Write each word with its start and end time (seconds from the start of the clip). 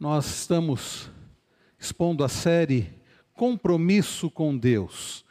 Nós 0.00 0.26
estamos 0.26 1.10
expondo 1.76 2.22
a 2.22 2.28
série 2.28 2.88
Compromisso 3.34 4.30
com 4.30 4.56
Deus. 4.56 5.24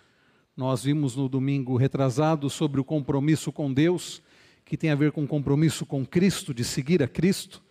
Nós 0.57 0.83
vimos 0.83 1.15
no 1.15 1.29
domingo 1.29 1.77
retrasado 1.77 2.49
sobre 2.49 2.81
o 2.81 2.83
compromisso 2.83 3.49
com 3.49 3.71
Deus, 3.71 4.21
que 4.65 4.75
tem 4.75 4.89
a 4.89 4.95
ver 4.95 5.13
com 5.13 5.23
o 5.23 5.27
compromisso 5.27 5.85
com 5.85 6.05
Cristo, 6.05 6.53
de 6.53 6.65
seguir 6.65 7.01
a 7.01 7.07
Cristo, 7.07 7.63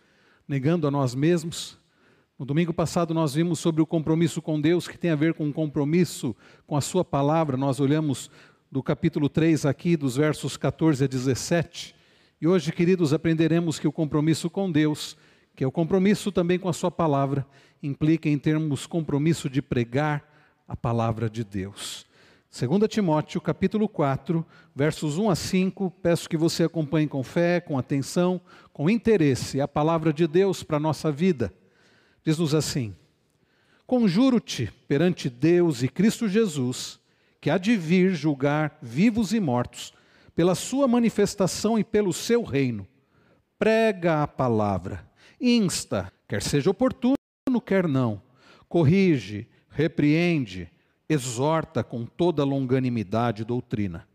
negando 0.47 0.87
a 0.87 0.91
nós 0.91 1.13
mesmos. 1.13 1.77
No 2.39 2.47
domingo 2.47 2.73
passado 2.73 3.13
nós 3.13 3.35
vimos 3.35 3.59
sobre 3.59 3.79
o 3.79 3.85
compromisso 3.85 4.41
com 4.41 4.59
Deus, 4.59 4.87
que 4.87 4.97
tem 4.97 5.11
a 5.11 5.15
ver 5.15 5.35
com 5.35 5.47
o 5.47 5.53
compromisso 5.53 6.35
com 6.65 6.75
a 6.75 6.81
Sua 6.81 7.05
palavra. 7.05 7.55
Nós 7.55 7.79
olhamos 7.79 8.27
do 8.71 8.81
capítulo 8.81 9.29
3 9.29 9.67
aqui, 9.67 9.95
dos 9.95 10.15
versos 10.15 10.57
14 10.57 11.03
a 11.03 11.07
17. 11.07 11.95
E 12.41 12.47
hoje, 12.47 12.71
queridos, 12.71 13.13
aprenderemos 13.13 13.77
que 13.77 13.87
o 13.87 13.91
compromisso 13.91 14.49
com 14.49 14.71
Deus 14.71 15.15
que 15.57 15.63
é 15.63 15.67
o 15.67 15.71
compromisso 15.71 16.31
também 16.31 16.59
com 16.59 16.69
a 16.69 16.73
sua 16.73 16.91
palavra, 16.91 17.43
implica 17.81 18.29
em 18.29 18.37
termos 18.37 18.85
compromisso 18.85 19.49
de 19.49 19.59
pregar 19.59 20.23
a 20.67 20.75
palavra 20.75 21.27
de 21.27 21.43
Deus. 21.43 22.05
2 22.55 22.87
Timóteo, 22.87 23.41
capítulo 23.41 23.89
4, 23.89 24.45
versos 24.75 25.17
1 25.17 25.31
a 25.31 25.35
5, 25.35 25.89
peço 25.99 26.29
que 26.29 26.37
você 26.37 26.65
acompanhe 26.65 27.07
com 27.07 27.23
fé, 27.23 27.59
com 27.59 27.75
atenção, 27.75 28.39
com 28.71 28.87
interesse 28.87 29.59
a 29.59 29.67
palavra 29.67 30.13
de 30.13 30.27
Deus 30.27 30.61
para 30.61 30.77
a 30.77 30.79
nossa 30.79 31.11
vida. 31.11 31.51
Diz-nos 32.23 32.53
assim: 32.53 32.95
Conjuro-te 33.87 34.71
perante 34.87 35.27
Deus 35.27 35.81
e 35.81 35.87
Cristo 35.87 36.27
Jesus, 36.27 36.99
que 37.41 37.49
há 37.49 37.57
de 37.57 37.75
vir 37.75 38.13
julgar 38.13 38.77
vivos 38.79 39.33
e 39.33 39.39
mortos, 39.39 39.91
pela 40.35 40.53
sua 40.53 40.87
manifestação 40.87 41.79
e 41.79 41.83
pelo 41.83 42.13
seu 42.13 42.43
reino. 42.43 42.87
Prega 43.57 44.21
a 44.21 44.27
palavra 44.27 45.06
insta, 45.39 46.11
quer 46.27 46.41
seja 46.41 46.69
oportuno, 46.69 47.15
quer 47.65 47.87
não, 47.87 48.21
corrige, 48.67 49.47
repreende, 49.69 50.69
exorta 51.09 51.83
com 51.83 52.05
toda 52.05 52.43
longanimidade 52.43 53.41
e 53.41 53.45
doutrina. 53.45 54.07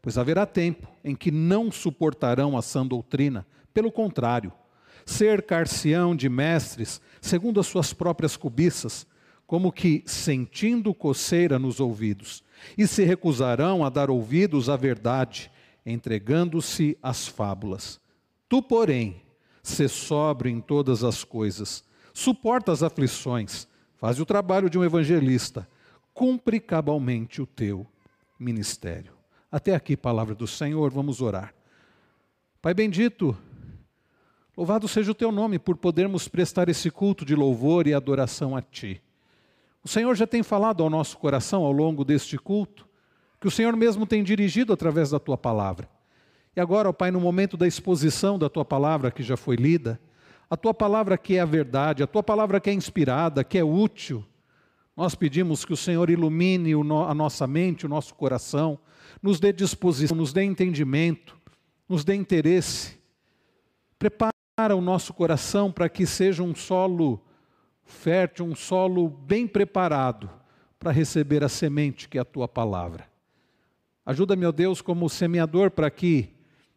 Pois 0.00 0.18
haverá 0.18 0.46
tempo 0.46 0.88
em 1.04 1.14
que 1.14 1.30
não 1.30 1.70
suportarão 1.70 2.56
a 2.56 2.62
sã 2.62 2.86
doutrina, 2.86 3.46
pelo 3.72 3.92
contrário, 3.92 4.52
cercar-se-ão 5.04 6.14
de 6.14 6.28
mestres 6.28 7.00
segundo 7.20 7.60
as 7.60 7.66
suas 7.66 7.92
próprias 7.92 8.36
cobiças, 8.36 9.06
como 9.46 9.72
que 9.72 10.02
sentindo 10.06 10.94
coceira 10.94 11.58
nos 11.58 11.78
ouvidos, 11.78 12.42
e 12.76 12.86
se 12.86 13.04
recusarão 13.04 13.84
a 13.84 13.90
dar 13.90 14.10
ouvidos 14.10 14.68
à 14.68 14.76
verdade, 14.76 15.50
entregando-se 15.84 16.96
às 17.02 17.26
fábulas. 17.26 18.00
Tu, 18.48 18.62
porém, 18.62 19.20
Sê 19.62 19.86
sóbrio 19.86 20.50
em 20.50 20.60
todas 20.60 21.04
as 21.04 21.22
coisas, 21.22 21.84
suporta 22.12 22.72
as 22.72 22.82
aflições, 22.82 23.68
faz 23.96 24.18
o 24.18 24.26
trabalho 24.26 24.68
de 24.68 24.78
um 24.78 24.84
evangelista, 24.84 25.68
cumpre 26.12 26.58
cabalmente 26.58 27.40
o 27.40 27.46
teu 27.46 27.86
ministério. 28.38 29.12
Até 29.50 29.74
aqui, 29.74 29.96
palavra 29.96 30.34
do 30.34 30.46
Senhor, 30.46 30.90
vamos 30.90 31.20
orar. 31.20 31.54
Pai 32.60 32.74
bendito, 32.74 33.36
louvado 34.56 34.88
seja 34.88 35.12
o 35.12 35.14
teu 35.14 35.30
nome 35.30 35.58
por 35.58 35.76
podermos 35.76 36.26
prestar 36.26 36.68
esse 36.68 36.90
culto 36.90 37.24
de 37.24 37.36
louvor 37.36 37.86
e 37.86 37.94
adoração 37.94 38.56
a 38.56 38.62
ti. 38.62 39.00
O 39.84 39.88
Senhor 39.88 40.14
já 40.14 40.26
tem 40.26 40.42
falado 40.42 40.82
ao 40.82 40.90
nosso 40.90 41.18
coração 41.18 41.64
ao 41.64 41.72
longo 41.72 42.04
deste 42.04 42.38
culto, 42.38 42.86
que 43.40 43.48
o 43.48 43.50
Senhor 43.50 43.74
mesmo 43.76 44.06
tem 44.06 44.22
dirigido 44.22 44.72
através 44.72 45.10
da 45.10 45.18
tua 45.18 45.36
palavra. 45.36 45.88
E 46.54 46.60
agora, 46.60 46.88
ó 46.88 46.92
Pai, 46.92 47.10
no 47.10 47.20
momento 47.20 47.56
da 47.56 47.66
exposição 47.66 48.38
da 48.38 48.48
tua 48.48 48.64
palavra 48.64 49.10
que 49.10 49.22
já 49.22 49.36
foi 49.36 49.56
lida, 49.56 50.00
a 50.50 50.56
tua 50.56 50.74
palavra 50.74 51.16
que 51.16 51.36
é 51.36 51.40
a 51.40 51.46
verdade, 51.46 52.02
a 52.02 52.06
tua 52.06 52.22
palavra 52.22 52.60
que 52.60 52.68
é 52.68 52.74
inspirada, 52.74 53.42
que 53.42 53.56
é 53.56 53.64
útil, 53.64 54.22
nós 54.94 55.14
pedimos 55.14 55.64
que 55.64 55.72
o 55.72 55.76
Senhor 55.76 56.10
ilumine 56.10 56.74
a 56.74 57.14
nossa 57.14 57.46
mente, 57.46 57.86
o 57.86 57.88
nosso 57.88 58.14
coração, 58.14 58.78
nos 59.22 59.40
dê 59.40 59.50
disposição, 59.50 60.14
nos 60.14 60.32
dê 60.32 60.42
entendimento, 60.42 61.38
nos 61.88 62.04
dê 62.04 62.14
interesse. 62.14 62.98
Prepara 63.98 64.76
o 64.76 64.80
nosso 64.82 65.14
coração 65.14 65.72
para 65.72 65.88
que 65.88 66.04
seja 66.04 66.42
um 66.42 66.54
solo 66.54 67.24
fértil, 67.82 68.44
um 68.44 68.54
solo 68.54 69.08
bem 69.08 69.46
preparado 69.46 70.28
para 70.78 70.92
receber 70.92 71.42
a 71.42 71.48
semente 71.48 72.08
que 72.08 72.18
é 72.18 72.20
a 72.20 72.26
tua 72.26 72.46
palavra. 72.46 73.10
Ajuda-me, 74.04 74.44
ó 74.44 74.52
Deus, 74.52 74.82
como 74.82 75.08
semeador, 75.08 75.70
para 75.70 75.90
que 75.90 76.31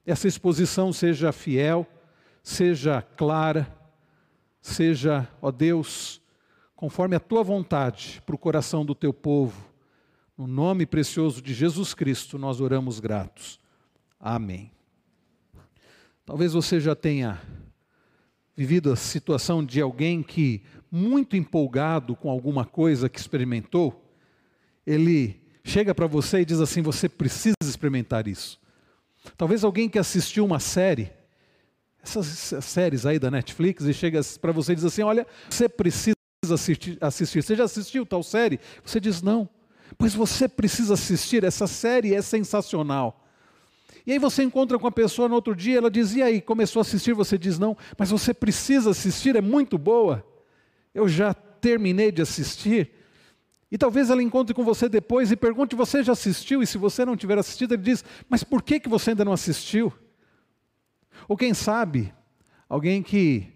essa 0.05 0.27
exposição 0.27 0.93
seja 0.93 1.31
fiel, 1.31 1.87
seja 2.43 3.01
clara, 3.01 3.67
seja, 4.61 5.27
ó 5.41 5.51
Deus, 5.51 6.21
conforme 6.75 7.15
a 7.15 7.19
tua 7.19 7.43
vontade 7.43 8.21
para 8.25 8.35
o 8.35 8.39
coração 8.39 8.85
do 8.85 8.93
teu 8.93 9.13
povo. 9.13 9.73
No 10.37 10.45
nome 10.45 10.85
precioso 10.85 11.41
de 11.41 11.53
Jesus 11.53 11.93
Cristo, 11.93 12.37
nós 12.37 12.59
oramos 12.59 12.99
gratos. 12.99 13.59
Amém. 14.19 14.71
Talvez 16.25 16.53
você 16.53 16.79
já 16.79 16.95
tenha 16.95 17.41
vivido 18.55 18.91
a 18.91 18.95
situação 18.95 19.63
de 19.63 19.81
alguém 19.81 20.21
que, 20.21 20.63
muito 20.91 21.35
empolgado 21.35 22.15
com 22.15 22.29
alguma 22.29 22.65
coisa 22.65 23.09
que 23.09 23.19
experimentou, 23.19 24.03
ele 24.85 25.41
chega 25.63 25.93
para 25.93 26.07
você 26.07 26.41
e 26.41 26.45
diz 26.45 26.59
assim: 26.59 26.81
Você 26.81 27.09
precisa 27.09 27.55
experimentar 27.63 28.27
isso. 28.27 28.59
Talvez 29.37 29.63
alguém 29.63 29.89
que 29.89 29.99
assistiu 29.99 30.45
uma 30.45 30.59
série, 30.59 31.11
essas 32.03 32.53
séries 32.63 33.05
aí 33.05 33.17
da 33.19 33.31
Netflix, 33.31 33.85
e 33.85 33.93
chega 33.93 34.21
para 34.39 34.51
você 34.51 34.73
e 34.73 34.75
diz 34.75 34.85
assim: 34.85 35.03
Olha, 35.03 35.25
você 35.49 35.67
precisa 35.67 36.15
assistir, 36.51 36.97
assistir. 37.01 37.43
Você 37.43 37.55
já 37.55 37.63
assistiu 37.63 38.05
tal 38.05 38.23
série? 38.23 38.59
Você 38.83 38.99
diz: 38.99 39.21
Não. 39.21 39.49
Pois 39.97 40.13
você 40.13 40.47
precisa 40.47 40.95
assistir, 40.95 41.43
essa 41.43 41.67
série 41.67 42.13
é 42.13 42.21
sensacional. 42.21 43.25
E 44.05 44.11
aí 44.11 44.19
você 44.19 44.43
encontra 44.43 44.77
com 44.77 44.87
a 44.87 44.91
pessoa 44.91 45.27
no 45.27 45.35
outro 45.35 45.55
dia, 45.55 45.77
ela 45.77 45.89
diz: 45.89 46.15
E 46.15 46.21
aí, 46.21 46.41
começou 46.41 46.79
a 46.79 46.81
assistir? 46.81 47.13
Você 47.13 47.37
diz: 47.37 47.57
Não, 47.57 47.75
mas 47.97 48.11
você 48.11 48.33
precisa 48.33 48.91
assistir, 48.91 49.35
é 49.35 49.41
muito 49.41 49.77
boa. 49.77 50.25
Eu 50.93 51.07
já 51.07 51.33
terminei 51.33 52.11
de 52.11 52.21
assistir. 52.21 52.91
E 53.75 53.77
talvez 53.77 54.09
ela 54.09 54.23
encontre 54.23 54.53
com 54.53 54.63
você 54.63 54.87
depois 54.87 55.33
e 55.33 55.35
pergunte: 55.35 55.75
Você 55.75 56.01
já 56.01 56.13
assistiu? 56.13 56.63
E 56.63 56.65
se 56.65 56.77
você 56.77 57.03
não 57.03 57.17
tiver 57.17 57.37
assistido, 57.37 57.73
ele 57.73 57.83
diz: 57.83 58.05
Mas 58.29 58.41
por 58.41 58.63
que, 58.63 58.79
que 58.79 58.87
você 58.87 59.09
ainda 59.09 59.25
não 59.25 59.33
assistiu? 59.33 59.91
Ou 61.27 61.35
quem 61.35 61.53
sabe, 61.53 62.13
alguém 62.69 63.03
que 63.03 63.51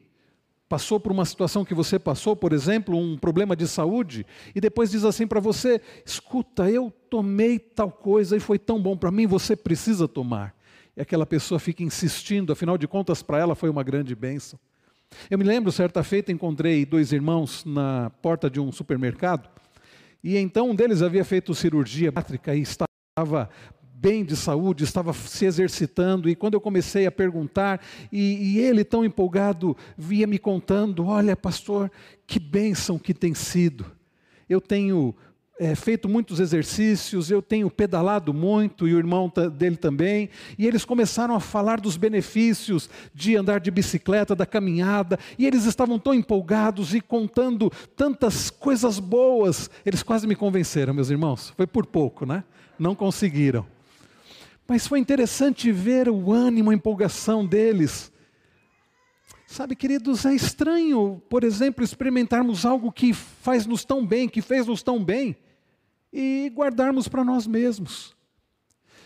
passou 0.68 1.00
por 1.00 1.13
uma 1.13 1.24
situação 1.24 1.63
que 1.63 1.74
você 1.74 1.97
passou, 1.97 2.35
por 2.35 2.52
exemplo, 2.52 2.97
um 2.97 3.18
problema 3.18 3.56
de 3.56 3.66
saúde, 3.66 4.25
e 4.53 4.59
depois 4.59 4.91
diz 4.91 5.06
assim 5.06 5.25
para 5.25 5.40
você: 5.40 5.81
Escuta, 6.06 6.69
eu 6.69 6.91
tomei 7.09 7.57
tal 7.57 7.90
coisa 7.90 8.36
e 8.36 8.41
foi 8.41 8.59
tão 8.59 8.78
bom 8.78 8.97
para 8.97 9.12
mim, 9.12 9.25
você 9.25 9.56
precisa 9.56 10.06
tomar. 10.06 10.53
E 10.97 11.01
aquela 11.01 11.25
pessoa 11.25 11.59
fica 11.59 11.81
insistindo, 11.81 12.51
afinal 12.51 12.78
de 12.78 12.90
contas, 12.90 13.24
para 13.24 13.40
ela 13.40 13.56
foi 13.56 13.69
uma 13.69 13.84
grande 13.84 14.13
bênção. 14.18 14.59
Eu 15.30 15.38
me 15.38 15.46
lembro, 15.46 15.72
certa 15.72 16.03
feita, 16.03 16.30
encontrei 16.30 16.86
dois 16.86 17.13
irmãos 17.13 17.63
na 17.63 18.12
porta 18.22 18.50
de 18.50 18.59
um 18.59 18.69
supermercado. 18.69 19.50
E 20.24 20.38
então 20.38 20.69
um 20.69 20.75
deles 20.75 21.02
havia 21.02 21.24
feito 21.24 21.56
cirurgia 21.56 22.12
bátrica 22.12 22.56
e 22.56 22.62
estava 22.62 23.50
bem 23.81 24.24
de 24.24 24.35
saúde, 24.35 24.85
estava 24.85 25.12
se 25.13 25.46
exercitando, 25.46 26.30
e 26.30 26.35
quando 26.35 26.53
eu 26.53 26.62
comecei 26.62 27.06
a 27.06 27.12
perguntar, 27.12 27.81
e, 28.12 28.53
e, 28.53 28.59
ele 28.59 28.85
tão 28.85 29.03
empolgado 29.03 29.75
via 29.97 30.25
me 30.25 30.40
contando: 30.40 31.06
Olha, 31.06 31.35
pastor, 31.35 31.91
que 32.25 32.40
bênção 32.40 32.97
que 32.97 33.13
tem 33.13 33.34
sido. 33.34 33.85
Eu 34.47 34.62
tenho 34.62 35.13
é, 35.59 35.75
feito 35.75 36.07
muitos 36.07 36.39
exercícios, 36.39 37.29
eu 37.29 37.41
tenho 37.41 37.69
pedalado 37.69 38.33
muito, 38.33 38.87
e 38.87 38.93
o 38.93 38.97
irmão 38.97 39.29
dele 39.57 39.75
também, 39.75 40.29
e 40.57 40.65
eles 40.65 40.85
começaram 40.85 41.35
a 41.35 41.39
falar 41.41 41.81
dos 41.81 41.97
benefícios 41.97 42.89
de 43.13 43.35
andar 43.35 43.59
de 43.59 43.69
bicicleta, 43.69 44.33
da 44.33 44.45
caminhada, 44.45 45.19
e 45.38 45.45
eles 45.45 45.65
estavam 45.65 46.00
tão 46.00 46.13
empolgados 46.13 46.95
e 46.95 47.01
contando 47.01 47.69
tantas 47.94 48.50
coisas 48.50 49.00
boas, 49.00 49.69
eles 49.85 50.01
quase 50.01 50.25
me 50.25 50.35
convenceram, 50.35 50.94
meus 50.94 51.09
irmãos, 51.09 51.53
foi 51.57 51.67
por 51.67 51.85
pouco, 51.85 52.25
né? 52.25 52.45
Não 52.79 52.95
conseguiram. 52.95 53.67
Mas 54.65 54.88
foi 54.88 55.00
interessante 55.00 55.73
ver 55.73 56.07
o 56.07 56.31
ânimo, 56.31 56.69
a 56.69 56.73
empolgação 56.73 57.45
deles. 57.45 58.13
Sabe, 59.45 59.75
queridos, 59.75 60.25
é 60.25 60.33
estranho, 60.33 61.21
por 61.27 61.44
exemplo, 61.44 61.83
experimentarmos 61.83 62.65
algo 62.65 62.91
que 62.91 63.12
faz-nos 63.12 63.83
tão 63.83 64.05
bem, 64.05 64.29
que 64.29 64.41
fez-nos 64.41 64.83
tão 64.83 65.03
bem, 65.03 65.35
e 66.11 66.51
guardarmos 66.53 67.07
para 67.07 67.23
nós 67.23 67.45
mesmos. 67.45 68.15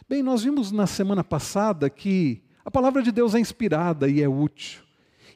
Bem, 0.07 0.21
nós 0.21 0.43
vimos 0.43 0.71
na 0.71 0.87
semana 0.87 1.23
passada 1.23 1.89
que 1.89 2.43
a 2.65 2.71
palavra 2.71 3.01
de 3.01 3.11
Deus 3.11 3.35
é 3.35 3.39
inspirada 3.39 4.07
e 4.09 4.21
é 4.21 4.27
útil. 4.27 4.81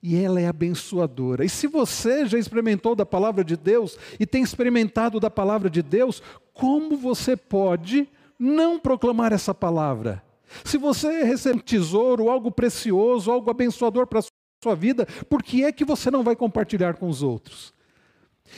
E 0.02 0.16
ela 0.16 0.40
é 0.40 0.48
abençoadora. 0.48 1.44
E 1.44 1.50
se 1.50 1.68
você 1.68 2.26
já 2.26 2.38
experimentou 2.38 2.96
da 2.96 3.06
palavra 3.06 3.44
de 3.44 3.58
Deus 3.58 3.98
e 4.20 4.26
tem 4.26 4.44
experimentado 4.44 5.20
da 5.20 5.30
palavra 5.30 5.70
de 5.70 5.82
Deus, 5.82 6.22
como 6.54 6.96
você 6.96 7.36
pode 7.36 8.08
não 8.38 8.80
proclamar 8.80 9.34
essa 9.34 9.54
palavra? 9.54 10.24
Se 10.64 10.78
você 10.78 11.24
recebe 11.24 11.58
um 11.58 11.62
tesouro, 11.62 12.30
algo 12.30 12.52
precioso, 12.52 13.32
algo 13.32 13.50
abençoador 13.50 14.08
para 14.08 14.20
a 14.20 14.24
sua 14.64 14.76
vida, 14.76 15.06
por 15.30 15.44
que 15.44 15.64
é 15.64 15.72
que 15.72 15.84
você 15.84 16.10
não 16.10 16.24
vai 16.24 16.36
compartilhar 16.36 16.96
com 16.96 17.10
os 17.10 17.22
outros? 17.22 17.74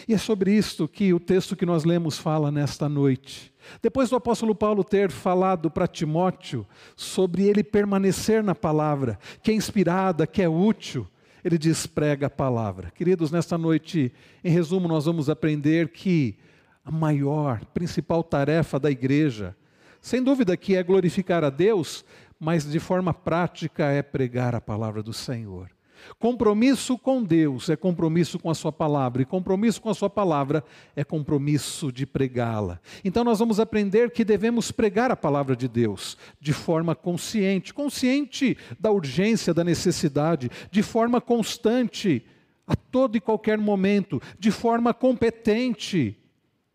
E 0.08 0.14
é 0.14 0.18
sobre 0.18 0.54
isto 0.54 0.88
que 0.88 1.14
o 1.14 1.20
texto 1.20 1.56
que 1.56 1.66
nós 1.66 1.84
lemos 1.84 2.18
fala 2.18 2.52
nesta 2.52 2.88
noite. 2.88 3.54
Depois 3.82 4.10
do 4.10 4.16
apóstolo 4.16 4.56
Paulo 4.56 4.84
ter 4.84 5.12
falado 5.12 5.70
para 5.70 5.88
Timóteo 5.88 6.66
sobre 6.96 7.44
ele 7.44 7.64
permanecer 7.64 8.44
na 8.44 8.56
palavra, 8.56 9.20
que 9.44 9.52
é 9.52 9.54
inspirada, 9.54 10.26
que 10.26 10.42
é 10.42 10.50
útil, 10.50 11.08
ele 11.44 11.58
diz: 11.58 11.86
prega 11.86 12.28
a 12.28 12.30
palavra. 12.30 12.92
Queridos, 12.92 13.32
nesta 13.32 13.58
noite, 13.58 14.12
em 14.44 14.52
resumo, 14.52 14.88
nós 14.88 15.06
vamos 15.06 15.30
aprender 15.30 15.90
que 15.90 16.38
a 16.84 16.92
maior, 16.92 17.64
principal 17.66 18.24
tarefa 18.24 18.80
da 18.80 18.90
igreja, 18.90 19.56
sem 20.02 20.24
dúvida 20.24 20.56
que 20.56 20.76
é 20.76 20.84
glorificar 20.84 21.44
a 21.44 21.50
Deus, 21.50 22.06
mas 22.40 22.70
de 22.70 22.80
forma 22.80 23.14
prática 23.14 23.86
é 23.86 24.02
pregar 24.02 24.56
a 24.56 24.62
palavra 24.62 25.04
do 25.04 25.14
Senhor. 25.14 25.70
Compromisso 26.18 26.98
com 26.98 27.24
Deus 27.24 27.70
é 27.70 27.76
compromisso 27.76 28.40
com 28.40 28.50
a 28.50 28.56
Sua 28.56 28.72
palavra, 28.72 29.22
e 29.22 29.26
compromisso 29.26 29.82
com 29.82 29.90
a 29.90 29.94
Sua 29.94 30.10
palavra 30.10 30.64
é 30.96 31.04
compromisso 31.04 31.92
de 31.92 32.06
pregá-la. 32.06 32.80
Então, 33.04 33.24
nós 33.24 33.40
vamos 33.40 33.60
aprender 33.60 34.12
que 34.12 34.26
devemos 34.26 34.72
pregar 34.72 35.12
a 35.12 35.16
palavra 35.16 35.56
de 35.56 35.68
Deus 35.68 36.18
de 36.40 36.54
forma 36.54 36.96
consciente 36.96 37.74
consciente 37.74 38.58
da 38.80 38.92
urgência, 38.92 39.54
da 39.54 39.64
necessidade, 39.64 40.50
de 40.72 40.84
forma 40.84 41.22
constante, 41.22 42.26
a 42.68 42.76
todo 42.76 43.16
e 43.16 43.20
qualquer 43.20 43.58
momento, 43.58 44.22
de 44.38 44.52
forma 44.52 44.94
competente, 44.94 46.16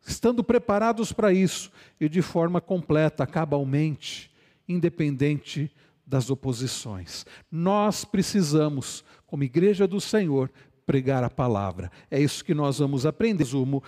estando 0.05 0.43
preparados 0.43 1.13
para 1.13 1.33
isso 1.33 1.71
e 2.01 2.09
de 2.09 2.21
forma 2.21 2.61
completa, 2.61 3.27
cabalmente, 3.27 4.31
independente 4.69 5.71
das 6.07 6.31
oposições. 6.31 7.25
Nós 7.51 8.05
precisamos 8.05 9.05
como 9.27 9.43
igreja 9.43 9.87
do 9.87 10.01
Senhor, 10.01 10.51
pregar 10.87 11.25
a 11.25 11.31
palavra. 11.31 11.91
É 12.11 12.21
isso 12.21 12.45
que 12.45 12.55
nós 12.55 12.79
vamos 12.79 13.07
aprender, 13.07 13.43
resumo, 13.43 13.83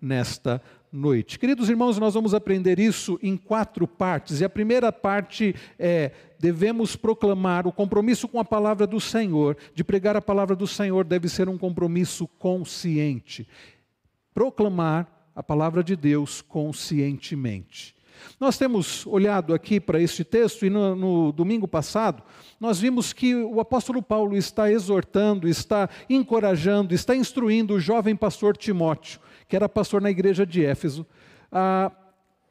nesta 0.00 0.60
noite. 0.92 1.38
Queridos 1.38 1.70
irmãos, 1.70 1.96
nós 1.98 2.14
vamos 2.14 2.34
aprender 2.34 2.78
isso 2.78 3.18
em 3.22 3.36
quatro 3.36 3.86
partes. 3.86 4.40
E 4.40 4.44
a 4.44 4.50
primeira 4.50 4.92
parte 4.92 5.54
é: 5.78 6.10
devemos 6.38 6.96
proclamar 6.96 7.66
o 7.66 7.72
compromisso 7.72 8.26
com 8.28 8.40
a 8.40 8.44
palavra 8.44 8.86
do 8.86 9.00
Senhor. 9.00 9.56
De 9.74 9.84
pregar 9.84 10.16
a 10.16 10.20
palavra 10.20 10.56
do 10.56 10.66
Senhor 10.66 11.04
deve 11.04 11.28
ser 11.28 11.48
um 11.48 11.56
compromisso 11.56 12.26
consciente. 12.38 13.48
Proclamar 14.34 15.30
a 15.34 15.42
palavra 15.42 15.82
de 15.82 15.96
Deus 15.96 16.42
conscientemente. 16.42 17.94
Nós 18.38 18.58
temos 18.58 19.06
olhado 19.06 19.54
aqui 19.54 19.80
para 19.80 20.00
este 20.00 20.24
texto 20.24 20.66
e 20.66 20.70
no, 20.70 20.94
no, 20.94 21.32
domingo 21.32 21.68
passado 21.68 22.22
nós 22.58 22.78
vimos 22.80 23.12
que 23.12 23.34
o 23.34 23.60
apóstolo 23.60 24.02
Paulo 24.02 24.36
está 24.36 24.70
exortando, 24.70 25.48
está 25.48 25.88
encorajando, 26.08 26.94
está 26.94 27.14
instruindo 27.14 27.74
o 27.74 27.80
jovem 27.80 28.14
pastor 28.14 28.56
Timóteo, 28.56 29.20
que 29.48 29.56
era 29.56 29.68
pastor 29.68 30.00
na 30.00 30.10
igreja 30.10 30.46
de 30.46 30.64
Éfeso, 30.64 31.06
a 31.50 31.90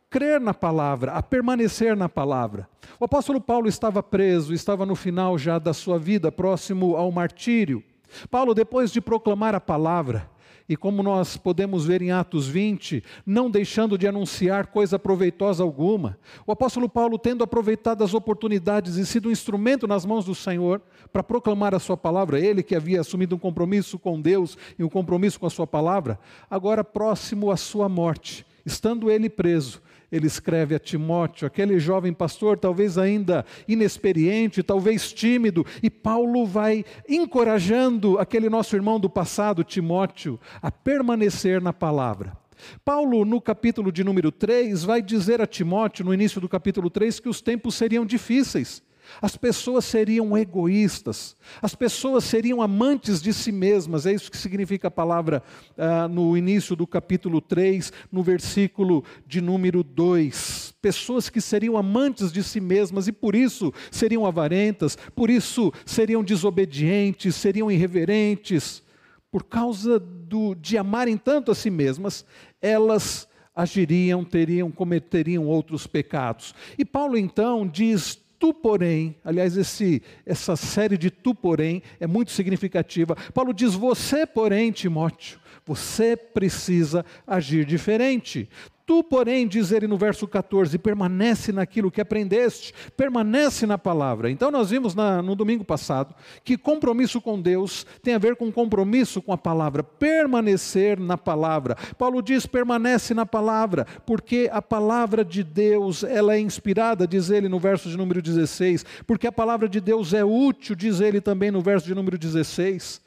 crer 0.09 0.41
na 0.41 0.53
palavra, 0.53 1.13
a 1.13 1.23
permanecer 1.23 1.95
na 1.95 2.09
palavra. 2.09 2.67
O 2.99 3.05
apóstolo 3.05 3.39
Paulo 3.39 3.67
estava 3.67 4.03
preso, 4.03 4.53
estava 4.53 4.85
no 4.85 4.95
final 4.95 5.37
já 5.37 5.57
da 5.57 5.73
sua 5.73 5.97
vida, 5.97 6.31
próximo 6.31 6.97
ao 6.97 7.11
martírio. 7.11 7.81
Paulo, 8.29 8.53
depois 8.53 8.91
de 8.91 8.99
proclamar 8.99 9.55
a 9.55 9.61
palavra, 9.61 10.29
e 10.71 10.77
como 10.77 11.03
nós 11.03 11.35
podemos 11.35 11.85
ver 11.85 12.01
em 12.01 12.11
Atos 12.11 12.47
20, 12.47 13.03
não 13.25 13.51
deixando 13.51 13.97
de 13.97 14.07
anunciar 14.07 14.67
coisa 14.67 14.97
proveitosa 14.97 15.61
alguma. 15.61 16.17
O 16.47 16.51
apóstolo 16.53 16.87
Paulo, 16.87 17.19
tendo 17.19 17.43
aproveitado 17.43 18.05
as 18.05 18.13
oportunidades 18.13 18.95
e 18.95 19.05
sido 19.05 19.27
um 19.27 19.33
instrumento 19.33 19.85
nas 19.85 20.05
mãos 20.05 20.23
do 20.23 20.33
Senhor 20.33 20.81
para 21.11 21.21
proclamar 21.21 21.75
a 21.75 21.79
sua 21.79 21.97
palavra, 21.97 22.39
ele 22.39 22.63
que 22.63 22.73
havia 22.73 23.01
assumido 23.01 23.35
um 23.35 23.37
compromisso 23.37 23.99
com 23.99 24.21
Deus 24.21 24.57
e 24.79 24.83
um 24.85 24.87
compromisso 24.87 25.41
com 25.41 25.45
a 25.45 25.49
sua 25.49 25.67
palavra, 25.67 26.17
agora 26.49 26.85
próximo 26.85 27.51
à 27.51 27.57
sua 27.57 27.89
morte, 27.89 28.45
estando 28.65 29.11
ele 29.11 29.29
preso, 29.29 29.81
ele 30.11 30.27
escreve 30.27 30.75
a 30.75 30.79
Timóteo, 30.79 31.47
aquele 31.47 31.79
jovem 31.79 32.13
pastor, 32.13 32.57
talvez 32.57 32.97
ainda 32.97 33.45
inexperiente, 33.67 34.61
talvez 34.61 35.13
tímido, 35.13 35.65
e 35.81 35.89
Paulo 35.89 36.45
vai 36.45 36.83
encorajando 37.07 38.19
aquele 38.19 38.49
nosso 38.49 38.75
irmão 38.75 38.99
do 38.99 39.09
passado, 39.09 39.63
Timóteo, 39.63 40.39
a 40.61 40.69
permanecer 40.69 41.61
na 41.61 41.71
palavra. 41.71 42.37
Paulo, 42.83 43.25
no 43.25 43.41
capítulo 43.41 43.91
de 43.91 44.03
número 44.03 44.31
3, 44.31 44.83
vai 44.83 45.01
dizer 45.01 45.41
a 45.41 45.47
Timóteo, 45.47 46.05
no 46.05 46.13
início 46.13 46.41
do 46.41 46.49
capítulo 46.49 46.89
3, 46.89 47.19
que 47.19 47.29
os 47.29 47.41
tempos 47.41 47.75
seriam 47.75 48.05
difíceis. 48.05 48.83
As 49.19 49.35
pessoas 49.35 49.85
seriam 49.85 50.37
egoístas, 50.37 51.35
as 51.61 51.73
pessoas 51.73 52.23
seriam 52.23 52.61
amantes 52.61 53.21
de 53.21 53.33
si 53.33 53.51
mesmas, 53.51 54.05
é 54.05 54.13
isso 54.13 54.29
que 54.29 54.37
significa 54.37 54.87
a 54.87 54.91
palavra 54.91 55.41
ah, 55.77 56.07
no 56.07 56.37
início 56.37 56.75
do 56.75 56.85
capítulo 56.85 57.41
3, 57.41 57.91
no 58.11 58.21
versículo 58.21 59.03
de 59.25 59.41
número 59.41 59.83
2. 59.83 60.75
Pessoas 60.81 61.29
que 61.29 61.41
seriam 61.41 61.77
amantes 61.77 62.31
de 62.31 62.43
si 62.43 62.59
mesmas 62.59 63.07
e 63.07 63.11
por 63.11 63.35
isso 63.35 63.73
seriam 63.89 64.25
avarentas, 64.25 64.97
por 65.15 65.29
isso 65.29 65.73
seriam 65.85 66.23
desobedientes, 66.23 67.35
seriam 67.35 67.71
irreverentes, 67.71 68.83
por 69.31 69.45
causa 69.45 69.97
do, 69.99 70.53
de 70.55 70.77
amarem 70.77 71.17
tanto 71.17 71.51
a 71.51 71.55
si 71.55 71.69
mesmas, 71.69 72.25
elas 72.61 73.27
agiriam, 73.55 74.23
teriam, 74.23 74.71
cometeriam 74.71 75.45
outros 75.45 75.87
pecados. 75.87 76.53
E 76.77 76.85
Paulo 76.85 77.17
então 77.17 77.67
diz 77.67 78.20
Tu, 78.41 78.51
porém, 78.55 79.15
aliás, 79.23 79.55
esse, 79.55 80.01
essa 80.25 80.55
série 80.55 80.97
de 80.97 81.11
tu, 81.11 81.35
porém, 81.35 81.83
é 81.99 82.07
muito 82.07 82.31
significativa. 82.31 83.15
Paulo 83.35 83.53
diz: 83.53 83.75
Você, 83.75 84.25
porém, 84.25 84.71
Timóteo, 84.71 85.39
você 85.63 86.17
precisa 86.17 87.05
agir 87.27 87.65
diferente. 87.65 88.49
Tu, 88.91 89.01
porém, 89.05 89.47
diz 89.47 89.71
ele 89.71 89.87
no 89.87 89.97
verso 89.97 90.27
14, 90.27 90.77
permanece 90.77 91.53
naquilo 91.53 91.89
que 91.89 92.01
aprendeste, 92.01 92.73
permanece 92.97 93.65
na 93.65 93.77
palavra. 93.77 94.29
Então, 94.29 94.51
nós 94.51 94.69
vimos 94.69 94.93
na, 94.93 95.21
no 95.21 95.33
domingo 95.33 95.63
passado 95.63 96.13
que 96.43 96.57
compromisso 96.57 97.21
com 97.21 97.41
Deus 97.41 97.85
tem 98.03 98.15
a 98.15 98.17
ver 98.17 98.35
com 98.35 98.51
compromisso 98.51 99.21
com 99.21 99.31
a 99.31 99.37
palavra, 99.37 99.81
permanecer 99.81 100.99
na 100.99 101.17
palavra. 101.17 101.77
Paulo 101.97 102.21
diz: 102.21 102.45
permanece 102.45 103.13
na 103.13 103.25
palavra, 103.25 103.87
porque 104.05 104.49
a 104.51 104.61
palavra 104.61 105.23
de 105.23 105.41
Deus 105.41 106.03
ela 106.03 106.35
é 106.35 106.39
inspirada, 106.41 107.07
diz 107.07 107.29
ele 107.29 107.47
no 107.47 107.61
verso 107.61 107.87
de 107.87 107.95
número 107.95 108.21
16, 108.21 108.85
porque 109.07 109.25
a 109.25 109.31
palavra 109.31 109.69
de 109.69 109.79
Deus 109.79 110.13
é 110.13 110.25
útil, 110.25 110.75
diz 110.75 110.99
ele 110.99 111.21
também 111.21 111.49
no 111.49 111.61
verso 111.61 111.87
de 111.87 111.95
número 111.95 112.17
16. 112.17 112.99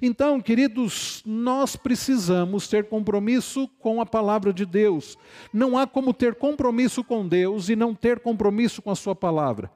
Então, 0.00 0.40
queridos, 0.40 1.22
nós 1.26 1.76
precisamos 1.76 2.68
ter 2.68 2.84
compromisso 2.84 3.68
com 3.80 4.00
a 4.00 4.06
palavra 4.06 4.52
de 4.52 4.64
Deus. 4.64 5.18
Não 5.52 5.76
há 5.76 5.86
como 5.86 6.12
ter 6.12 6.34
compromisso 6.34 7.02
com 7.04 7.26
Deus 7.26 7.68
e 7.68 7.76
não 7.76 7.94
ter 7.94 8.20
compromisso 8.20 8.80
com 8.82 8.90
a 8.90 8.96
Sua 8.96 9.14
palavra. 9.14 9.70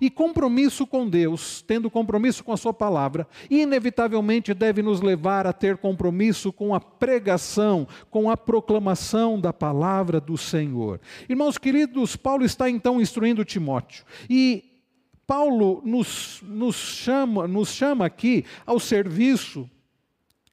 E 0.00 0.10
compromisso 0.10 0.86
com 0.86 1.08
Deus, 1.08 1.62
tendo 1.66 1.90
compromisso 1.90 2.42
com 2.42 2.52
a 2.52 2.56
Sua 2.56 2.72
palavra, 2.72 3.26
inevitavelmente 3.50 4.54
deve 4.54 4.82
nos 4.82 5.00
levar 5.00 5.46
a 5.46 5.52
ter 5.52 5.76
compromisso 5.76 6.52
com 6.52 6.74
a 6.74 6.80
pregação, 6.80 7.86
com 8.10 8.30
a 8.30 8.36
proclamação 8.36 9.38
da 9.38 9.52
palavra 9.52 10.20
do 10.20 10.36
Senhor. 10.36 11.00
Irmãos 11.28 11.58
queridos, 11.58 12.16
Paulo 12.16 12.44
está 12.44 12.70
então 12.70 13.00
instruindo 13.00 13.44
Timóteo. 13.44 14.04
E 14.28 14.75
Paulo 15.26 15.82
nos, 15.84 16.40
nos, 16.42 16.76
chama, 16.76 17.48
nos 17.48 17.70
chama 17.70 18.06
aqui 18.06 18.44
ao 18.64 18.78
serviço 18.78 19.68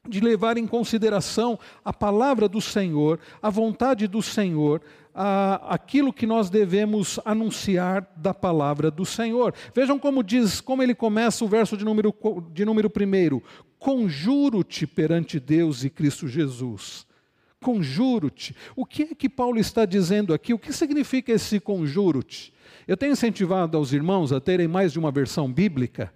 de 0.07 0.19
levar 0.19 0.57
em 0.57 0.67
consideração 0.67 1.57
a 1.85 1.93
palavra 1.93 2.49
do 2.49 2.59
Senhor, 2.59 3.19
a 3.41 3.49
vontade 3.49 4.07
do 4.07 4.21
Senhor, 4.21 4.81
a, 5.13 5.73
aquilo 5.73 6.11
que 6.11 6.25
nós 6.25 6.49
devemos 6.49 7.19
anunciar 7.23 8.05
da 8.17 8.33
palavra 8.33 8.91
do 8.91 9.05
Senhor. 9.05 9.53
Vejam 9.73 9.97
como 9.97 10.23
diz, 10.23 10.59
como 10.59 10.83
ele 10.83 10.95
começa 10.95 11.45
o 11.45 11.47
verso 11.47 11.77
de 11.77 11.85
número, 11.85 12.13
de 12.51 12.65
número 12.65 12.89
primeiro: 12.89 13.41
Conjuro-te 13.79 14.85
perante 14.87 15.39
Deus 15.39 15.83
e 15.83 15.89
Cristo 15.89 16.27
Jesus. 16.27 17.05
Conjuro-te. 17.61 18.55
O 18.75 18.85
que 18.85 19.03
é 19.03 19.15
que 19.15 19.29
Paulo 19.29 19.57
está 19.57 19.85
dizendo 19.85 20.33
aqui? 20.33 20.53
O 20.53 20.59
que 20.59 20.73
significa 20.73 21.31
esse 21.31 21.59
conjuro-te? 21.61 22.52
Eu 22.87 22.97
tenho 22.97 23.13
incentivado 23.13 23.77
aos 23.77 23.93
irmãos 23.93 24.31
a 24.31 24.39
terem 24.39 24.67
mais 24.67 24.91
de 24.91 24.99
uma 24.99 25.11
versão 25.11 25.51
bíblica. 25.51 26.11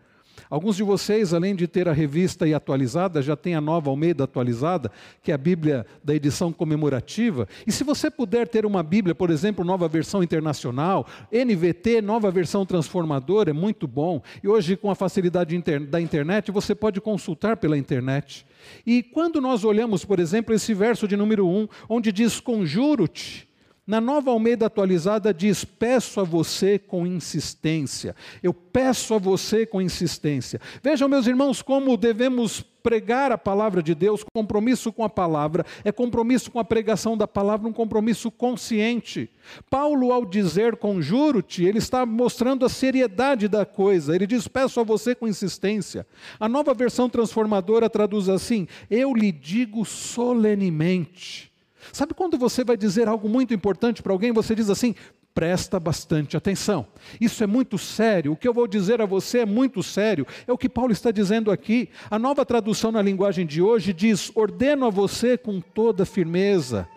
Alguns 0.49 0.77
de 0.77 0.83
vocês, 0.83 1.33
além 1.33 1.55
de 1.55 1.67
ter 1.67 1.89
a 1.89 1.93
revista 1.93 2.47
e 2.47 2.53
atualizada, 2.53 3.21
já 3.21 3.35
tem 3.35 3.55
a 3.55 3.61
nova 3.61 3.89
Almeida 3.89 4.23
atualizada, 4.23 4.91
que 5.21 5.31
é 5.31 5.35
a 5.35 5.37
Bíblia 5.37 5.85
da 6.03 6.15
edição 6.15 6.53
comemorativa. 6.53 7.47
E 7.65 7.71
se 7.71 7.83
você 7.83 8.09
puder 8.09 8.47
ter 8.47 8.65
uma 8.65 8.81
Bíblia, 8.81 9.13
por 9.13 9.29
exemplo, 9.29 9.65
nova 9.65 9.87
versão 9.87 10.23
internacional, 10.23 11.05
NVT, 11.31 12.01
nova 12.01 12.31
versão 12.31 12.65
transformadora, 12.65 13.49
é 13.49 13.53
muito 13.53 13.87
bom. 13.87 14.21
E 14.41 14.47
hoje, 14.47 14.77
com 14.77 14.89
a 14.89 14.95
facilidade 14.95 15.57
da 15.89 15.99
internet, 15.99 16.51
você 16.51 16.73
pode 16.73 17.01
consultar 17.01 17.57
pela 17.57 17.77
internet. 17.77 18.45
E 18.85 19.03
quando 19.03 19.41
nós 19.41 19.63
olhamos, 19.63 20.05
por 20.05 20.19
exemplo, 20.19 20.53
esse 20.55 20.73
verso 20.73 21.07
de 21.07 21.17
número 21.17 21.47
1, 21.47 21.67
onde 21.89 22.11
diz: 22.11 22.39
Conjuro-te, 22.39 23.47
Na 23.87 24.01
nova 24.01 24.31
Almeida 24.31 24.65
atualizada 24.65 25.33
diz: 25.33 25.63
peço 25.63 26.19
a 26.19 26.23
você 26.25 26.77
com 26.77 27.07
insistência. 27.07 28.13
Eu 28.43 28.53
peço 28.53 29.13
a 29.13 29.17
você 29.17 29.65
com 29.65 29.81
insistência. 29.81 30.59
Vejam, 30.83 31.07
meus 31.07 31.25
irmãos, 31.25 31.61
como 31.61 31.95
devemos 31.95 32.61
pregar 32.83 33.31
a 33.31 33.37
palavra 33.37 33.81
de 33.81 33.95
Deus, 33.95 34.25
compromisso 34.33 34.91
com 34.91 35.05
a 35.05 35.09
palavra, 35.09 35.65
é 35.85 35.91
compromisso 35.91 36.51
com 36.51 36.59
a 36.59 36.65
pregação 36.65 37.17
da 37.17 37.27
palavra, 37.27 37.67
um 37.67 37.73
compromisso 37.73 38.29
consciente. 38.29 39.29
Paulo, 39.69 40.11
ao 40.11 40.25
dizer 40.25 40.75
conjuro-te, 40.75 41.63
ele 41.63 41.77
está 41.77 42.05
mostrando 42.05 42.65
a 42.65 42.69
seriedade 42.69 43.47
da 43.47 43.65
coisa. 43.65 44.13
Ele 44.13 44.27
diz: 44.27 44.49
peço 44.49 44.81
a 44.81 44.83
você 44.83 45.15
com 45.15 45.29
insistência. 45.29 46.05
A 46.37 46.49
nova 46.49 46.73
versão 46.73 47.09
transformadora 47.09 47.89
traduz 47.89 48.27
assim: 48.27 48.67
eu 48.89 49.13
lhe 49.13 49.31
digo 49.31 49.85
solenemente. 49.85 51.55
Sabe 51.91 52.13
quando 52.13 52.37
você 52.37 52.63
vai 52.63 52.77
dizer 52.77 53.07
algo 53.07 53.27
muito 53.29 53.53
importante 53.53 54.01
para 54.01 54.11
alguém, 54.11 54.31
você 54.31 54.55
diz 54.55 54.69
assim: 54.69 54.95
presta 55.33 55.79
bastante 55.79 56.35
atenção. 56.35 56.87
Isso 57.21 57.43
é 57.43 57.47
muito 57.47 57.77
sério. 57.77 58.31
O 58.31 58.35
que 58.35 58.47
eu 58.47 58.53
vou 58.53 58.67
dizer 58.67 59.01
a 59.01 59.05
você 59.05 59.39
é 59.39 59.45
muito 59.45 59.83
sério. 59.83 60.25
É 60.47 60.51
o 60.51 60.57
que 60.57 60.67
Paulo 60.67 60.91
está 60.91 61.11
dizendo 61.11 61.51
aqui. 61.51 61.89
A 62.09 62.17
nova 62.17 62.43
tradução 62.43 62.91
na 62.91 63.01
linguagem 63.01 63.45
de 63.45 63.61
hoje 63.61 63.93
diz: 63.93 64.31
ordeno 64.33 64.87
a 64.87 64.89
você 64.89 65.37
com 65.37 65.61
toda 65.61 66.05
firmeza. 66.05 66.87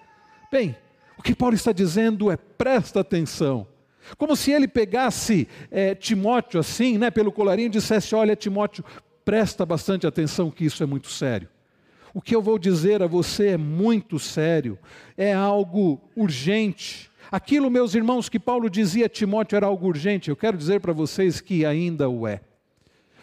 Bem, 0.50 0.75
o 1.18 1.23
que 1.23 1.35
Paulo 1.35 1.54
está 1.54 1.70
dizendo 1.70 2.30
é 2.30 2.37
presta 2.37 3.00
atenção. 3.00 3.66
Como 4.16 4.35
se 4.35 4.50
ele 4.50 4.66
pegasse 4.66 5.47
é, 5.70 5.94
Timóteo 5.94 6.59
assim, 6.59 6.97
né, 6.97 7.11
pelo 7.11 7.30
colarinho 7.30 7.66
e 7.66 7.70
dissesse: 7.70 8.14
Olha, 8.14 8.35
Timóteo, 8.35 8.82
presta 9.23 9.66
bastante 9.66 10.06
atenção 10.06 10.50
que 10.50 10.64
isso 10.64 10.82
é 10.82 10.87
muito 10.87 11.11
sério. 11.11 11.47
O 12.12 12.20
que 12.20 12.34
eu 12.34 12.42
vou 12.42 12.58
dizer 12.58 13.02
a 13.02 13.06
você 13.06 13.48
é 13.48 13.56
muito 13.56 14.18
sério, 14.18 14.78
é 15.16 15.32
algo 15.32 16.00
urgente. 16.16 17.10
Aquilo, 17.30 17.70
meus 17.70 17.94
irmãos, 17.94 18.28
que 18.28 18.40
Paulo 18.40 18.68
dizia 18.68 19.06
a 19.06 19.08
Timóteo 19.08 19.56
era 19.56 19.66
algo 19.66 19.86
urgente, 19.86 20.28
eu 20.30 20.36
quero 20.36 20.56
dizer 20.56 20.80
para 20.80 20.92
vocês 20.92 21.40
que 21.40 21.64
ainda 21.64 22.08
o 22.08 22.26
é. 22.26 22.40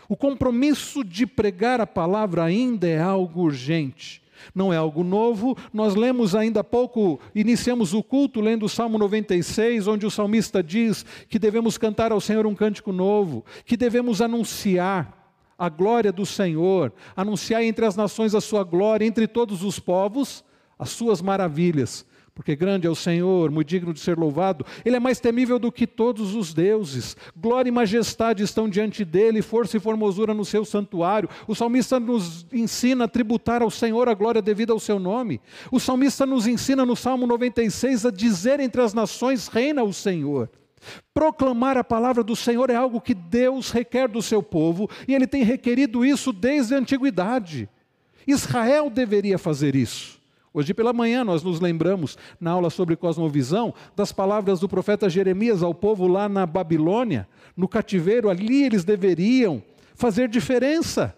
O 0.07 0.15
compromisso 0.15 1.03
de 1.03 1.27
pregar 1.27 1.81
a 1.81 1.87
palavra 1.87 2.43
ainda 2.43 2.87
é 2.87 2.99
algo 2.99 3.41
urgente. 3.41 4.21
Não 4.53 4.71
é 4.71 4.77
algo 4.77 5.03
novo, 5.03 5.57
nós 5.73 5.95
lemos 5.95 6.35
ainda 6.35 6.61
há 6.61 6.63
pouco, 6.63 7.19
iniciamos 7.33 7.93
o 7.93 8.03
culto 8.03 8.39
lendo 8.39 8.65
o 8.65 8.69
Salmo 8.69 8.97
96, 8.97 9.87
onde 9.87 10.05
o 10.05 10.11
salmista 10.11 10.63
diz 10.63 11.03
que 11.27 11.39
devemos 11.39 11.77
cantar 11.77 12.11
ao 12.11 12.21
Senhor 12.21 12.45
um 12.45 12.55
cântico 12.55 12.91
novo, 12.93 13.43
que 13.65 13.75
devemos 13.75 14.21
anunciar 14.21 15.16
a 15.57 15.69
glória 15.69 16.11
do 16.11 16.25
Senhor, 16.25 16.93
anunciar 17.15 17.63
entre 17.63 17.85
as 17.85 17.95
nações 17.95 18.35
a 18.35 18.41
sua 18.41 18.63
glória, 18.63 19.05
entre 19.05 19.27
todos 19.27 19.63
os 19.63 19.79
povos 19.79 20.43
as 20.79 20.89
suas 20.89 21.21
maravilhas. 21.21 22.05
Porque 22.33 22.55
grande 22.55 22.85
é 22.85 22.89
o 22.89 22.93
Senhor, 22.93 23.49
muito 23.49 23.67
digno 23.67 23.91
de 23.91 23.99
ser 23.99 24.15
louvado. 24.15 24.63
Ele 24.85 24.95
é 24.95 24.99
mais 24.99 25.19
temível 25.19 25.57
do 25.57 25.71
que 25.71 25.87
todos 25.87 26.35
os 26.35 26.53
deuses. 26.53 27.17
Glória 27.35 27.67
e 27.67 27.71
majestade 27.71 28.43
estão 28.43 28.69
diante 28.69 29.03
dele, 29.03 29.41
força 29.41 29.77
e 29.77 29.79
formosura 29.79 30.35
no 30.35 30.45
seu 30.45 30.63
santuário. 30.63 31.27
O 31.47 31.55
salmista 31.55 31.99
nos 31.99 32.45
ensina 32.53 33.05
a 33.05 33.07
tributar 33.07 33.63
ao 33.63 33.71
Senhor 33.71 34.07
a 34.07 34.13
glória 34.13 34.39
devida 34.39 34.71
ao 34.71 34.79
seu 34.79 34.99
nome. 34.99 35.41
O 35.71 35.79
salmista 35.79 36.27
nos 36.27 36.45
ensina 36.45 36.85
no 36.85 36.95
Salmo 36.95 37.25
96 37.25 38.05
a 38.05 38.11
dizer 38.11 38.59
entre 38.59 38.83
as 38.83 38.93
nações: 38.93 39.47
Reina 39.47 39.83
o 39.83 39.91
Senhor. 39.91 40.47
Proclamar 41.13 41.77
a 41.77 41.83
palavra 41.83 42.23
do 42.23 42.35
Senhor 42.35 42.69
é 42.69 42.75
algo 42.75 43.01
que 43.01 43.13
Deus 43.13 43.71
requer 43.71 44.07
do 44.07 44.21
seu 44.21 44.41
povo 44.43 44.89
e 45.07 45.15
ele 45.15 45.27
tem 45.27 45.43
requerido 45.43 46.05
isso 46.05 46.31
desde 46.31 46.75
a 46.75 46.77
antiguidade. 46.77 47.69
Israel 48.25 48.89
deveria 48.89 49.37
fazer 49.37 49.75
isso. 49.75 50.17
Hoje 50.53 50.73
pela 50.73 50.93
manhã 50.93 51.23
nós 51.23 51.43
nos 51.43 51.59
lembramos, 51.59 52.17
na 52.39 52.51
aula 52.51 52.69
sobre 52.69 52.95
cosmovisão, 52.95 53.73
das 53.95 54.11
palavras 54.11 54.59
do 54.59 54.67
profeta 54.67 55.09
Jeremias 55.09 55.61
ao 55.61 55.73
povo 55.73 56.07
lá 56.07 56.27
na 56.27 56.45
Babilônia, 56.45 57.27
no 57.55 57.67
cativeiro, 57.67 58.29
ali 58.29 58.63
eles 58.63 58.83
deveriam 58.83 59.61
fazer 59.95 60.27
diferença, 60.27 61.15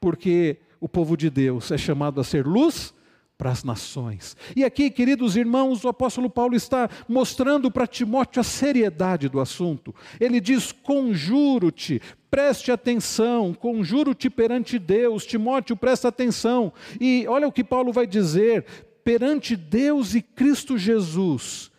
porque 0.00 0.58
o 0.80 0.88
povo 0.88 1.16
de 1.16 1.28
Deus 1.28 1.70
é 1.70 1.78
chamado 1.78 2.20
a 2.20 2.24
ser 2.24 2.46
luz 2.46 2.94
para 3.38 3.52
as 3.52 3.62
nações. 3.62 4.36
E 4.56 4.64
aqui, 4.64 4.90
queridos 4.90 5.36
irmãos, 5.36 5.84
o 5.84 5.88
apóstolo 5.88 6.28
Paulo 6.28 6.56
está 6.56 6.90
mostrando 7.08 7.70
para 7.70 7.86
Timóteo 7.86 8.40
a 8.40 8.44
seriedade 8.44 9.28
do 9.28 9.38
assunto. 9.38 9.94
Ele 10.18 10.40
diz: 10.40 10.72
Conjuro-te, 10.72 12.02
preste 12.28 12.72
atenção, 12.72 13.54
conjuro-te 13.54 14.28
perante 14.28 14.76
Deus. 14.76 15.24
Timóteo, 15.24 15.76
presta 15.76 16.08
atenção. 16.08 16.72
E 17.00 17.24
olha 17.28 17.46
o 17.46 17.52
que 17.52 17.62
Paulo 17.62 17.92
vai 17.92 18.08
dizer: 18.08 18.66
perante 19.04 19.54
Deus 19.54 20.16
e 20.16 20.20
Cristo 20.20 20.76
Jesus. 20.76 21.70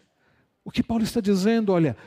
O 0.64 0.72
que 0.72 0.84
Paulo 0.84 1.04
está 1.04 1.20
dizendo, 1.20 1.74
olha, 1.74 1.98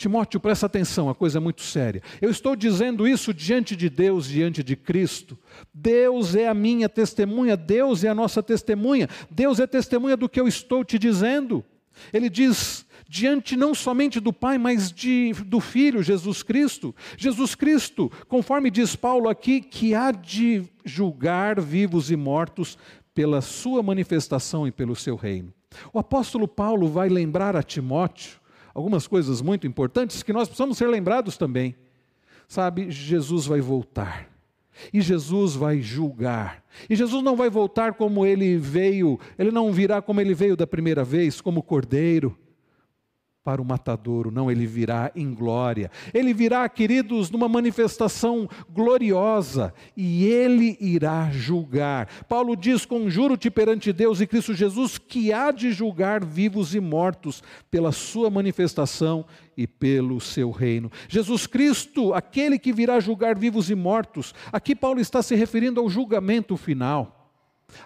Timóteo, 0.00 0.40
presta 0.40 0.64
atenção, 0.64 1.10
a 1.10 1.14
coisa 1.14 1.36
é 1.36 1.40
muito 1.42 1.60
séria. 1.60 2.02
Eu 2.22 2.30
estou 2.30 2.56
dizendo 2.56 3.06
isso 3.06 3.34
diante 3.34 3.76
de 3.76 3.90
Deus, 3.90 4.26
diante 4.26 4.62
de 4.62 4.74
Cristo. 4.74 5.38
Deus 5.74 6.34
é 6.34 6.48
a 6.48 6.54
minha 6.54 6.88
testemunha, 6.88 7.54
Deus 7.54 8.02
é 8.02 8.08
a 8.08 8.14
nossa 8.14 8.42
testemunha, 8.42 9.10
Deus 9.30 9.60
é 9.60 9.66
testemunha 9.66 10.16
do 10.16 10.26
que 10.26 10.40
eu 10.40 10.48
estou 10.48 10.82
te 10.82 10.98
dizendo. 10.98 11.62
Ele 12.14 12.30
diz, 12.30 12.86
diante 13.06 13.54
não 13.56 13.74
somente 13.74 14.18
do 14.20 14.32
Pai, 14.32 14.56
mas 14.56 14.90
de, 14.90 15.34
do 15.44 15.60
Filho, 15.60 16.02
Jesus 16.02 16.42
Cristo. 16.42 16.96
Jesus 17.18 17.54
Cristo, 17.54 18.10
conforme 18.26 18.70
diz 18.70 18.96
Paulo 18.96 19.28
aqui, 19.28 19.60
que 19.60 19.94
há 19.94 20.12
de 20.12 20.64
julgar 20.82 21.60
vivos 21.60 22.10
e 22.10 22.16
mortos 22.16 22.78
pela 23.14 23.42
sua 23.42 23.82
manifestação 23.82 24.66
e 24.66 24.72
pelo 24.72 24.96
seu 24.96 25.14
reino. 25.14 25.52
O 25.92 25.98
apóstolo 25.98 26.48
Paulo 26.48 26.88
vai 26.88 27.10
lembrar 27.10 27.54
a 27.54 27.62
Timóteo 27.62 28.39
algumas 28.74 29.06
coisas 29.06 29.40
muito 29.40 29.66
importantes 29.66 30.22
que 30.22 30.32
nós 30.32 30.48
precisamos 30.48 30.78
ser 30.78 30.88
lembrados 30.88 31.36
também. 31.36 31.74
Sabe, 32.48 32.90
Jesus 32.90 33.46
vai 33.46 33.60
voltar. 33.60 34.28
E 34.92 35.00
Jesus 35.00 35.54
vai 35.54 35.80
julgar. 35.80 36.64
E 36.88 36.96
Jesus 36.96 37.22
não 37.22 37.36
vai 37.36 37.50
voltar 37.50 37.94
como 37.94 38.24
ele 38.24 38.56
veio, 38.56 39.18
ele 39.38 39.50
não 39.50 39.72
virá 39.72 40.00
como 40.00 40.20
ele 40.20 40.34
veio 40.34 40.56
da 40.56 40.66
primeira 40.66 41.04
vez, 41.04 41.40
como 41.40 41.62
cordeiro 41.62 42.36
para 43.50 43.60
o 43.60 43.64
matadouro, 43.64 44.30
não, 44.30 44.48
ele 44.48 44.64
virá 44.64 45.10
em 45.12 45.34
glória. 45.34 45.90
Ele 46.14 46.32
virá, 46.32 46.68
queridos, 46.68 47.32
numa 47.32 47.48
manifestação 47.48 48.48
gloriosa 48.72 49.74
e 49.96 50.24
ele 50.24 50.78
irá 50.80 51.28
julgar. 51.32 52.06
Paulo 52.28 52.54
diz: 52.54 52.86
Conjuro-te 52.86 53.50
perante 53.50 53.92
Deus 53.92 54.20
e 54.20 54.26
Cristo 54.28 54.54
Jesus, 54.54 54.98
que 54.98 55.32
há 55.32 55.50
de 55.50 55.72
julgar 55.72 56.24
vivos 56.24 56.76
e 56.76 56.78
mortos 56.78 57.42
pela 57.68 57.90
sua 57.90 58.30
manifestação 58.30 59.26
e 59.56 59.66
pelo 59.66 60.20
seu 60.20 60.52
reino. 60.52 60.88
Jesus 61.08 61.44
Cristo, 61.48 62.14
aquele 62.14 62.56
que 62.56 62.72
virá 62.72 63.00
julgar 63.00 63.36
vivos 63.36 63.68
e 63.68 63.74
mortos. 63.74 64.32
Aqui 64.52 64.76
Paulo 64.76 65.00
está 65.00 65.24
se 65.24 65.34
referindo 65.34 65.80
ao 65.80 65.90
julgamento 65.90 66.56
final. 66.56 67.19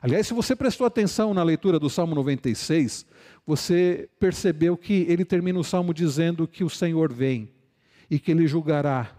Aliás, 0.00 0.26
se 0.26 0.34
você 0.34 0.54
prestou 0.54 0.86
atenção 0.86 1.34
na 1.34 1.42
leitura 1.42 1.78
do 1.78 1.90
Salmo 1.90 2.14
96, 2.14 3.06
você 3.46 4.08
percebeu 4.18 4.76
que 4.76 5.06
ele 5.08 5.24
termina 5.24 5.58
o 5.58 5.64
salmo 5.64 5.92
dizendo 5.92 6.46
que 6.48 6.64
o 6.64 6.70
Senhor 6.70 7.12
vem 7.12 7.50
e 8.10 8.18
que 8.18 8.30
ele 8.30 8.46
julgará, 8.46 9.10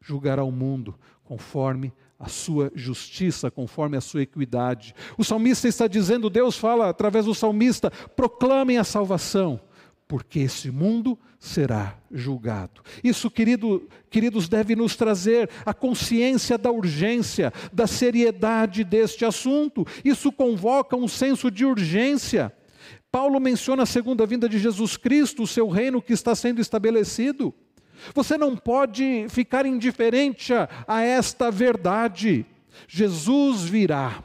julgará 0.00 0.44
o 0.44 0.52
mundo 0.52 0.94
conforme 1.24 1.92
a 2.18 2.28
sua 2.28 2.72
justiça, 2.74 3.50
conforme 3.50 3.96
a 3.96 4.00
sua 4.00 4.22
equidade. 4.22 4.94
O 5.18 5.24
salmista 5.24 5.68
está 5.68 5.86
dizendo, 5.86 6.30
Deus 6.30 6.56
fala 6.56 6.88
através 6.88 7.26
do 7.26 7.34
salmista: 7.34 7.90
proclamem 7.90 8.78
a 8.78 8.84
salvação, 8.84 9.60
porque 10.08 10.40
esse 10.40 10.70
mundo 10.70 11.18
será 11.38 11.96
julgado. 12.10 12.82
Isso, 13.02 13.30
querido, 13.30 13.88
queridos, 14.10 14.48
deve 14.48 14.76
nos 14.76 14.96
trazer 14.96 15.50
a 15.64 15.74
consciência 15.74 16.56
da 16.56 16.70
urgência, 16.70 17.52
da 17.72 17.86
seriedade 17.86 18.84
deste 18.84 19.24
assunto. 19.24 19.86
Isso 20.04 20.30
convoca 20.30 20.96
um 20.96 21.08
senso 21.08 21.50
de 21.50 21.64
urgência. 21.64 22.52
Paulo 23.10 23.40
menciona 23.40 23.82
a 23.82 23.86
segunda 23.86 24.26
vinda 24.26 24.48
de 24.48 24.58
Jesus 24.58 24.96
Cristo, 24.96 25.42
o 25.42 25.46
seu 25.46 25.68
reino 25.68 26.02
que 26.02 26.12
está 26.12 26.34
sendo 26.34 26.60
estabelecido. 26.60 27.54
Você 28.14 28.36
não 28.36 28.56
pode 28.56 29.26
ficar 29.28 29.66
indiferente 29.66 30.52
a, 30.52 30.68
a 30.86 31.00
esta 31.02 31.50
verdade. 31.50 32.44
Jesus 32.86 33.62
virá. 33.62 34.22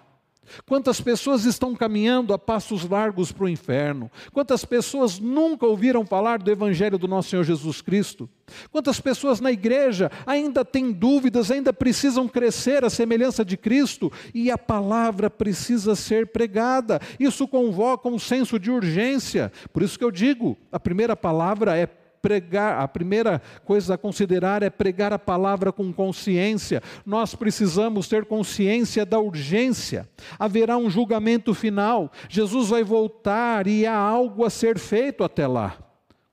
Quantas 0.65 1.01
pessoas 1.01 1.45
estão 1.45 1.75
caminhando 1.75 2.33
a 2.33 2.39
passos 2.39 2.87
largos 2.87 3.31
para 3.31 3.45
o 3.45 3.49
inferno? 3.49 4.11
Quantas 4.31 4.65
pessoas 4.65 5.19
nunca 5.19 5.65
ouviram 5.65 6.05
falar 6.05 6.39
do 6.39 6.51
Evangelho 6.51 6.97
do 6.97 7.07
nosso 7.07 7.29
Senhor 7.29 7.43
Jesus 7.43 7.81
Cristo? 7.81 8.29
Quantas 8.71 8.99
pessoas 8.99 9.39
na 9.39 9.51
igreja 9.51 10.11
ainda 10.25 10.65
têm 10.65 10.91
dúvidas, 10.91 11.51
ainda 11.51 11.71
precisam 11.71 12.27
crescer 12.27 12.83
à 12.83 12.89
semelhança 12.89 13.45
de 13.45 13.55
Cristo 13.55 14.11
e 14.33 14.51
a 14.51 14.57
palavra 14.57 15.29
precisa 15.29 15.95
ser 15.95 16.27
pregada? 16.27 16.99
Isso 17.19 17.47
convoca 17.47 18.09
um 18.09 18.19
senso 18.19 18.59
de 18.59 18.69
urgência. 18.69 19.51
Por 19.71 19.83
isso 19.83 19.97
que 19.97 20.03
eu 20.03 20.11
digo, 20.11 20.57
a 20.71 20.79
primeira 20.79 21.15
palavra 21.15 21.77
é 21.77 21.87
pregar, 22.21 22.81
a 22.81 22.87
primeira 22.87 23.41
coisa 23.65 23.95
a 23.95 23.97
considerar 23.97 24.63
é 24.63 24.69
pregar 24.69 25.11
a 25.11 25.19
palavra 25.19 25.71
com 25.71 25.91
consciência. 25.91 26.81
Nós 27.05 27.33
precisamos 27.35 28.07
ter 28.07 28.25
consciência 28.25 29.05
da 29.05 29.19
urgência. 29.19 30.07
Haverá 30.37 30.77
um 30.77 30.89
julgamento 30.89 31.53
final. 31.53 32.11
Jesus 32.29 32.69
vai 32.69 32.83
voltar 32.83 33.67
e 33.67 33.85
há 33.85 33.95
algo 33.95 34.45
a 34.45 34.49
ser 34.49 34.77
feito 34.77 35.23
até 35.23 35.47
lá. 35.47 35.77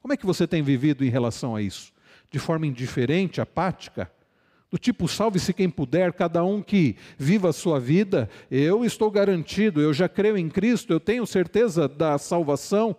Como 0.01 0.13
é 0.13 0.17
que 0.17 0.27
você 0.27 0.47
tem 0.47 0.63
vivido 0.63 1.05
em 1.05 1.11
relação 1.11 1.57
a 1.57 1.63
isso? 1.63 1.93
De 2.31 2.39
forma 2.39 2.67
indiferente, 2.67 3.41
apática? 3.41 4.11
Do 4.71 4.77
tipo, 4.77 5.09
salve-se 5.09 5.55
quem 5.55 5.71
puder, 5.71 6.13
cada 6.13 6.45
um 6.45 6.61
que 6.61 6.97
viva 7.17 7.49
a 7.49 7.55
sua 7.55 7.81
vida, 7.81 8.29
eu 8.51 8.85
estou 8.85 9.11
garantido, 9.11 9.81
eu 9.81 9.95
já 9.95 10.09
creio 10.11 10.37
em 10.37 10.49
Cristo, 10.49 10.93
eu 10.93 11.01
tenho 11.01 11.27
certeza 11.27 11.89
da 11.89 12.19
salvação. 12.19 12.95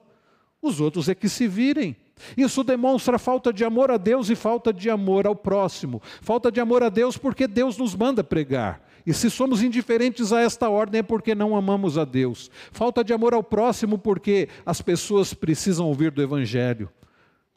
Os 0.62 0.81
outros 0.81 1.08
é 1.08 1.15
que 1.15 1.29
se 1.29 1.48
virem. 1.48 1.96
Isso 2.38 2.63
demonstra 2.63 3.19
falta 3.19 3.51
de 3.51 3.63
amor 3.63 3.91
a 3.91 3.97
Deus 3.97 4.29
e 4.29 4.35
falta 4.35 4.73
de 4.73 4.89
amor 4.89 5.27
ao 5.27 5.35
próximo. 5.35 6.01
Falta 6.21 6.51
de 6.51 6.59
amor 6.59 6.83
a 6.83 6.89
Deus 6.89 7.17
porque 7.17 7.47
Deus 7.47 7.77
nos 7.77 7.95
manda 7.95 8.23
pregar. 8.23 8.81
E 9.05 9.13
se 9.13 9.29
somos 9.29 9.63
indiferentes 9.63 10.31
a 10.31 10.41
esta 10.41 10.69
ordem 10.69 10.99
é 10.99 11.03
porque 11.03 11.33
não 11.33 11.55
amamos 11.55 11.97
a 11.97 12.05
Deus. 12.05 12.51
Falta 12.71 13.03
de 13.03 13.13
amor 13.13 13.33
ao 13.33 13.43
próximo 13.43 13.97
porque 13.97 14.49
as 14.65 14.81
pessoas 14.81 15.33
precisam 15.33 15.88
ouvir 15.88 16.11
do 16.11 16.21
Evangelho. 16.21 16.89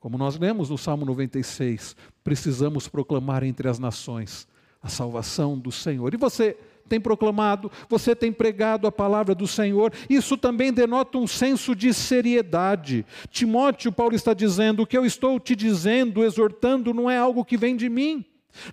Como 0.00 0.18
nós 0.18 0.38
lemos 0.38 0.70
no 0.70 0.78
Salmo 0.78 1.04
96, 1.04 1.94
precisamos 2.24 2.88
proclamar 2.88 3.42
entre 3.44 3.68
as 3.68 3.78
nações 3.78 4.48
a 4.82 4.88
salvação 4.88 5.56
do 5.56 5.70
Senhor. 5.70 6.12
E 6.12 6.16
você 6.16 6.56
tem 6.92 7.00
proclamado, 7.00 7.72
você 7.88 8.14
tem 8.14 8.30
pregado 8.30 8.86
a 8.86 8.92
palavra 8.92 9.34
do 9.34 9.46
Senhor, 9.46 9.90
isso 10.10 10.36
também 10.36 10.70
denota 10.70 11.16
um 11.16 11.26
senso 11.26 11.74
de 11.74 11.94
seriedade. 11.94 13.06
Timóteo, 13.30 13.90
Paulo 13.90 14.14
está 14.14 14.34
dizendo: 14.34 14.82
o 14.82 14.86
que 14.86 14.98
eu 14.98 15.06
estou 15.06 15.40
te 15.40 15.56
dizendo, 15.56 16.22
exortando, 16.22 16.92
não 16.92 17.10
é 17.10 17.16
algo 17.16 17.46
que 17.46 17.56
vem 17.56 17.76
de 17.76 17.88
mim. 17.88 18.22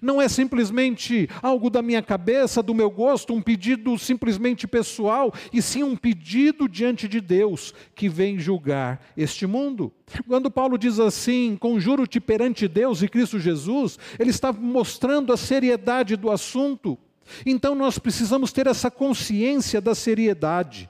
Não 0.01 0.21
é 0.21 0.27
simplesmente 0.27 1.29
algo 1.41 1.69
da 1.69 1.81
minha 1.81 2.01
cabeça, 2.01 2.61
do 2.61 2.75
meu 2.75 2.89
gosto, 2.91 3.33
um 3.33 3.41
pedido 3.41 3.97
simplesmente 3.97 4.67
pessoal, 4.67 5.33
e 5.53 5.61
sim 5.61 5.83
um 5.83 5.95
pedido 5.95 6.67
diante 6.67 7.07
de 7.07 7.21
Deus 7.21 7.73
que 7.95 8.09
vem 8.09 8.37
julgar 8.37 9.01
este 9.15 9.47
mundo. 9.47 9.93
Quando 10.27 10.51
Paulo 10.51 10.77
diz 10.77 10.99
assim, 10.99 11.55
conjuro-te 11.57 12.19
perante 12.19 12.67
Deus 12.67 13.01
e 13.01 13.07
Cristo 13.07 13.39
Jesus, 13.39 13.97
ele 14.19 14.31
está 14.31 14.51
mostrando 14.51 15.31
a 15.31 15.37
seriedade 15.37 16.17
do 16.17 16.29
assunto. 16.29 16.99
Então 17.45 17.75
nós 17.75 17.99
precisamos 17.99 18.51
ter 18.51 18.67
essa 18.67 18.89
consciência 18.89 19.79
da 19.79 19.93
seriedade. 19.93 20.89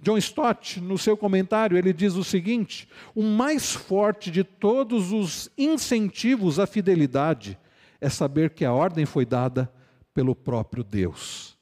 John 0.00 0.18
Stott, 0.18 0.80
no 0.80 0.98
seu 0.98 1.16
comentário, 1.16 1.76
ele 1.76 1.92
diz 1.92 2.14
o 2.14 2.24
seguinte: 2.24 2.88
o 3.14 3.22
mais 3.22 3.72
forte 3.72 4.30
de 4.30 4.44
todos 4.44 5.12
os 5.12 5.50
incentivos 5.56 6.58
à 6.58 6.66
fidelidade 6.66 7.58
é 8.00 8.08
saber 8.08 8.50
que 8.50 8.64
a 8.64 8.72
ordem 8.72 9.06
foi 9.06 9.24
dada 9.24 9.72
pelo 10.12 10.34
próprio 10.34 10.84
Deus. 10.84 11.56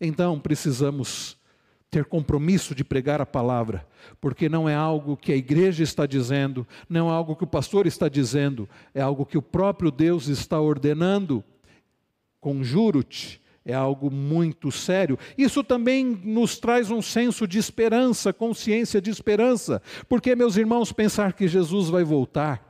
Então 0.00 0.38
precisamos 0.38 1.36
ter 1.90 2.04
compromisso 2.04 2.74
de 2.74 2.84
pregar 2.84 3.20
a 3.20 3.26
palavra, 3.26 3.86
porque 4.20 4.48
não 4.48 4.68
é 4.68 4.74
algo 4.74 5.16
que 5.16 5.32
a 5.32 5.36
igreja 5.36 5.82
está 5.82 6.06
dizendo, 6.06 6.66
não 6.88 7.08
é 7.08 7.12
algo 7.12 7.34
que 7.34 7.42
o 7.42 7.48
pastor 7.48 7.86
está 7.86 8.08
dizendo, 8.08 8.68
é 8.94 9.00
algo 9.00 9.26
que 9.26 9.36
o 9.36 9.42
próprio 9.42 9.90
Deus 9.90 10.28
está 10.28 10.60
ordenando. 10.60 11.42
Conjuro-te 12.40 13.40
é 13.64 13.74
algo 13.74 14.10
muito 14.10 14.72
sério. 14.72 15.18
Isso 15.36 15.62
também 15.62 16.04
nos 16.04 16.58
traz 16.58 16.90
um 16.90 17.02
senso 17.02 17.46
de 17.46 17.58
esperança, 17.58 18.32
consciência 18.32 19.00
de 19.00 19.10
esperança, 19.10 19.82
porque, 20.08 20.34
meus 20.34 20.56
irmãos, 20.56 20.92
pensar 20.92 21.32
que 21.32 21.46
Jesus 21.46 21.88
vai 21.88 22.04
voltar, 22.04 22.68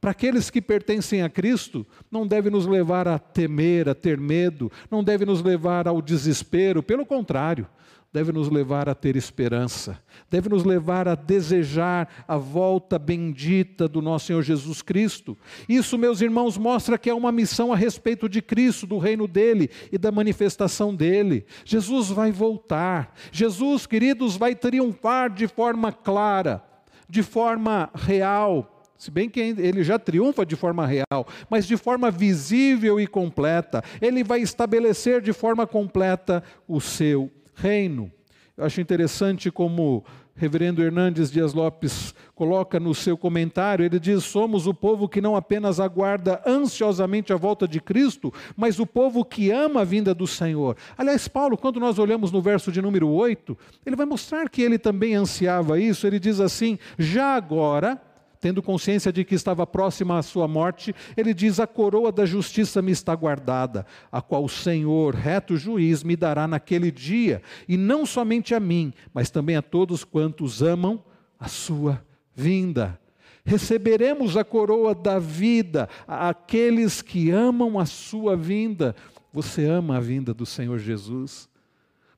para 0.00 0.10
aqueles 0.10 0.50
que 0.50 0.60
pertencem 0.60 1.22
a 1.22 1.30
Cristo, 1.30 1.86
não 2.10 2.26
deve 2.26 2.50
nos 2.50 2.66
levar 2.66 3.06
a 3.06 3.20
temer, 3.20 3.88
a 3.88 3.94
ter 3.94 4.18
medo, 4.18 4.70
não 4.90 5.04
deve 5.04 5.24
nos 5.24 5.40
levar 5.42 5.86
ao 5.86 6.02
desespero, 6.02 6.82
pelo 6.82 7.06
contrário, 7.06 7.68
deve 8.12 8.30
nos 8.30 8.50
levar 8.50 8.90
a 8.90 8.94
ter 8.94 9.16
esperança, 9.16 9.98
deve 10.30 10.48
nos 10.50 10.64
levar 10.64 11.08
a 11.08 11.14
desejar 11.14 12.24
a 12.28 12.36
volta 12.36 12.98
bendita 12.98 13.88
do 13.88 14.02
nosso 14.02 14.26
Senhor 14.26 14.42
Jesus 14.42 14.82
Cristo. 14.82 15.36
Isso, 15.66 15.96
meus 15.96 16.20
irmãos, 16.20 16.58
mostra 16.58 16.98
que 16.98 17.08
é 17.08 17.14
uma 17.14 17.32
missão 17.32 17.72
a 17.72 17.76
respeito 17.76 18.28
de 18.28 18.42
Cristo, 18.42 18.86
do 18.86 18.98
reino 18.98 19.26
dele 19.26 19.70
e 19.90 19.96
da 19.96 20.12
manifestação 20.12 20.94
dele. 20.94 21.46
Jesus 21.64 22.10
vai 22.10 22.30
voltar, 22.30 23.14
Jesus, 23.32 23.86
queridos, 23.86 24.36
vai 24.36 24.54
triunfar 24.54 25.30
de 25.30 25.48
forma 25.48 25.90
clara, 25.90 26.62
de 27.08 27.22
forma 27.22 27.88
real. 27.94 28.68
Se 28.98 29.10
bem 29.10 29.28
que 29.28 29.40
ele 29.40 29.82
já 29.82 29.98
triunfa 29.98 30.44
de 30.44 30.54
forma 30.54 30.86
real, 30.86 31.26
mas 31.48 31.66
de 31.66 31.76
forma 31.76 32.10
visível 32.10 33.00
e 33.00 33.06
completa, 33.06 33.82
ele 34.00 34.22
vai 34.22 34.42
estabelecer 34.42 35.22
de 35.22 35.32
forma 35.32 35.66
completa 35.66 36.42
o 36.68 36.80
seu 36.80 37.32
reino. 37.54 38.10
Eu 38.56 38.64
acho 38.64 38.80
interessante 38.80 39.50
como 39.50 39.98
o 39.98 40.04
reverendo 40.34 40.82
Hernandes 40.82 41.30
Dias 41.30 41.52
Lopes 41.52 42.14
coloca 42.34 42.80
no 42.80 42.94
seu 42.94 43.16
comentário, 43.16 43.84
ele 43.84 43.98
diz: 43.98 44.24
Somos 44.24 44.66
o 44.66 44.74
povo 44.74 45.08
que 45.08 45.20
não 45.20 45.36
apenas 45.36 45.78
aguarda 45.78 46.42
ansiosamente 46.46 47.32
a 47.32 47.36
volta 47.36 47.66
de 47.68 47.80
Cristo, 47.80 48.32
mas 48.56 48.78
o 48.78 48.86
povo 48.86 49.24
que 49.24 49.50
ama 49.50 49.82
a 49.82 49.84
vinda 49.84 50.14
do 50.14 50.26
Senhor. 50.26 50.76
Aliás, 50.96 51.28
Paulo, 51.28 51.56
quando 51.56 51.78
nós 51.78 51.98
olhamos 51.98 52.32
no 52.32 52.40
verso 52.40 52.72
de 52.72 52.82
número 52.82 53.08
8, 53.08 53.56
ele 53.84 53.96
vai 53.96 54.06
mostrar 54.06 54.48
que 54.48 54.62
ele 54.62 54.78
também 54.78 55.14
ansiava 55.14 55.78
isso. 55.78 56.06
Ele 56.06 56.18
diz 56.18 56.40
assim: 56.40 56.78
Já 56.98 57.34
agora 57.34 58.00
tendo 58.42 58.60
consciência 58.60 59.12
de 59.12 59.24
que 59.24 59.36
estava 59.36 59.64
próxima 59.64 60.18
à 60.18 60.22
sua 60.22 60.48
morte, 60.48 60.92
ele 61.16 61.32
diz: 61.32 61.60
A 61.60 61.66
coroa 61.66 62.10
da 62.10 62.26
justiça 62.26 62.82
me 62.82 62.90
está 62.90 63.14
guardada, 63.14 63.86
a 64.10 64.20
qual 64.20 64.44
o 64.44 64.48
Senhor, 64.48 65.14
reto 65.14 65.56
juiz, 65.56 66.02
me 66.02 66.16
dará 66.16 66.48
naquele 66.48 66.90
dia, 66.90 67.40
e 67.68 67.76
não 67.76 68.04
somente 68.04 68.52
a 68.52 68.58
mim, 68.58 68.92
mas 69.14 69.30
também 69.30 69.54
a 69.54 69.62
todos 69.62 70.02
quantos 70.02 70.60
amam 70.60 71.04
a 71.38 71.46
sua 71.46 72.04
vinda. 72.34 73.00
Receberemos 73.44 74.36
a 74.36 74.42
coroa 74.42 74.92
da 74.92 75.20
vida 75.20 75.88
àqueles 76.06 77.00
que 77.00 77.30
amam 77.30 77.78
a 77.78 77.86
sua 77.86 78.36
vinda. 78.36 78.96
Você 79.32 79.66
ama 79.66 79.98
a 79.98 80.00
vinda 80.00 80.34
do 80.34 80.44
Senhor 80.44 80.80
Jesus? 80.80 81.48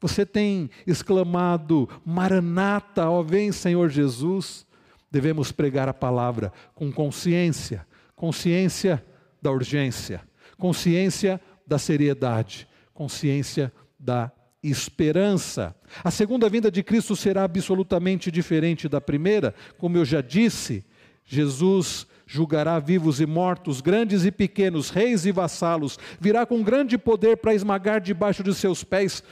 Você 0.00 0.24
tem 0.24 0.70
exclamado: 0.87 1.87
Maranata, 2.02 3.10
ó 3.10 3.22
vem 3.22 3.52
Senhor 3.52 3.90
Jesus? 3.90 4.66
Devemos 5.14 5.53
pregar 5.53 5.88
a 5.88 5.94
palavra 5.94 6.53
com 6.74 6.90
consciência, 6.90 7.87
consciência 8.16 9.00
da 9.40 9.53
urgência, 9.53 10.20
consciência 10.59 11.40
da 11.64 11.79
seriedade, 11.79 12.66
consciência 12.92 13.72
da 13.96 14.33
esperança. 14.61 15.72
A 16.03 16.11
segunda 16.11 16.48
vinda 16.48 16.68
de 16.68 16.83
Cristo 16.83 17.14
será 17.14 17.44
absolutamente 17.44 18.29
diferente 18.29 18.88
da 18.88 19.00
primeira, 19.00 19.55
como 19.79 19.96
eu 19.96 20.05
já 20.05 20.20
disse, 20.20 20.85
Jesus 21.24 22.09
julgará 22.27 22.81
vivos 22.81 23.20
e 23.20 23.27
mortos, 23.27 23.81
grandes 23.81 24.24
e 24.24 24.33
pequenos, 24.33 24.90
reis 24.90 25.24
e 25.27 25.31
vassalos, 25.31 25.96
virá 26.18 26.44
com 26.44 26.61
grande 26.61 26.98
poder 26.98 27.37
para 27.37 27.55
esmagar 27.55 28.00
debaixo 28.00 28.42
de 28.42 28.53
seus 28.53 28.83
pés 28.83 29.22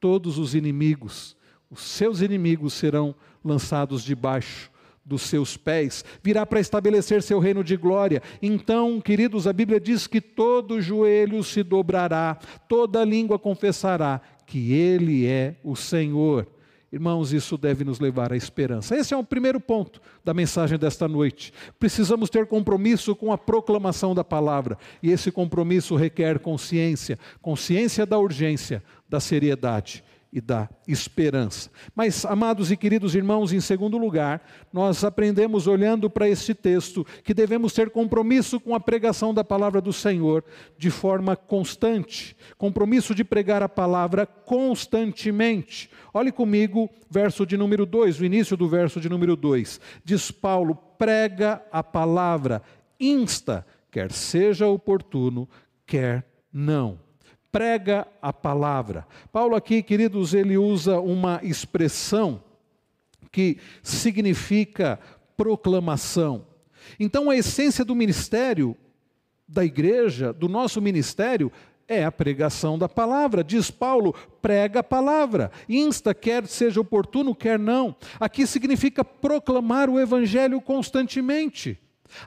todos 0.00 0.38
os 0.38 0.54
inimigos. 0.54 1.36
Os 1.70 1.82
seus 1.82 2.22
inimigos 2.22 2.72
serão 2.72 3.14
lançados 3.44 4.02
debaixo 4.02 4.74
dos 5.06 5.22
seus 5.22 5.56
pés, 5.56 6.04
virá 6.22 6.44
para 6.44 6.58
estabelecer 6.58 7.22
seu 7.22 7.38
reino 7.38 7.62
de 7.62 7.76
glória. 7.76 8.20
Então, 8.42 9.00
queridos, 9.00 9.46
a 9.46 9.52
Bíblia 9.52 9.78
diz 9.78 10.08
que 10.08 10.20
todo 10.20 10.80
joelho 10.80 11.42
se 11.44 11.62
dobrará, 11.62 12.36
toda 12.68 13.04
língua 13.04 13.38
confessará 13.38 14.20
que 14.44 14.72
Ele 14.72 15.26
é 15.26 15.54
o 15.62 15.76
Senhor. 15.76 16.48
Irmãos, 16.92 17.32
isso 17.32 17.58
deve 17.58 17.84
nos 17.84 18.00
levar 18.00 18.32
à 18.32 18.36
esperança. 18.36 18.96
Esse 18.96 19.12
é 19.12 19.16
o 19.16 19.24
primeiro 19.24 19.60
ponto 19.60 20.00
da 20.24 20.32
mensagem 20.32 20.78
desta 20.78 21.06
noite. 21.06 21.52
Precisamos 21.78 22.30
ter 22.30 22.46
compromisso 22.46 23.14
com 23.14 23.32
a 23.32 23.38
proclamação 23.38 24.14
da 24.14 24.24
palavra, 24.24 24.78
e 25.02 25.10
esse 25.10 25.30
compromisso 25.30 25.94
requer 25.94 26.38
consciência 26.38 27.18
consciência 27.42 28.06
da 28.06 28.18
urgência, 28.18 28.82
da 29.08 29.20
seriedade 29.20 30.02
e 30.36 30.40
da 30.42 30.68
esperança. 30.86 31.70
Mas, 31.94 32.26
amados 32.26 32.70
e 32.70 32.76
queridos 32.76 33.14
irmãos, 33.14 33.54
em 33.54 33.60
segundo 33.60 33.96
lugar, 33.96 34.46
nós 34.70 35.02
aprendemos 35.02 35.66
olhando 35.66 36.10
para 36.10 36.28
este 36.28 36.52
texto 36.52 37.06
que 37.24 37.32
devemos 37.32 37.72
ter 37.72 37.88
compromisso 37.88 38.60
com 38.60 38.74
a 38.74 38.80
pregação 38.80 39.32
da 39.32 39.42
palavra 39.42 39.80
do 39.80 39.94
Senhor 39.94 40.44
de 40.76 40.90
forma 40.90 41.36
constante, 41.36 42.36
compromisso 42.58 43.14
de 43.14 43.24
pregar 43.24 43.62
a 43.62 43.68
palavra 43.68 44.26
constantemente. 44.26 45.88
Olhe 46.12 46.30
comigo, 46.30 46.90
verso 47.08 47.46
de 47.46 47.56
número 47.56 47.86
2, 47.86 48.20
o 48.20 48.24
início 48.26 48.58
do 48.58 48.68
verso 48.68 49.00
de 49.00 49.08
número 49.08 49.36
2. 49.36 49.80
Diz 50.04 50.30
Paulo: 50.30 50.74
prega 50.98 51.62
a 51.72 51.82
palavra, 51.82 52.60
insta, 53.00 53.66
quer 53.90 54.12
seja 54.12 54.66
oportuno, 54.66 55.48
quer 55.86 56.26
não 56.52 57.05
prega 57.56 58.06
a 58.20 58.34
palavra. 58.34 59.06
Paulo 59.32 59.56
aqui, 59.56 59.82
queridos, 59.82 60.34
ele 60.34 60.58
usa 60.58 61.00
uma 61.00 61.40
expressão 61.42 62.42
que 63.32 63.56
significa 63.82 65.00
proclamação. 65.38 66.44
Então, 67.00 67.30
a 67.30 67.36
essência 67.36 67.82
do 67.82 67.94
ministério 67.94 68.76
da 69.48 69.64
igreja, 69.64 70.34
do 70.34 70.50
nosso 70.50 70.82
ministério, 70.82 71.50
é 71.88 72.04
a 72.04 72.12
pregação 72.12 72.78
da 72.78 72.90
palavra. 72.90 73.42
Diz 73.42 73.70
Paulo, 73.70 74.14
prega 74.42 74.80
a 74.80 74.84
palavra. 74.84 75.50
Insta, 75.66 76.12
quer 76.12 76.46
seja 76.46 76.78
oportuno, 76.78 77.34
quer 77.34 77.58
não. 77.58 77.96
Aqui 78.20 78.46
significa 78.46 79.02
proclamar 79.02 79.88
o 79.88 79.98
evangelho 79.98 80.60
constantemente. 80.60 81.78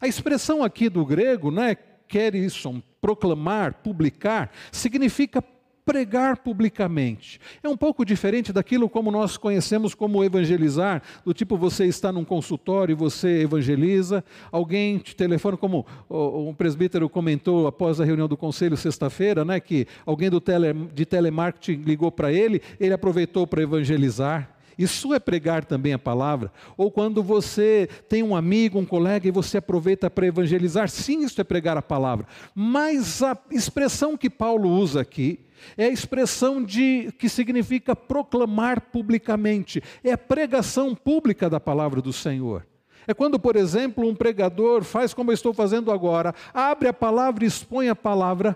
A 0.02 0.08
expressão 0.08 0.64
aqui 0.64 0.90
do 0.90 1.06
grego, 1.06 1.52
né, 1.52 1.78
querisson, 2.10 2.82
proclamar, 3.00 3.76
publicar, 3.76 4.52
significa 4.72 5.42
pregar 5.90 6.38
publicamente. 6.38 7.40
É 7.64 7.68
um 7.68 7.76
pouco 7.76 8.06
diferente 8.06 8.54
daquilo 8.54 8.88
como 8.88 9.10
nós 9.10 9.38
conhecemos 9.38 9.96
como 9.96 10.24
evangelizar, 10.24 11.02
do 11.26 11.34
tipo 11.34 11.58
você 11.58 11.86
está 11.86 12.12
num 12.12 12.24
consultório 12.24 12.94
e 12.94 12.96
você 12.96 13.42
evangeliza, 13.42 14.24
alguém 14.52 15.00
te 15.00 15.16
telefona, 15.16 15.58
como 15.58 15.88
um 16.08 16.54
presbítero 16.54 17.10
comentou 17.10 17.66
após 17.66 18.00
a 18.00 18.06
reunião 18.06 18.28
do 18.28 18.38
conselho 18.38 18.78
sexta-feira, 18.78 19.44
né, 19.44 19.60
que 19.60 19.88
alguém 20.06 20.30
do 20.30 20.40
tele, 20.40 20.74
de 20.94 21.08
telemarketing 21.08 21.82
ligou 21.82 22.12
para 22.12 22.32
ele, 22.32 22.62
ele 22.80 22.94
aproveitou 22.94 23.48
para 23.48 23.64
evangelizar. 23.64 24.59
Isso 24.80 25.14
é 25.14 25.20
pregar 25.20 25.66
também 25.66 25.92
a 25.92 26.00
palavra. 26.00 26.54
Ou 26.78 26.90
quando 26.90 27.22
você 27.22 27.90
tem 28.08 28.24
um 28.24 28.34
amigo, 28.34 28.80
um 28.80 28.86
colega 28.86 29.28
e 29.28 29.32
você 29.32 29.58
aproveita 29.58 30.10
para 30.10 30.26
evangelizar, 30.26 30.88
sim, 30.88 31.22
isso 31.26 31.42
é 31.42 31.44
pregar 31.44 31.76
a 31.76 31.82
palavra. 31.82 32.26
Mas 32.56 33.22
a 33.22 33.38
expressão 33.52 34.16
que 34.16 34.30
Paulo 34.30 34.70
usa 34.70 35.02
aqui 35.02 35.42
é 35.76 35.88
a 35.88 35.92
expressão 35.92 36.64
de 36.64 37.14
que 37.20 37.28
significa 37.28 37.94
proclamar 37.94 38.80
publicamente. 38.80 39.84
É 40.02 40.14
a 40.14 40.18
pregação 40.18 40.96
pública 40.96 41.50
da 41.50 41.60
palavra 41.60 42.02
do 42.02 42.14
Senhor. 42.14 42.66
É 43.06 43.14
quando, 43.14 43.38
por 43.38 43.58
exemplo, 43.58 44.08
um 44.08 44.16
pregador 44.16 44.84
faz 44.84 45.14
como 45.14 45.32
eu 45.32 45.34
estou 45.34 45.54
fazendo 45.54 45.92
agora, 45.92 46.34
abre 46.54 46.88
a 46.88 46.94
palavra 46.94 47.44
e 47.44 47.48
expõe 47.48 47.90
a 47.90 47.96
palavra 47.96 48.56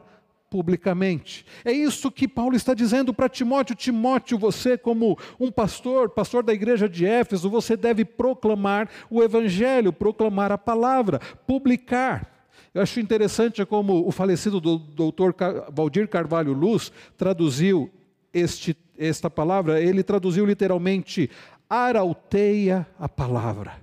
publicamente. 0.54 1.44
É 1.66 1.72
isso 1.72 2.12
que 2.12 2.28
Paulo 2.28 2.56
está 2.56 2.76
dizendo 2.76 3.12
para 3.12 3.28
Timóteo: 3.28 3.76
Timóteo, 3.76 4.38
você, 4.38 4.78
como 4.78 5.18
um 5.40 5.52
pastor, 5.52 6.12
pastor 6.12 6.44
da 6.44 6.54
igreja 6.54 6.88
de 6.88 7.08
Éfeso, 7.08 7.50
você 7.50 7.76
deve 7.76 8.06
proclamar 8.06 8.88
o 9.10 9.24
evangelho, 9.24 9.92
proclamar 9.92 10.52
a 10.52 10.58
palavra, 10.58 11.20
publicar. 11.48 12.48
Eu 12.72 12.84
acho 12.84 13.00
interessante 13.00 13.66
como 13.66 14.08
o 14.08 14.12
falecido 14.12 14.62
doutor 14.62 15.36
Valdir 15.72 16.08
Carvalho 16.08 16.54
Luz 16.54 16.92
traduziu 17.18 17.90
este, 18.32 18.78
esta 18.96 19.32
palavra, 19.32 19.82
ele 19.82 20.04
traduziu 20.04 20.46
literalmente 20.46 21.32
arauteia 21.68 22.86
a 23.00 23.10
palavra. 23.10 23.74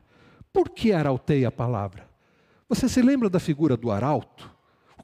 Por 0.53 0.69
que 0.69 0.93
arauteia 0.93 1.49
a 1.49 1.53
palavra? 1.53 2.09
Você 2.69 2.89
se 2.89 3.03
lembra 3.03 3.29
da 3.29 3.41
figura 3.41 3.77
do 3.77 3.91
arauto? 3.91 4.60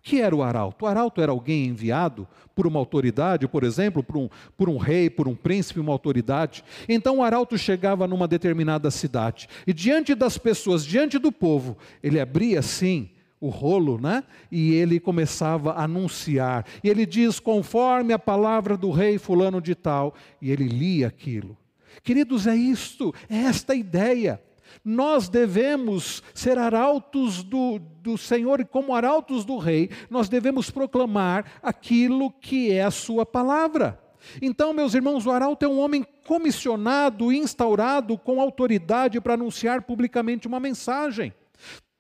Que 0.07 0.21
era 0.21 0.37
o 0.37 0.41
arauto? 0.41 0.85
O 0.85 0.89
arauto 0.89 1.21
era 1.21 1.33
alguém 1.33 1.67
enviado 1.67 2.29
por 2.55 2.65
uma 2.65 2.79
autoridade, 2.79 3.49
por 3.49 3.65
exemplo, 3.65 4.05
por 4.05 4.17
um, 4.17 4.29
por 4.57 4.69
um 4.69 4.77
rei, 4.77 5.11
por 5.11 5.27
um 5.27 5.35
príncipe, 5.35 5.81
uma 5.81 5.91
autoridade. 5.91 6.63
Então 6.89 7.19
o 7.19 7.25
arauto 7.25 7.59
chegava 7.59 8.07
numa 8.07 8.29
determinada 8.29 8.89
cidade 8.89 9.49
e 9.67 9.73
diante 9.73 10.15
das 10.15 10.39
pessoas, 10.39 10.85
diante 10.85 11.19
do 11.19 11.33
povo, 11.33 11.77
ele 12.01 12.21
abria 12.21 12.61
assim 12.61 13.11
o 13.41 13.49
rolo, 13.49 13.99
né? 14.01 14.23
E 14.49 14.75
ele 14.75 15.01
começava 15.01 15.73
a 15.73 15.83
anunciar. 15.83 16.65
E 16.85 16.89
ele 16.89 17.05
diz 17.05 17.41
conforme 17.41 18.13
a 18.13 18.19
palavra 18.19 18.77
do 18.77 18.93
rei 18.93 19.19
fulano 19.19 19.61
de 19.61 19.75
tal, 19.75 20.15
e 20.41 20.53
ele 20.53 20.69
lia 20.69 21.09
aquilo. 21.09 21.59
Queridos, 22.05 22.47
é 22.47 22.55
isto, 22.55 23.13
é 23.29 23.39
esta 23.39 23.75
ideia. 23.75 24.41
Nós 24.85 25.29
devemos 25.29 26.23
ser 26.35 26.59
arautos 26.59 27.43
do, 27.43 27.79
do 27.79 28.17
Senhor 28.17 28.61
e, 28.61 28.65
como 28.65 28.95
arautos 28.95 29.45
do 29.45 29.59
Rei, 29.59 29.91
nós 30.11 30.29
devemos 30.29 30.71
proclamar 30.71 31.45
aquilo 31.63 32.31
que 32.31 32.73
é 32.73 32.83
a 32.83 32.91
Sua 32.91 33.27
palavra. 33.27 34.01
Então, 34.41 34.73
meus 34.73 34.95
irmãos, 34.95 35.27
o 35.27 35.31
arauto 35.31 35.65
é 35.65 35.69
um 35.69 35.79
homem 35.79 36.05
comissionado, 36.27 37.33
instaurado 37.33 38.19
com 38.19 38.41
autoridade 38.41 39.21
para 39.21 39.35
anunciar 39.35 39.83
publicamente 39.83 40.47
uma 40.47 40.59
mensagem. 40.59 41.33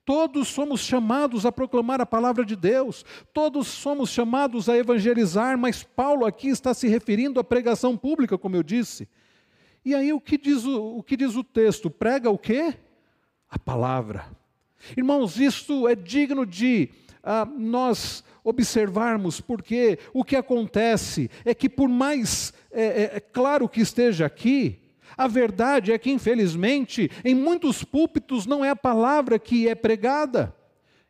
Todos 0.05 0.49
somos 0.49 0.81
chamados 0.81 1.45
a 1.45 1.51
proclamar 1.51 2.01
a 2.01 2.07
palavra 2.07 2.45
de 2.45 2.55
Deus, 2.55 3.05
todos 3.35 3.67
somos 3.67 4.11
chamados 4.11 4.69
a 4.69 4.77
evangelizar, 4.77 5.59
mas 5.59 5.83
Paulo 5.83 6.25
aqui 6.25 6.49
está 6.49 6.73
se 6.73 6.87
referindo 6.87 7.41
à 7.41 7.45
pregação 7.45 7.97
pública, 7.97 8.39
como 8.39 8.55
eu 8.55 8.63
disse. 8.63 9.09
E 9.87 9.95
aí 9.95 10.13
o 10.13 10.21
que 10.21 10.37
diz 10.37 10.65
o, 10.65 10.97
o, 10.97 11.03
que 11.05 11.17
diz 11.17 11.37
o 11.37 11.45
texto? 11.45 11.89
Prega 11.89 12.29
o 12.29 12.37
quê? 12.37 12.75
A 13.49 13.57
palavra. 13.57 14.27
Irmãos, 14.97 15.39
isto 15.39 15.87
é 15.87 15.95
digno 15.95 16.45
de 16.45 16.89
ah, 17.23 17.47
nós 17.57 18.25
observarmos, 18.43 19.41
porque 19.41 19.97
o 20.13 20.25
que 20.25 20.35
acontece 20.35 21.31
é 21.45 21.55
que, 21.55 21.69
por 21.69 21.89
mais 21.89 22.53
é, 22.73 22.85
é, 22.85 23.03
é 23.15 23.21
claro 23.21 23.69
que 23.69 23.81
esteja 23.81 24.27
aqui, 24.27 24.81
a 25.17 25.29
verdade 25.29 25.93
é 25.93 25.99
que, 25.99 26.11
infelizmente, 26.11 27.09
em 27.25 27.37
muitos 27.37 27.85
púlpitos 27.85 28.45
não 28.45 28.65
é 28.65 28.71
a 28.71 28.77
palavra 28.77 29.39
que 29.39 29.69
é 29.69 29.75
pregada. 29.77 30.53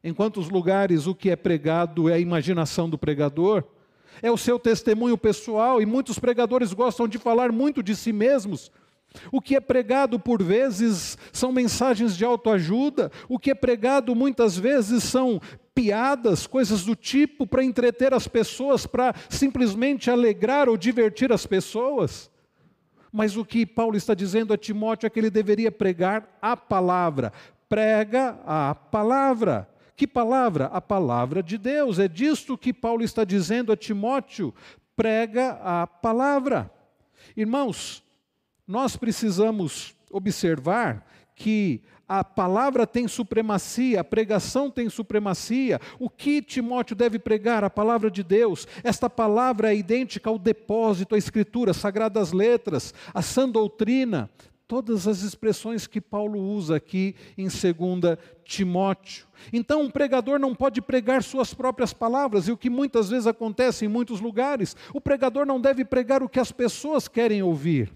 Em 0.05 0.12
quantos 0.12 0.51
lugares 0.51 1.07
o 1.07 1.15
que 1.15 1.31
é 1.31 1.37
pregado 1.37 2.11
é 2.11 2.12
a 2.12 2.19
imaginação 2.19 2.91
do 2.91 2.99
pregador, 2.99 3.65
é 4.22 4.31
o 4.31 4.37
seu 4.37 4.59
testemunho 4.59 5.18
pessoal, 5.18 5.81
e 5.81 5.87
muitos 5.87 6.18
pregadores 6.18 6.72
gostam 6.72 7.07
de 7.07 7.18
falar 7.18 7.52
muito 7.52 7.83
de 7.83 7.94
si 7.94 8.12
mesmos. 8.12 8.70
O 9.31 9.40
que 9.40 9.57
é 9.57 9.61
pregado 9.61 10.18
por 10.18 10.42
vezes 10.42 11.16
são 11.33 11.52
mensagens 11.52 12.16
de 12.16 12.24
autoajuda, 12.24 13.11
o 13.29 13.38
que 13.38 13.50
é 13.50 13.55
pregado 13.55 14.14
muitas 14.14 14.59
vezes 14.59 15.05
são 15.05 15.40
piadas, 15.74 16.46
coisas 16.46 16.85
do 16.85 16.96
tipo 16.96 17.46
para 17.46 17.64
entreter 17.64 18.14
as 18.14 18.26
pessoas, 18.26 18.87
para 18.87 19.14
simplesmente 19.29 20.11
alegrar 20.11 20.68
ou 20.68 20.76
divertir 20.76 21.33
as 21.33 21.46
pessoas. 21.46 22.31
Mas 23.12 23.37
o 23.37 23.44
que 23.44 23.64
Paulo 23.64 23.96
está 23.96 24.14
dizendo 24.14 24.52
a 24.52 24.59
Timóteo 24.59 25.07
é 25.07 25.11
que 25.11 25.18
ele 25.18 25.31
deveria 25.31 25.70
pregar 25.72 26.38
a 26.40 26.57
palavra. 26.57 27.33
Prega 27.68 28.38
a 28.46 28.74
palavra. 28.74 29.68
Que 29.96 30.06
palavra? 30.06 30.66
A 30.66 30.80
palavra 30.80 31.42
de 31.42 31.56
Deus. 31.56 31.98
É 31.98 32.06
disto 32.06 32.59
que 32.59 32.72
Paulo 32.72 33.02
está 33.02 33.24
dizendo 33.24 33.72
a 33.72 33.76
Timóteo: 33.76 34.54
prega 34.94 35.59
a 35.62 35.87
palavra. 35.87 36.70
Irmãos, 37.37 38.02
nós 38.66 38.96
precisamos 38.96 39.94
observar 40.11 41.06
que 41.35 41.82
a 42.09 42.22
palavra 42.22 42.87
tem 42.87 43.09
supremacia, 43.09 44.00
a 44.00 44.04
pregação 44.04 44.70
tem 44.70 44.88
supremacia. 44.88 45.80
O 45.98 46.09
que 46.09 46.40
Timóteo 46.40 46.94
deve 46.94 47.18
pregar? 47.18 47.64
A 47.64 47.70
palavra 47.70 48.11
de 48.11 48.22
Deus. 48.22 48.68
Esta 48.85 49.11
palavra 49.11 49.72
é 49.72 49.76
idêntica 49.76 50.30
ao 50.30 50.38
depósito, 50.38 51.14
à 51.14 51.18
escritura, 51.18 51.74
sagradas 51.74 52.32
letras, 52.32 52.94
a 53.12 53.22
sã 53.22 53.48
doutrina, 53.48 54.30
todas 54.68 55.07
as 55.07 55.22
expressões 55.22 55.87
que 55.87 56.00
Paulo 56.00 56.40
usa 56.40 56.76
aqui 56.76 57.14
em 57.38 57.44
2 57.44 58.18
Timóteo. 58.44 59.26
Então, 59.52 59.83
um 59.83 59.90
pregador 59.90 60.38
não 60.38 60.55
pode 60.55 60.81
pregar 60.81 61.22
suas 61.22 61.55
próprias 61.55 61.92
palavras, 61.92 62.48
e 62.48 62.52
o 62.52 62.57
que 62.57 62.70
muitas 62.70 63.09
vezes 63.09 63.26
acontece 63.26 63.85
em 63.85 63.88
muitos 63.88 64.20
lugares, 64.20 64.76
o 64.92 65.00
pregador 65.00 65.46
não 65.46 65.61
deve 65.61 65.85
pregar 65.85 66.22
o 66.22 66.29
que 66.29 66.40
as 66.40 66.50
pessoas 66.50 67.09
querem 67.09 67.42
ouvir. 67.42 67.92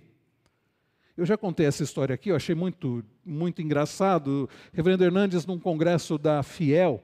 Eu 1.17 1.27
já 1.27 1.37
contei 1.37 1.67
essa 1.67 1.83
história 1.83 2.15
aqui, 2.15 2.31
eu 2.31 2.37
achei 2.37 2.55
muito, 2.55 3.05
muito 3.25 3.61
engraçado. 3.61 4.49
O 4.73 4.77
reverendo 4.77 5.05
Hernandes, 5.05 5.45
num 5.45 5.59
congresso 5.59 6.17
da 6.17 6.43
Fiel, 6.43 7.03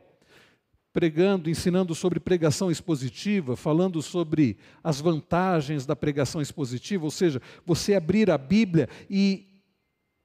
pregando, 0.96 1.50
ensinando 1.50 1.94
sobre 1.94 2.18
pregação 2.18 2.70
expositiva, 2.70 3.55
falando 3.55 4.00
sobre 4.00 4.57
as 4.83 4.98
vantagens 4.98 5.85
da 5.85 5.94
pregação 5.94 6.40
expositiva, 6.40 7.05
ou 7.05 7.11
seja, 7.11 7.42
você 7.66 7.94
abrir 7.94 8.31
a 8.31 8.38
Bíblia 8.38 8.88
e 9.11 9.56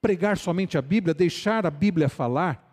pregar 0.01 0.37
somente 0.37 0.77
a 0.77 0.81
Bíblia, 0.81 1.13
deixar 1.13 1.65
a 1.65 1.71
Bíblia 1.71 2.09
falar, 2.09 2.71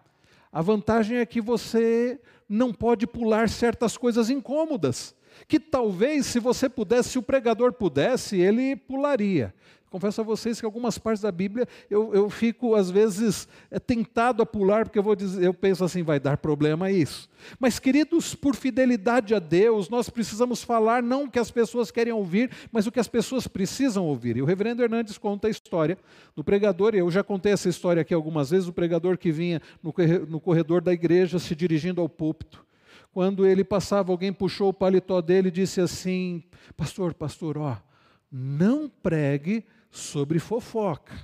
a 0.51 0.63
vantagem 0.63 1.19
é 1.19 1.27
que 1.27 1.41
você 1.41 2.19
não 2.49 2.73
pode 2.73 3.07
pular 3.07 3.49
certas 3.49 3.97
coisas 3.97 4.31
incômodas, 4.31 5.15
que 5.47 5.61
talvez 5.61 6.27
se 6.27 6.41
você 6.41 6.69
pudesse, 6.69 7.11
se 7.11 7.19
o 7.19 7.23
pregador 7.23 7.73
pudesse, 7.73 8.39
ele 8.39 8.75
pularia. 8.75 9.55
Confesso 9.91 10.21
a 10.21 10.25
vocês 10.25 10.61
que 10.61 10.67
algumas 10.67 10.99
partes 10.99 11.23
da 11.23 11.33
Bíblia 11.33 11.67
eu, 11.91 12.15
eu 12.15 12.29
fico, 12.29 12.75
às 12.75 12.91
vezes, 12.91 13.49
é, 13.71 13.79
tentado 13.79 14.43
a 14.43 14.47
pular, 14.47 14.85
porque 14.85 14.99
eu, 14.99 15.03
vou 15.03 15.17
dizer, 15.17 15.45
eu 15.45 15.55
penso 15.55 15.83
assim, 15.83 16.03
vai 16.03 16.21
dar 16.21 16.37
problema 16.37 16.91
isso. 16.91 17.29
Mas, 17.59 17.79
queridos, 17.79 18.35
por 18.35 18.55
fidelidade 18.55 19.35
a 19.35 19.39
Deus, 19.39 19.89
nós 19.89 20.11
precisamos 20.11 20.63
falar 20.63 21.03
não 21.03 21.25
o 21.25 21.31
que 21.31 21.39
as 21.39 21.51
pessoas 21.51 21.91
querem 21.91 22.13
ouvir, 22.13 22.51
mas 22.71 22.87
o 22.87 22.93
que 22.93 23.01
as 23.01 23.09
pessoas 23.09 23.47
precisam 23.49 24.05
ouvir. 24.05 24.37
E 24.37 24.43
o 24.43 24.45
reverendo 24.45 24.83
Hernandes 24.83 25.17
conta 25.17 25.49
a 25.49 25.51
história 25.51 25.97
do 26.37 26.45
pregador, 26.45 26.95
e 26.95 26.99
eu 26.99 27.11
já 27.11 27.25
contei 27.25 27.53
essa 27.53 27.69
história 27.69 28.03
aqui 28.03 28.13
algumas 28.13 28.51
vezes, 28.51 28.69
o 28.69 28.73
pregador 28.73 29.17
que 29.17 29.33
vinha 29.33 29.63
no 29.83 30.41
corredor 30.41 30.83
da 30.83 30.93
igreja 30.93 31.39
se 31.39 31.55
dirigindo 31.55 32.01
ao 32.01 32.09
púlpito. 32.09 32.67
Quando 33.13 33.47
ele 33.47 33.65
passava, 33.65 34.13
alguém 34.13 34.33
puxou 34.33 34.69
o 34.69 34.73
paletó 34.73 35.21
dele 35.21 35.49
e 35.49 35.51
disse 35.51 35.81
assim: 35.81 36.45
Pastor, 36.77 37.15
pastor, 37.15 37.57
ó, 37.57 37.77
não 38.31 38.89
pregue 38.89 39.65
sobre 39.91 40.39
fofoca. 40.39 41.15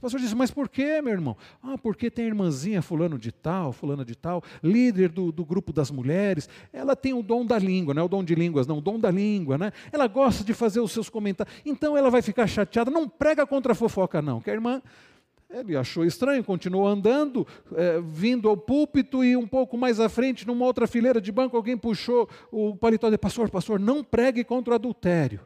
pastor 0.00 0.20
disse, 0.20 0.34
mas 0.34 0.50
por 0.50 0.68
quê, 0.68 1.00
meu 1.00 1.12
irmão? 1.12 1.36
Ah, 1.62 1.78
porque 1.78 2.10
tem 2.10 2.24
a 2.24 2.28
irmãzinha 2.28 2.82
fulano 2.82 3.18
de 3.18 3.30
tal, 3.30 3.72
fulana 3.72 4.04
de 4.04 4.16
tal, 4.16 4.42
líder 4.62 5.10
do, 5.10 5.30
do 5.30 5.44
grupo 5.44 5.72
das 5.72 5.90
mulheres, 5.90 6.48
ela 6.72 6.96
tem 6.96 7.12
o 7.12 7.22
dom 7.22 7.46
da 7.46 7.58
língua, 7.58 7.94
não 7.94 8.02
é 8.02 8.04
o 8.04 8.08
dom 8.08 8.24
de 8.24 8.34
línguas, 8.34 8.66
não, 8.66 8.78
o 8.78 8.80
dom 8.80 8.98
da 8.98 9.10
língua, 9.10 9.56
né? 9.56 9.72
Ela 9.92 10.06
gosta 10.06 10.42
de 10.42 10.52
fazer 10.52 10.80
os 10.80 10.92
seus 10.92 11.08
comentários, 11.08 11.54
então 11.64 11.96
ela 11.96 12.10
vai 12.10 12.22
ficar 12.22 12.46
chateada, 12.46 12.90
não 12.90 13.08
prega 13.08 13.46
contra 13.46 13.72
a 13.72 13.74
fofoca 13.74 14.20
não, 14.20 14.40
que 14.40 14.50
a 14.50 14.54
irmã 14.54 14.82
ele 15.52 15.76
achou 15.76 16.04
estranho, 16.04 16.42
continuou 16.42 16.86
andando, 16.86 17.46
é, 17.74 18.00
vindo 18.00 18.48
ao 18.48 18.56
púlpito 18.56 19.22
e 19.22 19.36
um 19.36 19.46
pouco 19.46 19.76
mais 19.76 20.00
à 20.00 20.08
frente, 20.08 20.46
numa 20.46 20.64
outra 20.64 20.86
fileira 20.86 21.20
de 21.20 21.30
banco, 21.30 21.56
alguém 21.56 21.76
puxou 21.76 22.28
o 22.50 22.74
paletó 22.74 23.10
de 23.10 23.18
pastor, 23.18 23.50
pastor, 23.50 23.78
não 23.78 24.02
pregue 24.02 24.42
contra 24.44 24.72
o 24.72 24.74
adultério. 24.74 25.40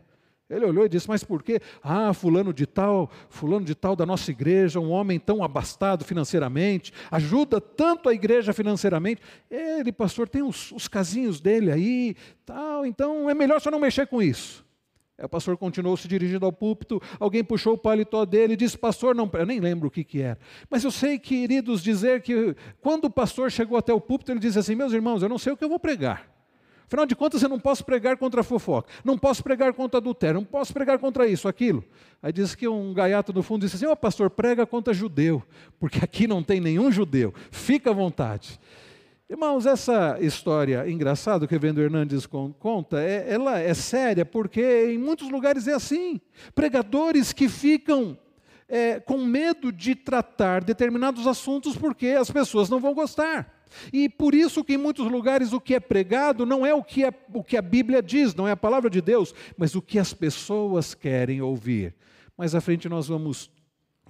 Ele 0.49 0.65
olhou 0.65 0.87
e 0.87 0.89
disse: 0.89 1.09
Mas 1.09 1.25
por 1.25 1.43
quê? 1.43 1.61
Ah, 1.83 2.13
fulano 2.13 2.53
de 2.53 2.67
tal, 2.67 3.11
fulano 3.29 3.65
de 3.65 3.75
tal 3.75 3.97
da 3.97 4.07
nossa 4.07 4.31
igreja, 4.31 4.79
um 4.79 4.91
homem 4.91 5.19
tão 5.19 5.43
abastado 5.43 6.05
financeiramente, 6.05 6.93
ajuda 7.11 7.61
tanto 7.61 8.09
a 8.09 8.15
igreja 8.15 8.53
financeiramente. 8.53 9.21
Ele, 9.51 9.91
pastor, 9.91 10.29
tem 10.29 10.43
os, 10.43 10.71
os 10.71 10.87
casinhos 10.87 11.41
dele 11.41 11.73
aí, 11.73 12.15
tal, 12.45 12.87
então 12.87 13.29
é 13.29 13.35
melhor 13.35 13.61
só 13.61 13.71
não 13.71 13.81
mexer 13.81 14.07
com 14.07 14.23
isso. 14.23 14.65
Aí 15.19 15.25
o 15.25 15.29
pastor 15.29 15.57
continuou 15.57 15.97
se 15.97 16.07
dirigindo 16.07 16.47
ao 16.47 16.53
púlpito, 16.53 17.03
alguém 17.19 17.43
puxou 17.43 17.75
o 17.75 17.79
paletó 17.79 18.25
dele 18.25 18.53
e 18.53 18.57
disse: 18.57 18.79
Pastor, 18.79 19.17
não, 19.17 19.29
eu 19.33 19.47
nem 19.47 19.59
lembro 19.59 19.89
o 19.89 19.91
que, 19.91 20.05
que 20.05 20.21
era. 20.21 20.39
Mas 20.71 20.85
eu 20.85 20.93
sei, 20.93 21.19
queridos, 21.19 21.83
dizer 21.83 22.23
que 22.23 22.55
quando 22.81 23.07
o 23.07 23.11
pastor 23.11 23.51
chegou 23.51 23.77
até 23.77 23.93
o 23.93 24.01
púlpito, 24.01 24.31
ele 24.31 24.39
disse 24.39 24.61
assim: 24.61 24.77
Meus 24.77 24.93
irmãos, 24.93 25.25
eu 25.25 25.29
não 25.29 25.39
sei 25.39 25.53
o 25.53 25.57
que 25.57 25.65
eu 25.65 25.69
vou 25.69 25.81
pregar. 25.81 26.36
Afinal 26.87 27.05
de 27.05 27.17
contas, 27.17 27.43
eu 27.43 27.49
não 27.49 27.59
posso 27.59 27.85
pregar 27.85 28.17
contra 28.17 28.43
a 28.43 28.45
fofoca, 28.45 28.89
não 29.05 29.19
posso 29.19 29.43
pregar 29.43 29.73
contra 29.73 29.99
adultério, 29.99 30.37
não 30.41 30.45
posso 30.45 30.73
pregar 30.73 30.99
contra 30.99 31.27
isso, 31.27 31.49
aquilo. 31.49 31.85
Aí 32.23 32.33
diz 32.33 32.55
que 32.55 32.69
um 32.69 32.95
gaiato 32.95 33.33
no 33.33 33.43
fundo 33.43 33.63
disse 33.63 33.77
assim: 33.77 33.87
Ó 33.87 33.93
oh, 33.93 33.97
pastor, 33.97 34.31
prega 34.31 34.65
contra 34.65 34.95
judeu, 34.95 35.43
porque 35.81 35.99
aqui 36.03 36.29
não 36.29 36.43
tem 36.43 36.61
nenhum 36.61 36.91
judeu, 36.93 37.35
fica 37.51 37.91
à 37.91 37.93
vontade. 37.93 38.61
Irmãos, 39.29 39.67
essa 39.67 40.19
história 40.21 40.89
engraçada 40.89 41.49
que 41.49 41.57
o 41.57 41.59
Vendo 41.59 41.83
Hernandes 41.83 42.27
conta, 42.27 43.01
é, 43.01 43.27
ela 43.29 43.59
é 43.59 43.75
séria 43.75 44.25
porque 44.25 44.93
em 44.93 44.99
muitos 44.99 45.29
lugares 45.29 45.67
é 45.67 45.73
assim. 45.73 46.21
Pregadores 46.55 47.33
que 47.33 47.49
ficam 47.49 48.17
é, 48.69 49.01
com 49.01 49.19
medo 49.19 49.73
de 49.73 49.97
tratar 49.97 50.63
determinados 50.63 51.27
assuntos 51.27 51.77
porque 51.77 52.11
as 52.11 52.31
pessoas 52.31 52.69
não 52.69 52.79
vão 52.79 52.95
gostar. 52.95 53.56
E 53.93 54.09
por 54.09 54.35
isso 54.35 54.65
que 54.65 54.75
em 54.75 54.79
muitos 54.79 55.11
lugares 55.11 55.53
o 55.53 55.61
que 55.61 55.75
é 55.75 55.81
pregado 55.81 56.47
não 56.47 56.65
é 56.65 56.75
o 56.75 56.83
que, 56.83 57.05
é, 57.05 57.13
o 57.33 57.43
que 57.43 57.57
a 57.57 57.63
Bíblia 57.63 58.03
diz, 58.03 58.35
não 58.35 58.47
é 58.47 58.53
a 58.53 58.57
palavra 58.57 58.89
de 58.89 59.01
Deus, 59.01 59.35
mas 59.57 59.75
o 59.75 59.83
que 59.83 59.99
as 59.99 60.13
pessoas 60.13 60.95
querem 60.95 61.41
ouvir. 61.41 61.95
Mais 62.37 62.55
à 62.55 62.61
frente 62.61 62.89
nós 62.89 63.09
vamos 63.09 63.51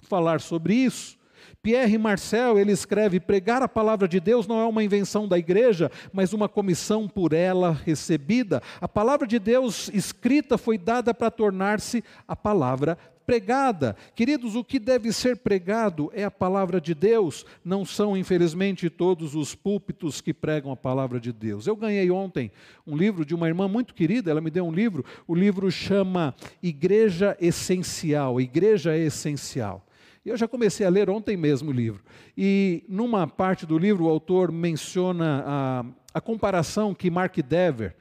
falar 0.01 0.41
sobre 0.41 0.73
isso. 0.73 1.17
Pierre 1.61 1.97
Marcel, 1.97 2.59
ele 2.59 2.71
escreve: 2.71 3.19
pregar 3.19 3.61
a 3.61 3.67
palavra 3.67 4.07
de 4.07 4.19
Deus 4.19 4.47
não 4.47 4.59
é 4.59 4.65
uma 4.65 4.83
invenção 4.83 5.27
da 5.27 5.37
igreja, 5.37 5.91
mas 6.11 6.33
uma 6.33 6.47
comissão 6.47 7.07
por 7.07 7.33
ela 7.33 7.71
recebida. 7.85 8.61
A 8.79 8.87
palavra 8.87 9.27
de 9.27 9.39
Deus 9.39 9.89
escrita 9.93 10.57
foi 10.57 10.77
dada 10.77 11.13
para 11.13 11.31
tornar-se 11.31 12.03
a 12.27 12.35
palavra 12.35 12.97
pregada. 13.27 13.93
Queridos, 14.15 14.55
o 14.55 14.63
que 14.63 14.79
deve 14.79 15.11
ser 15.11 15.35
pregado 15.35 16.09
é 16.13 16.23
a 16.23 16.31
palavra 16.31 16.79
de 16.79 16.95
Deus, 16.95 17.45
não 17.63 17.83
são, 17.83 18.15
infelizmente, 18.15 18.89
todos 18.89 19.35
os 19.35 19.53
púlpitos 19.53 20.21
que 20.21 20.33
pregam 20.33 20.71
a 20.71 20.77
palavra 20.77 21.19
de 21.19 21.33
Deus. 21.33 21.67
Eu 21.67 21.75
ganhei 21.75 22.09
ontem 22.09 22.49
um 22.87 22.95
livro 22.95 23.25
de 23.25 23.35
uma 23.35 23.49
irmã 23.49 23.67
muito 23.67 23.93
querida, 23.93 24.31
ela 24.31 24.39
me 24.39 24.49
deu 24.49 24.65
um 24.65 24.71
livro, 24.71 25.03
o 25.27 25.35
livro 25.35 25.69
chama 25.69 26.33
Igreja 26.63 27.35
Essencial, 27.41 28.39
Igreja 28.39 28.97
Essencial. 28.97 29.85
Eu 30.25 30.37
já 30.37 30.47
comecei 30.47 30.85
a 30.85 30.89
ler 30.89 31.09
ontem 31.09 31.35
mesmo 31.35 31.69
o 31.69 31.73
livro. 31.73 32.01
E 32.37 32.83
numa 32.87 33.27
parte 33.27 33.65
do 33.65 33.77
livro 33.77 34.05
o 34.05 34.09
autor 34.09 34.53
menciona 34.53 35.43
a, 35.45 35.85
a 36.13 36.21
comparação 36.21 36.93
que 36.93 37.11
Mark 37.11 37.35
Dever 37.37 37.93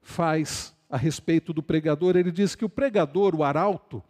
faz 0.00 0.74
a 0.88 0.96
respeito 0.96 1.52
do 1.52 1.62
pregador. 1.62 2.16
Ele 2.16 2.30
diz 2.30 2.54
que 2.54 2.64
o 2.64 2.68
pregador, 2.68 3.34
o 3.34 3.44
arauto, 3.44 4.02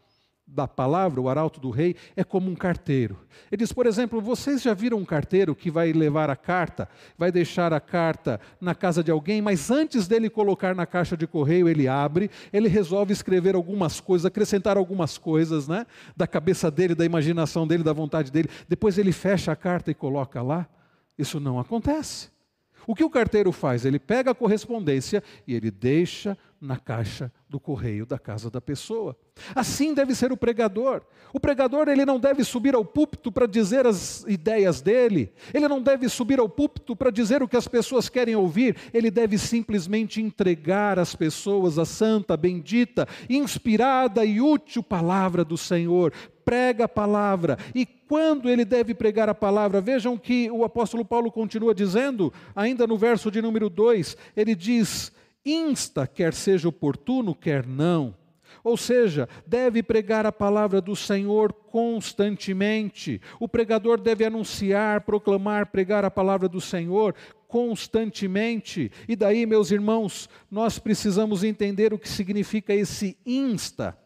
da 0.52 0.66
palavra, 0.66 1.20
o 1.20 1.28
arauto 1.28 1.60
do 1.60 1.70
rei, 1.70 1.94
é 2.16 2.24
como 2.24 2.50
um 2.50 2.54
carteiro. 2.54 3.18
Ele 3.50 3.62
diz, 3.62 3.72
por 3.72 3.86
exemplo, 3.86 4.20
vocês 4.20 4.62
já 4.62 4.74
viram 4.74 4.98
um 4.98 5.04
carteiro 5.04 5.54
que 5.54 5.70
vai 5.70 5.92
levar 5.92 6.28
a 6.28 6.36
carta, 6.36 6.88
vai 7.16 7.30
deixar 7.30 7.72
a 7.72 7.80
carta 7.80 8.40
na 8.60 8.74
casa 8.74 9.02
de 9.02 9.10
alguém, 9.10 9.40
mas 9.40 9.70
antes 9.70 10.08
dele 10.08 10.28
colocar 10.28 10.74
na 10.74 10.86
caixa 10.86 11.16
de 11.16 11.26
correio, 11.26 11.68
ele 11.68 11.86
abre, 11.86 12.30
ele 12.52 12.68
resolve 12.68 13.12
escrever 13.12 13.54
algumas 13.54 14.00
coisas, 14.00 14.26
acrescentar 14.26 14.76
algumas 14.76 15.16
coisas, 15.16 15.68
né, 15.68 15.86
da 16.16 16.26
cabeça 16.26 16.70
dele, 16.70 16.94
da 16.94 17.04
imaginação 17.04 17.66
dele, 17.66 17.82
da 17.82 17.92
vontade 17.92 18.30
dele. 18.30 18.48
Depois 18.68 18.98
ele 18.98 19.12
fecha 19.12 19.52
a 19.52 19.56
carta 19.56 19.90
e 19.90 19.94
coloca 19.94 20.42
lá. 20.42 20.66
Isso 21.16 21.38
não 21.38 21.58
acontece. 21.58 22.30
O 22.86 22.94
que 22.94 23.04
o 23.04 23.10
carteiro 23.10 23.52
faz? 23.52 23.84
Ele 23.84 23.98
pega 23.98 24.30
a 24.30 24.34
correspondência 24.34 25.22
e 25.46 25.54
ele 25.54 25.70
deixa 25.70 26.36
na 26.60 26.76
caixa 26.76 27.32
do 27.48 27.58
correio 27.58 28.04
da 28.04 28.18
casa 28.18 28.50
da 28.50 28.60
pessoa. 28.60 29.16
Assim 29.54 29.94
deve 29.94 30.14
ser 30.14 30.30
o 30.30 30.36
pregador. 30.36 31.00
O 31.32 31.40
pregador 31.40 31.88
ele 31.88 32.04
não 32.04 32.20
deve 32.20 32.44
subir 32.44 32.74
ao 32.74 32.84
púlpito 32.84 33.32
para 33.32 33.46
dizer 33.46 33.86
as 33.86 34.24
ideias 34.28 34.82
dele. 34.82 35.32
Ele 35.54 35.66
não 35.66 35.80
deve 35.80 36.08
subir 36.08 36.38
ao 36.38 36.48
púlpito 36.48 36.94
para 36.94 37.10
dizer 37.10 37.42
o 37.42 37.48
que 37.48 37.56
as 37.56 37.66
pessoas 37.66 38.10
querem 38.10 38.36
ouvir. 38.36 38.76
Ele 38.92 39.10
deve 39.10 39.38
simplesmente 39.38 40.20
entregar 40.20 40.98
às 40.98 41.16
pessoas 41.16 41.78
a 41.78 41.86
santa, 41.86 42.36
bendita, 42.36 43.08
inspirada 43.28 44.24
e 44.24 44.40
útil 44.40 44.82
palavra 44.82 45.44
do 45.44 45.56
Senhor. 45.56 46.12
Prega 46.50 46.86
a 46.86 46.88
palavra. 46.88 47.56
E 47.72 47.86
quando 47.86 48.50
ele 48.50 48.64
deve 48.64 48.92
pregar 48.92 49.28
a 49.28 49.34
palavra? 49.36 49.80
Vejam 49.80 50.18
que 50.18 50.50
o 50.50 50.64
apóstolo 50.64 51.04
Paulo 51.04 51.30
continua 51.30 51.72
dizendo, 51.72 52.32
ainda 52.56 52.88
no 52.88 52.98
verso 52.98 53.30
de 53.30 53.40
número 53.40 53.70
2, 53.70 54.16
ele 54.36 54.56
diz: 54.56 55.12
insta, 55.46 56.08
quer 56.08 56.34
seja 56.34 56.68
oportuno, 56.68 57.36
quer 57.36 57.64
não. 57.64 58.16
Ou 58.64 58.76
seja, 58.76 59.28
deve 59.46 59.80
pregar 59.80 60.26
a 60.26 60.32
palavra 60.32 60.80
do 60.80 60.96
Senhor 60.96 61.52
constantemente. 61.52 63.20
O 63.38 63.46
pregador 63.46 64.00
deve 64.00 64.24
anunciar, 64.24 65.02
proclamar, 65.02 65.66
pregar 65.66 66.04
a 66.04 66.10
palavra 66.10 66.48
do 66.48 66.60
Senhor 66.60 67.14
constantemente. 67.46 68.90
E 69.08 69.14
daí, 69.14 69.46
meus 69.46 69.70
irmãos, 69.70 70.28
nós 70.50 70.80
precisamos 70.80 71.44
entender 71.44 71.94
o 71.94 71.98
que 71.98 72.08
significa 72.08 72.74
esse 72.74 73.16
insta. 73.24 73.96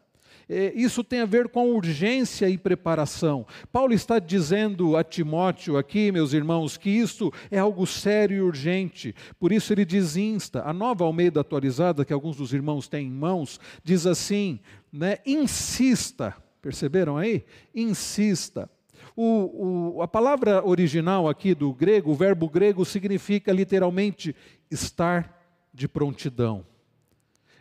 É, 0.48 0.72
isso 0.74 1.02
tem 1.02 1.20
a 1.20 1.26
ver 1.26 1.48
com 1.48 1.72
urgência 1.74 2.48
e 2.48 2.58
preparação. 2.58 3.46
Paulo 3.72 3.92
está 3.92 4.18
dizendo 4.18 4.96
a 4.96 5.04
Timóteo 5.04 5.76
aqui, 5.76 6.12
meus 6.12 6.32
irmãos, 6.32 6.76
que 6.76 6.90
isso 6.90 7.32
é 7.50 7.58
algo 7.58 7.86
sério 7.86 8.36
e 8.36 8.40
urgente. 8.40 9.14
Por 9.38 9.52
isso 9.52 9.72
ele 9.72 9.84
diz 9.84 10.16
insta. 10.16 10.62
A 10.62 10.72
nova 10.72 11.04
Almeida 11.04 11.40
atualizada, 11.40 12.04
que 12.04 12.12
alguns 12.12 12.36
dos 12.36 12.52
irmãos 12.52 12.88
têm 12.88 13.06
em 13.06 13.10
mãos, 13.10 13.58
diz 13.82 14.06
assim: 14.06 14.60
né, 14.92 15.18
insista. 15.24 16.36
Perceberam 16.60 17.16
aí? 17.16 17.44
Insista. 17.74 18.70
O, 19.16 19.96
o, 19.96 20.02
a 20.02 20.08
palavra 20.08 20.66
original 20.66 21.28
aqui 21.28 21.54
do 21.54 21.72
grego, 21.72 22.10
o 22.10 22.14
verbo 22.14 22.48
grego, 22.48 22.84
significa 22.84 23.52
literalmente 23.52 24.34
estar 24.70 25.40
de 25.72 25.86
prontidão. 25.86 26.66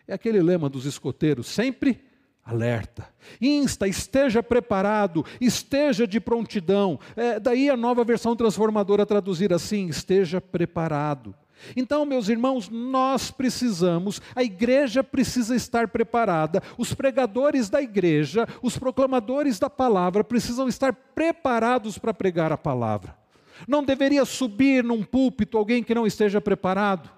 É 0.08 0.14
aquele 0.14 0.42
lema 0.42 0.70
dos 0.70 0.86
escoteiros: 0.86 1.48
sempre 1.48 2.02
alerta, 2.46 3.08
insta, 3.42 3.88
esteja 3.88 4.44
preparado, 4.44 5.26
esteja 5.40 6.06
de 6.06 6.20
prontidão. 6.20 7.00
É, 7.16 7.40
daí 7.40 7.70
a 7.70 7.78
nova 7.78 8.04
versão 8.04 8.36
transformadora 8.36 9.06
traduzir 9.06 9.54
assim: 9.54 9.88
esteja 9.88 10.42
preparado. 10.42 11.34
Então, 11.76 12.06
meus 12.06 12.28
irmãos, 12.28 12.68
nós 12.70 13.32
precisamos, 13.32 14.22
a 14.36 14.44
igreja 14.44 15.02
precisa 15.02 15.56
estar 15.56 15.88
preparada, 15.88 16.62
os 16.78 16.94
pregadores 16.94 17.70
da 17.70 17.82
igreja, 17.82 18.46
os 18.62 18.78
proclamadores 18.78 19.60
da 19.60 19.70
palavra 19.70 20.24
precisam 20.24 20.68
estar 20.68 20.94
preparados 20.94 21.98
para 21.98 22.14
pregar 22.14 22.52
a 22.52 22.58
palavra. 22.58 23.16
Não 23.68 23.84
deveria 23.84 24.26
subir 24.26 24.84
num 24.84 25.04
púlpito 25.04 25.58
alguém 25.58 25.84
que 25.84 25.96
não 25.96 26.06
esteja 26.06 26.42
preparado. 26.42 27.10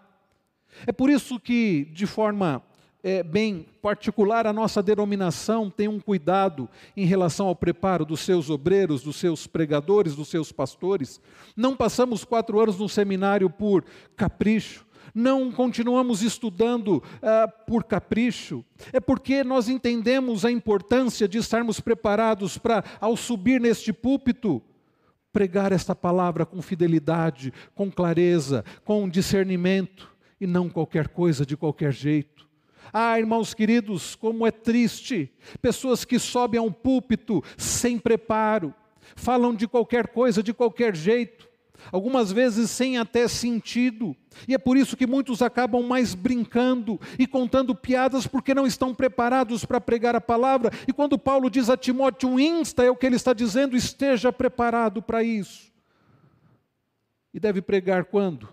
É 0.86 0.92
por 0.92 1.10
isso 1.10 1.40
que, 1.40 1.86
de 1.92 2.06
forma 2.06 2.62
é, 3.06 3.22
bem 3.22 3.68
particular, 3.84 4.48
a 4.48 4.52
nossa 4.52 4.82
denominação 4.82 5.70
tem 5.70 5.88
um 5.88 6.00
cuidado 6.00 6.68
em 6.98 7.06
relação 7.06 7.46
ao 7.46 7.56
preparo 7.56 8.04
dos 8.04 8.22
seus 8.22 8.50
obreiros, 8.50 9.04
dos 9.04 9.18
seus 9.18 9.46
pregadores, 9.46 10.16
dos 10.16 10.28
seus 10.28 10.52
pastores. 10.52 11.22
Não 11.56 11.76
passamos 11.76 12.26
quatro 12.26 12.60
anos 12.60 12.80
no 12.80 12.90
seminário 12.90 13.48
por 13.48 13.86
capricho. 14.16 14.84
Não 15.14 15.52
continuamos 15.52 16.24
estudando 16.24 17.04
ah, 17.22 17.48
por 17.48 17.84
capricho, 17.84 18.66
é 18.92 19.00
porque 19.00 19.44
nós 19.44 19.70
entendemos 19.70 20.44
a 20.44 20.50
importância 20.50 21.28
de 21.28 21.38
estarmos 21.38 21.80
preparados 21.80 22.58
para, 22.58 22.84
ao 23.00 23.16
subir 23.16 23.62
neste 23.62 23.94
púlpito, 23.94 24.64
pregar 25.32 25.72
esta 25.72 25.94
palavra 25.94 26.44
com 26.44 26.60
fidelidade, 26.60 27.54
com 27.76 27.92
clareza, 27.92 28.66
com 28.84 29.08
discernimento, 29.08 30.12
e 30.42 30.48
não 30.48 30.68
qualquer 30.70 31.08
coisa 31.10 31.46
de 31.46 31.56
qualquer 31.56 31.94
jeito. 31.94 32.45
Ah, 32.94 33.20
irmãos 33.20 33.54
queridos, 33.54 34.16
como 34.16 34.46
é 34.46 34.52
triste, 34.52 35.32
pessoas 35.62 36.06
que 36.06 36.20
sobem 36.20 36.60
a 36.60 36.64
um 36.64 36.72
púlpito 36.72 37.44
sem 37.58 37.98
preparo, 37.98 38.74
falam 39.16 39.54
de 39.54 39.68
qualquer 39.68 40.08
coisa, 40.08 40.42
de 40.42 40.54
qualquer 40.54 40.96
jeito, 40.96 41.48
algumas 41.92 42.32
vezes 42.32 42.72
sem 42.72 42.98
até 42.98 43.28
sentido. 43.28 44.16
E 44.48 44.54
é 44.54 44.58
por 44.58 44.78
isso 44.78 44.98
que 44.98 45.08
muitos 45.08 45.42
acabam 45.42 45.84
mais 45.84 46.16
brincando 46.16 47.00
e 47.18 47.28
contando 47.28 47.76
piadas 47.76 48.28
porque 48.28 48.54
não 48.54 48.66
estão 48.66 48.94
preparados 48.94 49.66
para 49.66 49.82
pregar 49.82 50.16
a 50.16 50.22
palavra. 50.22 50.72
E 50.88 50.94
quando 50.94 51.18
Paulo 51.18 51.50
diz 51.50 51.70
a 51.70 51.78
Timóteo, 51.78 52.40
insta, 52.40 52.84
é 52.84 52.90
o 52.90 52.96
que 52.96 53.06
ele 53.06 53.16
está 53.16 53.34
dizendo, 53.34 53.76
esteja 53.76 54.32
preparado 54.32 55.02
para 55.02 55.24
isso. 55.24 55.72
E 57.34 57.40
deve 57.40 57.62
pregar 57.62 58.06
quando? 58.06 58.48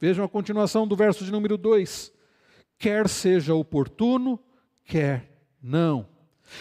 Vejam 0.00 0.24
a 0.24 0.28
continuação 0.28 0.86
do 0.86 0.96
verso 0.96 1.24
de 1.24 1.30
número 1.30 1.56
2. 1.56 2.15
Quer 2.78 3.08
seja 3.08 3.54
oportuno, 3.54 4.38
quer 4.84 5.36
não. 5.62 6.06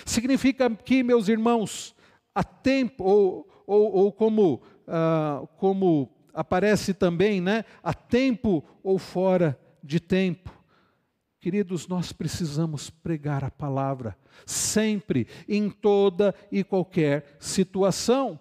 Significa 0.05 0.69
que, 0.69 1.03
meus 1.03 1.27
irmãos, 1.27 1.95
a 2.33 2.43
tempo, 2.43 3.03
ou, 3.03 3.47
ou, 3.67 3.93
ou 3.93 4.11
como, 4.11 4.61
ah, 4.87 5.43
como 5.57 6.09
aparece 6.33 6.93
também, 6.93 7.39
né? 7.39 7.65
A 7.83 7.93
tempo 7.93 8.63
ou 8.83 8.97
fora 8.97 9.59
de 9.83 9.99
tempo. 9.99 10.51
Queridos, 11.39 11.87
nós 11.87 12.11
precisamos 12.11 12.89
pregar 12.89 13.43
a 13.43 13.51
palavra, 13.51 14.17
sempre, 14.45 15.27
em 15.47 15.69
toda 15.69 16.33
e 16.51 16.63
qualquer 16.63 17.37
situação. 17.39 18.39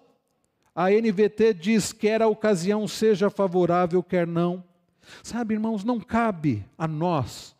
A 0.73 0.89
NVT 0.89 1.53
diz: 1.53 1.93
quer 1.93 2.21
a 2.21 2.27
ocasião 2.27 2.87
seja 2.87 3.29
favorável, 3.29 4.01
quer 4.01 4.25
não. 4.25 4.63
Sabe, 5.21 5.53
irmãos, 5.53 5.83
não 5.83 5.99
cabe 5.99 6.65
a 6.75 6.87
nós 6.87 7.54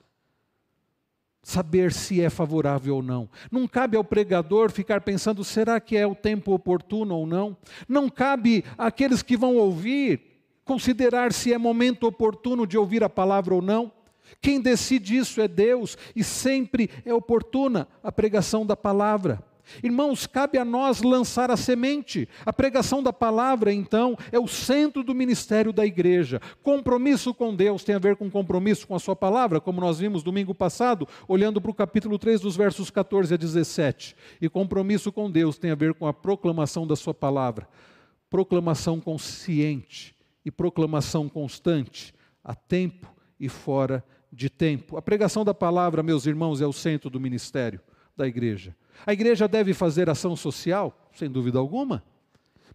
saber 1.46 1.94
se 1.94 2.20
é 2.20 2.28
favorável 2.28 2.96
ou 2.96 3.04
não. 3.04 3.30
Não 3.52 3.68
cabe 3.68 3.96
ao 3.96 4.04
pregador 4.04 4.72
ficar 4.72 5.02
pensando, 5.02 5.44
será 5.44 5.80
que 5.80 5.96
é 5.96 6.06
o 6.06 6.16
tempo 6.16 6.52
oportuno 6.52 7.16
ou 7.16 7.28
não? 7.28 7.56
Não 7.88 8.10
cabe 8.10 8.66
àqueles 8.76 9.22
que 9.22 9.38
vão 9.38 9.56
ouvir 9.56 10.22
considerar 10.66 11.32
se 11.32 11.54
é 11.54 11.58
momento 11.60 12.08
oportuno 12.08 12.66
de 12.66 12.80
ouvir 12.80 13.04
a 13.04 13.10
palavra 13.10 13.54
ou 13.54 13.62
não. 13.62 13.92
Quem 14.42 14.60
decide 14.60 15.18
isso 15.18 15.40
é 15.40 15.48
Deus 15.48 15.96
e 16.16 16.24
sempre 16.24 16.90
é 17.06 17.14
oportuna 17.14 17.88
a 18.04 18.12
pregação 18.12 18.66
da 18.66 18.76
palavra. 18.76 19.40
Irmãos, 19.84 20.28
cabe 20.28 20.58
a 20.58 20.66
nós 20.66 21.02
lançar 21.02 21.52
a 21.52 21.58
semente. 21.58 22.28
A 22.46 22.54
pregação 22.54 23.02
da 23.02 23.12
palavra, 23.12 23.74
então, 23.74 24.18
é 24.32 24.40
o 24.40 24.48
centro 24.48 25.04
do 25.04 25.14
ministério 25.14 25.74
da 25.74 25.86
igreja. 25.86 26.42
Compromisso 26.64 27.34
com 27.34 27.56
Deus 27.56 27.84
tem 27.84 27.96
a 27.96 28.00
ver 28.00 28.16
com 28.16 28.30
compromisso 28.30 28.88
com 28.88 28.96
a 28.96 29.00
Sua 29.00 29.16
palavra, 29.16 29.60
como 29.60 29.82
nós 29.82 30.00
vimos 30.00 30.24
domingo 30.24 30.54
passado, 30.54 31.08
olhando 31.28 31.62
para 31.62 31.72
o 31.72 31.74
capítulo 31.74 32.18
3, 32.18 32.42
dos 32.42 32.56
versos 32.56 32.90
14 32.90 33.34
a 33.34 33.38
17. 33.38 34.16
E 34.42 34.50
compromisso 34.50 35.12
com 35.12 35.30
Deus 35.30 35.58
tem 35.58 35.72
a 35.72 35.76
ver 35.76 35.94
com 35.94 36.08
a 36.08 36.14
proclamação 36.14 36.86
da 36.86 36.96
Sua 36.96 37.14
palavra. 37.14 37.68
Proclamação 38.30 39.00
consciente 39.00 40.16
e 40.44 40.52
proclamação 40.52 41.28
constante, 41.28 42.14
a 42.44 42.54
tempo 42.54 43.14
e 43.40 43.50
fora 43.50 44.04
de 44.32 44.50
tempo. 44.50 44.98
A 44.98 45.02
pregação 45.02 45.44
da 45.44 45.54
palavra, 45.54 46.04
meus 46.04 46.26
irmãos, 46.26 46.62
é 46.62 46.68
o 46.68 46.74
centro 46.74 47.10
do 47.10 47.20
ministério 47.20 47.80
da 48.16 48.28
igreja. 48.28 48.76
A 49.06 49.14
igreja 49.14 49.48
deve 49.48 49.74
fazer 49.74 50.10
ação 50.10 50.36
social? 50.36 50.96
Sem 51.14 51.30
dúvida 51.30 51.58
alguma. 51.58 52.04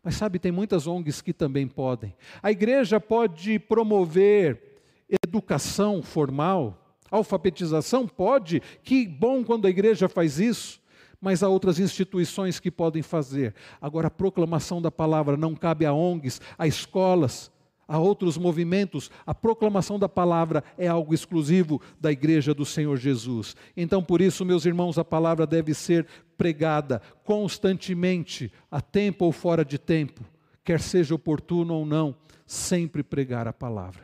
Mas 0.02 0.14
sabe, 0.14 0.38
tem 0.38 0.50
muitas 0.50 0.86
ONGs 0.86 1.20
que 1.20 1.32
também 1.32 1.68
podem. 1.68 2.14
A 2.42 2.50
igreja 2.50 2.98
pode 2.98 3.58
promover 3.58 4.80
educação 5.22 6.02
formal, 6.02 6.96
alfabetização? 7.10 8.08
Pode. 8.08 8.60
Que 8.82 9.06
bom 9.06 9.44
quando 9.44 9.66
a 9.66 9.70
igreja 9.70 10.08
faz 10.08 10.38
isso. 10.38 10.80
Mas 11.20 11.42
há 11.42 11.48
outras 11.48 11.78
instituições 11.78 12.58
que 12.58 12.70
podem 12.70 13.02
fazer. 13.02 13.54
Agora, 13.78 14.06
a 14.06 14.10
proclamação 14.10 14.80
da 14.80 14.90
palavra 14.90 15.36
não 15.36 15.54
cabe 15.54 15.84
a 15.84 15.92
ONGs, 15.92 16.40
a 16.56 16.66
escolas, 16.66 17.50
a 17.90 17.98
outros 17.98 18.38
movimentos, 18.38 19.10
a 19.26 19.34
proclamação 19.34 19.98
da 19.98 20.08
palavra 20.08 20.62
é 20.78 20.86
algo 20.86 21.12
exclusivo 21.12 21.82
da 22.00 22.12
igreja 22.12 22.54
do 22.54 22.64
Senhor 22.64 22.96
Jesus. 22.96 23.56
Então, 23.76 24.00
por 24.00 24.20
isso, 24.20 24.44
meus 24.44 24.64
irmãos, 24.64 24.96
a 24.96 25.04
palavra 25.04 25.44
deve 25.44 25.74
ser 25.74 26.06
pregada 26.38 27.02
constantemente, 27.24 28.52
a 28.70 28.80
tempo 28.80 29.24
ou 29.24 29.32
fora 29.32 29.64
de 29.64 29.76
tempo, 29.76 30.24
quer 30.62 30.78
seja 30.78 31.16
oportuno 31.16 31.74
ou 31.74 31.84
não, 31.84 32.14
sempre 32.46 33.02
pregar 33.02 33.48
a 33.48 33.52
palavra. 33.52 34.02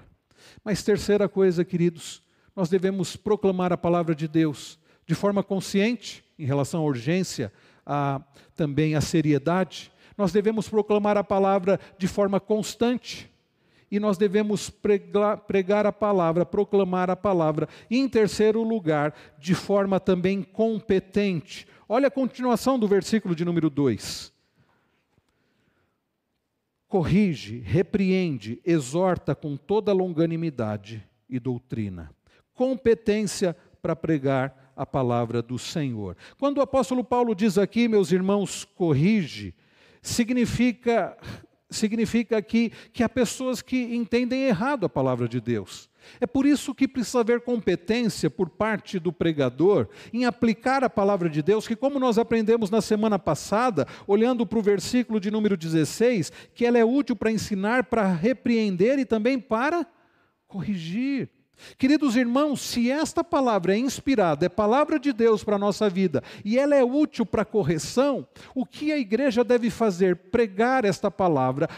Mas, 0.65 0.83
terceira 0.83 1.29
coisa, 1.29 1.65
queridos, 1.65 2.21
nós 2.57 2.69
devemos 2.69 3.15
proclamar 3.15 3.73
a 3.73 3.79
palavra 3.79 4.17
de 4.17 4.27
Deus 4.27 4.81
de 5.07 5.15
forma 5.15 5.45
consciente, 5.45 6.25
em 6.37 6.45
relação 6.45 6.81
à 6.81 6.85
urgência, 6.85 7.53
a, 7.87 8.21
também 8.57 8.97
à 8.97 9.01
seriedade. 9.01 9.93
Nós 10.19 10.33
devemos 10.33 10.69
proclamar 10.69 11.17
a 11.17 11.23
palavra 11.23 11.79
de 11.97 12.09
forma 12.09 12.41
constante 12.41 13.31
e 13.97 14.01
nós 14.01 14.19
devemos 14.19 14.69
pregar, 14.69 15.39
pregar, 15.39 15.87
a 15.87 15.93
palavra, 15.93 16.45
proclamar 16.45 17.09
a 17.09 17.17
palavra. 17.17 17.69
E 17.91 17.99
em 17.99 18.09
terceiro 18.09 18.63
lugar, 18.63 19.15
de 19.39 19.55
forma 19.55 19.99
também 19.99 20.43
competente. 20.43 21.67
Olha 21.89 22.09
a 22.09 22.11
continuação 22.11 22.79
do 22.79 22.87
versículo 22.87 23.35
de 23.35 23.45
número 23.45 23.71
2. 23.71 24.33
Corrige, 26.87 27.61
repreende, 27.61 28.61
exorta 28.65 29.35
com 29.35 29.57
toda 29.57 29.93
longanimidade 29.93 31.03
e 31.29 31.41
doutrina. 31.41 32.11
Competência 32.55 33.57
para 33.81 33.97
pregar 33.97 34.73
a 34.77 34.85
palavra 34.85 35.41
do 35.41 35.59
Senhor. 35.59 36.17
Quando 36.39 36.59
o 36.59 36.63
apóstolo 36.63 37.03
Paulo 37.03 37.35
diz 37.35 37.57
aqui, 37.57 37.89
meus 37.89 38.13
irmãos, 38.13 38.65
corrige, 38.65 39.55
significa 40.03 41.17
significa 41.71 42.41
que, 42.41 42.71
que 42.93 43.03
há 43.03 43.09
pessoas 43.09 43.61
que 43.61 43.95
entendem 43.95 44.45
errado 44.45 44.87
a 44.87 44.89
palavra 44.89 45.29
de 45.29 45.41
Deus. 45.41 45.89
É 46.21 46.27
por 46.27 46.47
isso 46.47 46.75
que 46.75 46.87
precisa 46.87 47.21
haver 47.21 47.41
competência 47.41 48.31
por 48.31 48.49
parte 48.49 48.99
do 48.99 49.13
pregador 49.13 49.89
em 50.13 50.25
aplicar 50.25 50.85
a 50.85 50.91
palavra 50.91 51.29
de 51.29 51.43
Deus, 51.43 51.67
que, 51.67 51.75
como 51.75 51.99
nós 51.99 52.19
aprendemos 52.19 52.71
na 52.71 52.81
semana 52.81 53.19
passada, 53.19 53.87
olhando 54.07 54.47
para 54.47 54.59
o 54.59 54.63
versículo 54.63 55.19
de 55.19 55.31
número 55.31 55.57
16, 55.57 56.33
que 56.55 56.65
ela 56.65 56.79
é 56.79 56.85
útil 56.85 57.17
para 57.17 57.31
ensinar, 57.33 57.85
para 57.85 58.13
repreender 58.13 58.99
e 58.99 59.05
também 59.05 59.39
para 59.39 59.87
corrigir. 60.47 61.29
Queridos 61.79 62.17
irmãos, 62.17 62.61
se 62.61 62.91
esta 62.91 63.25
palavra 63.25 63.75
é 63.75 63.79
inspirada, 63.79 64.47
é 64.47 64.49
palavra 64.49 64.99
de 64.99 65.13
Deus 65.13 65.43
para 65.43 65.57
a 65.57 65.59
nossa 65.59 65.89
vida 65.89 66.23
e 66.45 66.59
ela 66.59 66.75
é 66.75 66.85
útil 66.85 67.25
para 67.25 67.45
correção, 67.45 68.27
o 68.55 68.65
que 68.65 68.93
a 68.93 68.99
igreja 68.99 69.43
deve 69.43 69.71
fazer? 69.71 70.17
Pregar 70.17 70.85
esta 70.85 71.11
palavra, 71.11 71.69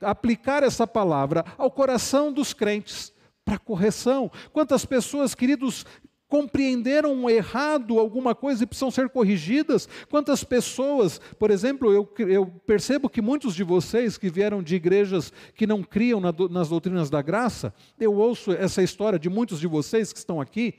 aplicar 0.00 0.62
essa 0.62 0.86
palavra 0.86 1.44
ao 1.56 1.70
coração 1.70 2.32
dos 2.32 2.52
crentes 2.52 3.12
para 3.44 3.58
correção. 3.58 4.30
Quantas 4.52 4.84
pessoas, 4.84 5.34
queridos, 5.34 5.84
compreenderam 6.32 7.28
errado 7.28 7.98
alguma 7.98 8.34
coisa 8.34 8.64
e 8.64 8.66
precisam 8.66 8.90
ser 8.90 9.10
corrigidas. 9.10 9.86
Quantas 10.08 10.42
pessoas, 10.42 11.20
por 11.38 11.50
exemplo, 11.50 11.92
eu, 11.92 12.10
eu 12.20 12.46
percebo 12.66 13.10
que 13.10 13.20
muitos 13.20 13.54
de 13.54 13.62
vocês 13.62 14.16
que 14.16 14.30
vieram 14.30 14.62
de 14.62 14.74
igrejas 14.74 15.30
que 15.54 15.66
não 15.66 15.82
criam 15.82 16.20
na, 16.20 16.32
nas 16.50 16.70
doutrinas 16.70 17.10
da 17.10 17.20
graça, 17.20 17.74
eu 18.00 18.14
ouço 18.14 18.50
essa 18.50 18.82
história 18.82 19.18
de 19.18 19.28
muitos 19.28 19.60
de 19.60 19.66
vocês 19.66 20.10
que 20.10 20.18
estão 20.18 20.40
aqui, 20.40 20.76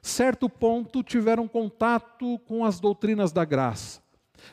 certo 0.00 0.48
ponto 0.48 1.02
tiveram 1.02 1.46
contato 1.46 2.38
com 2.46 2.64
as 2.64 2.80
doutrinas 2.80 3.32
da 3.32 3.44
graça. 3.44 4.00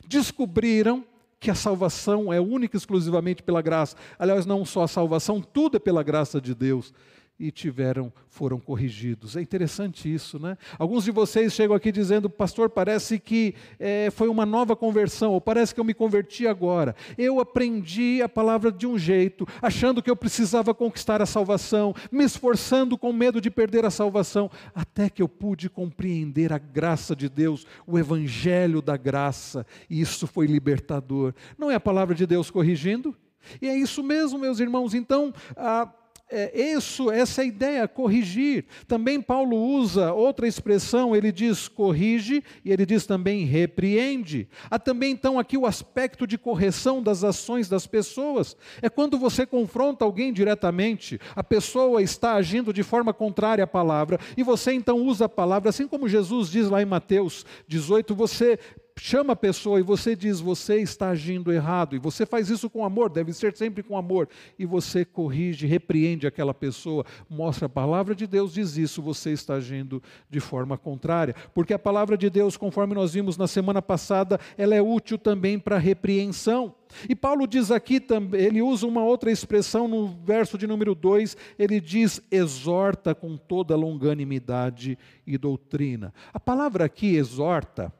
Descobriram 0.06 1.06
que 1.40 1.50
a 1.50 1.54
salvação 1.54 2.30
é 2.30 2.38
única 2.38 2.76
e 2.76 2.78
exclusivamente 2.78 3.42
pela 3.42 3.62
graça. 3.62 3.96
Aliás, 4.18 4.44
não 4.44 4.62
só 4.66 4.82
a 4.82 4.88
salvação, 4.88 5.40
tudo 5.40 5.78
é 5.78 5.80
pela 5.80 6.02
graça 6.02 6.38
de 6.38 6.54
Deus 6.54 6.92
e 7.38 7.50
tiveram, 7.50 8.12
foram 8.28 8.60
corrigidos. 8.60 9.36
É 9.36 9.40
interessante 9.40 10.12
isso, 10.12 10.38
né? 10.38 10.56
Alguns 10.78 11.04
de 11.04 11.10
vocês 11.10 11.52
chegam 11.52 11.74
aqui 11.74 11.90
dizendo, 11.90 12.30
pastor, 12.30 12.70
parece 12.70 13.18
que 13.18 13.54
é, 13.78 14.08
foi 14.10 14.28
uma 14.28 14.46
nova 14.46 14.76
conversão, 14.76 15.32
ou 15.32 15.40
parece 15.40 15.74
que 15.74 15.80
eu 15.80 15.84
me 15.84 15.94
converti 15.94 16.46
agora. 16.46 16.94
Eu 17.18 17.40
aprendi 17.40 18.22
a 18.22 18.28
palavra 18.28 18.70
de 18.70 18.86
um 18.86 18.96
jeito, 18.96 19.46
achando 19.60 20.02
que 20.02 20.10
eu 20.10 20.16
precisava 20.16 20.72
conquistar 20.72 21.20
a 21.20 21.26
salvação, 21.26 21.94
me 22.10 22.24
esforçando 22.24 22.96
com 22.96 23.12
medo 23.12 23.40
de 23.40 23.50
perder 23.50 23.84
a 23.84 23.90
salvação, 23.90 24.50
até 24.74 25.10
que 25.10 25.20
eu 25.20 25.28
pude 25.28 25.68
compreender 25.68 26.52
a 26.52 26.58
graça 26.58 27.16
de 27.16 27.28
Deus, 27.28 27.66
o 27.86 27.98
evangelho 27.98 28.80
da 28.80 28.96
graça, 28.96 29.66
e 29.90 30.00
isso 30.00 30.26
foi 30.26 30.46
libertador. 30.46 31.34
Não 31.58 31.70
é 31.70 31.74
a 31.74 31.80
palavra 31.80 32.14
de 32.14 32.26
Deus 32.26 32.50
corrigindo? 32.50 33.14
E 33.60 33.68
é 33.68 33.76
isso 33.76 34.02
mesmo, 34.02 34.38
meus 34.38 34.60
irmãos. 34.60 34.94
Então, 34.94 35.32
a 35.56 35.86
é, 36.34 36.72
isso, 36.72 37.10
essa 37.10 37.42
é 37.42 37.46
ideia, 37.46 37.86
corrigir. 37.86 38.64
Também 38.88 39.22
Paulo 39.22 39.56
usa 39.56 40.12
outra 40.12 40.48
expressão, 40.48 41.14
ele 41.14 41.30
diz 41.30 41.68
corrige 41.68 42.42
e 42.64 42.72
ele 42.72 42.84
diz 42.84 43.06
também 43.06 43.44
repreende. 43.44 44.48
Há 44.68 44.78
também 44.78 45.12
então 45.12 45.38
aqui 45.38 45.56
o 45.56 45.64
aspecto 45.64 46.26
de 46.26 46.36
correção 46.36 47.00
das 47.00 47.22
ações 47.22 47.68
das 47.68 47.86
pessoas. 47.86 48.56
É 48.82 48.88
quando 48.88 49.16
você 49.16 49.46
confronta 49.46 50.04
alguém 50.04 50.32
diretamente, 50.32 51.20
a 51.36 51.44
pessoa 51.44 52.02
está 52.02 52.34
agindo 52.34 52.72
de 52.72 52.82
forma 52.82 53.14
contrária 53.14 53.62
à 53.62 53.66
palavra 53.66 54.18
e 54.36 54.42
você 54.42 54.72
então 54.72 54.98
usa 54.98 55.26
a 55.26 55.28
palavra, 55.28 55.70
assim 55.70 55.86
como 55.86 56.08
Jesus 56.08 56.50
diz 56.50 56.68
lá 56.68 56.82
em 56.82 56.86
Mateus 56.86 57.46
18, 57.68 58.14
você 58.14 58.58
chama 58.96 59.32
a 59.32 59.36
pessoa 59.36 59.80
e 59.80 59.82
você 59.82 60.14
diz, 60.14 60.40
você 60.40 60.76
está 60.80 61.10
agindo 61.10 61.52
errado, 61.52 61.96
e 61.96 61.98
você 61.98 62.24
faz 62.24 62.48
isso 62.48 62.70
com 62.70 62.84
amor, 62.84 63.10
deve 63.10 63.32
ser 63.32 63.56
sempre 63.56 63.82
com 63.82 63.96
amor, 63.96 64.28
e 64.58 64.64
você 64.64 65.04
corrige, 65.04 65.66
repreende 65.66 66.26
aquela 66.26 66.54
pessoa, 66.54 67.04
mostra 67.28 67.66
a 67.66 67.68
palavra 67.68 68.14
de 68.14 68.26
Deus, 68.26 68.54
diz 68.54 68.76
isso, 68.76 69.02
você 69.02 69.30
está 69.30 69.54
agindo 69.54 70.02
de 70.30 70.40
forma 70.40 70.78
contrária, 70.78 71.34
porque 71.52 71.74
a 71.74 71.78
palavra 71.78 72.16
de 72.16 72.30
Deus, 72.30 72.56
conforme 72.56 72.94
nós 72.94 73.14
vimos 73.14 73.36
na 73.36 73.46
semana 73.46 73.82
passada, 73.82 74.38
ela 74.56 74.74
é 74.74 74.82
útil 74.82 75.18
também 75.18 75.58
para 75.58 75.76
repreensão. 75.76 76.74
E 77.08 77.14
Paulo 77.16 77.46
diz 77.46 77.72
aqui 77.72 77.98
também, 77.98 78.40
ele 78.40 78.62
usa 78.62 78.86
uma 78.86 79.02
outra 79.04 79.30
expressão 79.30 79.88
no 79.88 80.06
verso 80.24 80.56
de 80.56 80.66
número 80.66 80.94
2, 80.94 81.36
ele 81.58 81.80
diz: 81.80 82.22
exorta 82.30 83.14
com 83.14 83.36
toda 83.36 83.74
longanimidade 83.74 84.96
e 85.26 85.36
doutrina. 85.36 86.14
A 86.32 86.38
palavra 86.38 86.84
aqui, 86.84 87.16
exorta, 87.16 87.92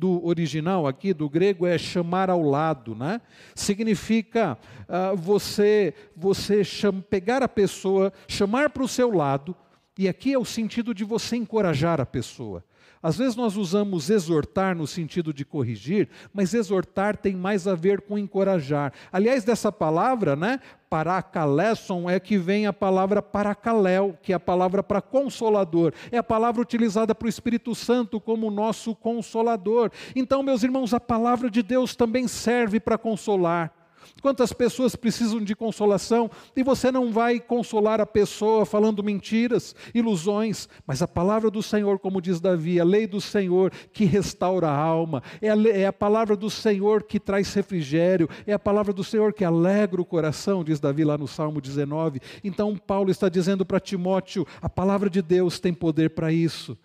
do 0.00 0.24
original 0.26 0.86
aqui, 0.86 1.12
do 1.12 1.28
grego, 1.28 1.66
é 1.66 1.76
chamar 1.76 2.30
ao 2.30 2.40
lado, 2.40 2.94
né? 2.94 3.20
Significa 3.54 4.56
uh, 4.88 5.14
você, 5.14 5.92
você 6.16 6.62
pegar 7.10 7.42
a 7.42 7.48
pessoa, 7.48 8.10
chamar 8.26 8.70
para 8.70 8.82
o 8.82 8.88
seu 8.88 9.14
lado, 9.14 9.54
e 9.98 10.08
aqui 10.08 10.32
é 10.32 10.38
o 10.38 10.44
sentido 10.44 10.94
de 10.94 11.04
você 11.04 11.36
encorajar 11.36 12.00
a 12.00 12.06
pessoa. 12.06 12.64
Às 13.02 13.16
vezes 13.16 13.34
nós 13.34 13.56
usamos 13.56 14.10
exortar 14.10 14.76
no 14.76 14.86
sentido 14.86 15.32
de 15.32 15.44
corrigir, 15.44 16.08
mas 16.34 16.52
exortar 16.52 17.16
tem 17.16 17.34
mais 17.34 17.66
a 17.66 17.74
ver 17.74 18.02
com 18.02 18.18
encorajar. 18.18 18.92
Aliás, 19.10 19.42
dessa 19.42 19.72
palavra, 19.72 20.36
né, 20.36 20.60
paracalesson, 20.90 22.10
é 22.10 22.20
que 22.20 22.36
vem 22.36 22.66
a 22.66 22.72
palavra 22.72 23.22
paracaléu, 23.22 24.18
que 24.22 24.32
é 24.32 24.36
a 24.36 24.40
palavra 24.40 24.82
para 24.82 25.00
consolador. 25.00 25.94
É 26.12 26.18
a 26.18 26.22
palavra 26.22 26.60
utilizada 26.60 27.14
para 27.14 27.26
o 27.26 27.28
Espírito 27.28 27.74
Santo 27.74 28.20
como 28.20 28.50
nosso 28.50 28.94
consolador. 28.94 29.90
Então, 30.14 30.42
meus 30.42 30.62
irmãos, 30.62 30.92
a 30.92 31.00
palavra 31.00 31.50
de 31.50 31.62
Deus 31.62 31.96
também 31.96 32.28
serve 32.28 32.78
para 32.78 32.98
consolar. 32.98 33.79
Quantas 34.20 34.52
pessoas 34.52 34.94
precisam 34.94 35.42
de 35.42 35.54
consolação 35.54 36.30
e 36.54 36.62
você 36.62 36.90
não 36.90 37.12
vai 37.12 37.40
consolar 37.40 38.00
a 38.00 38.06
pessoa 38.06 38.66
falando 38.66 39.02
mentiras, 39.02 39.74
ilusões, 39.94 40.68
mas 40.86 41.02
a 41.02 41.08
palavra 41.08 41.50
do 41.50 41.62
Senhor, 41.62 41.98
como 41.98 42.20
diz 42.20 42.40
Davi, 42.40 42.80
a 42.80 42.84
lei 42.84 43.06
do 43.06 43.20
Senhor 43.20 43.72
que 43.92 44.04
restaura 44.04 44.68
a 44.68 44.76
alma, 44.76 45.22
é 45.40 45.50
a, 45.50 45.56
é 45.68 45.86
a 45.86 45.92
palavra 45.92 46.36
do 46.36 46.50
Senhor 46.50 47.02
que 47.02 47.18
traz 47.18 47.52
refrigério, 47.54 48.28
é 48.46 48.52
a 48.52 48.58
palavra 48.58 48.92
do 48.92 49.02
Senhor 49.02 49.32
que 49.32 49.44
alegra 49.44 50.00
o 50.00 50.04
coração, 50.04 50.62
diz 50.62 50.80
Davi 50.80 51.04
lá 51.04 51.16
no 51.16 51.26
Salmo 51.26 51.60
19. 51.60 52.20
Então, 52.44 52.76
Paulo 52.76 53.10
está 53.10 53.28
dizendo 53.28 53.64
para 53.64 53.80
Timóteo: 53.80 54.46
a 54.60 54.68
palavra 54.68 55.08
de 55.08 55.22
Deus 55.22 55.58
tem 55.58 55.72
poder 55.72 56.10
para 56.10 56.32
isso 56.32 56.76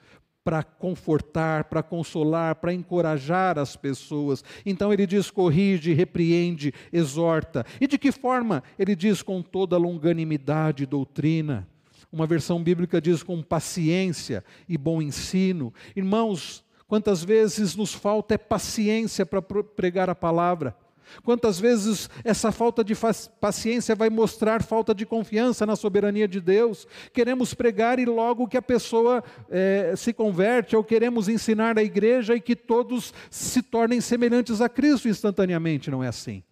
para 0.46 0.62
confortar, 0.62 1.64
para 1.64 1.82
consolar, 1.82 2.54
para 2.58 2.72
encorajar 2.72 3.58
as 3.58 3.76
pessoas. 3.76 4.44
Então 4.64 4.94
ele 4.94 5.08
diz: 5.08 5.32
corrige, 5.32 5.92
repreende, 5.92 6.72
exorta. 6.94 7.66
E 7.82 7.88
de 7.88 7.98
que 7.98 8.12
forma? 8.12 8.64
Ele 8.78 8.96
diz 8.96 9.24
com 9.24 9.42
toda 9.42 9.76
longanimidade 9.76 10.84
e 10.84 10.86
doutrina. 10.86 11.68
Uma 12.12 12.28
versão 12.28 12.64
bíblica 12.64 13.02
diz 13.02 13.24
com 13.24 13.42
paciência 13.42 14.46
e 14.70 14.78
bom 14.78 15.02
ensino. 15.02 15.74
Irmãos, 15.96 16.64
quantas 16.88 17.24
vezes 17.24 17.76
nos 17.76 17.94
falta 17.94 18.36
é 18.36 18.38
paciência 18.38 19.26
para 19.26 19.42
pregar 19.42 20.12
a 20.12 20.16
palavra. 20.16 20.78
Quantas 21.24 21.60
vezes 21.60 22.10
essa 22.24 22.52
falta 22.52 22.84
de 22.84 22.94
paciência 23.40 23.96
vai 23.96 24.10
mostrar 24.10 24.64
falta 24.64 24.94
de 24.94 25.06
confiança 25.06 25.66
na 25.66 25.76
soberania 25.76 26.28
de 26.28 26.40
Deus? 26.40 26.88
Queremos 27.14 27.54
pregar 27.54 28.00
e 28.00 28.06
logo 28.06 28.48
que 28.48 28.58
a 28.58 28.62
pessoa 28.62 29.24
é, 29.50 29.94
se 29.96 30.14
converte, 30.14 30.76
ou 30.76 30.84
queremos 30.84 31.28
ensinar 31.28 31.78
a 31.78 31.84
igreja 31.84 32.36
e 32.36 32.42
que 32.42 32.56
todos 32.56 33.14
se 33.30 33.62
tornem 33.62 34.02
semelhantes 34.02 34.62
a 34.62 34.70
Cristo 34.70 35.08
instantaneamente, 35.08 35.92
não 35.92 36.04
é 36.04 36.08
assim. 36.08 36.44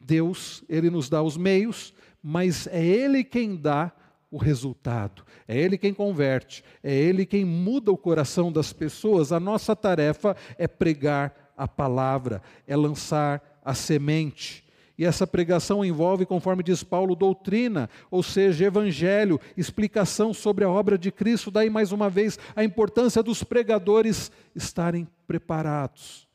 Deus, 0.00 0.64
Ele 0.68 0.90
nos 0.90 1.08
dá 1.08 1.22
os 1.22 1.36
meios, 1.36 1.92
mas 2.22 2.66
é 2.66 2.84
Ele 2.84 3.24
quem 3.24 3.56
dá 3.56 3.92
o 4.30 4.38
resultado, 4.38 5.22
é 5.46 5.58
Ele 5.58 5.76
quem 5.76 5.92
converte, 5.92 6.64
é 6.82 6.94
Ele 6.94 7.26
quem 7.26 7.44
muda 7.44 7.92
o 7.92 7.98
coração 7.98 8.50
das 8.50 8.72
pessoas. 8.72 9.30
A 9.30 9.38
nossa 9.38 9.76
tarefa 9.76 10.34
é 10.56 10.66
pregar 10.66 11.41
a 11.56 11.66
palavra, 11.68 12.42
é 12.66 12.76
lançar 12.76 13.60
a 13.64 13.74
semente. 13.74 14.64
E 14.96 15.04
essa 15.04 15.26
pregação 15.26 15.84
envolve, 15.84 16.26
conforme 16.26 16.62
diz 16.62 16.84
Paulo, 16.84 17.16
doutrina, 17.16 17.88
ou 18.10 18.22
seja, 18.22 18.66
evangelho, 18.66 19.40
explicação 19.56 20.34
sobre 20.34 20.64
a 20.64 20.70
obra 20.70 20.98
de 20.98 21.10
Cristo. 21.10 21.50
Daí, 21.50 21.70
mais 21.70 21.92
uma 21.92 22.10
vez, 22.10 22.38
a 22.54 22.62
importância 22.62 23.22
dos 23.22 23.42
pregadores 23.42 24.30
estarem 24.54 25.08
preparados. 25.26 26.28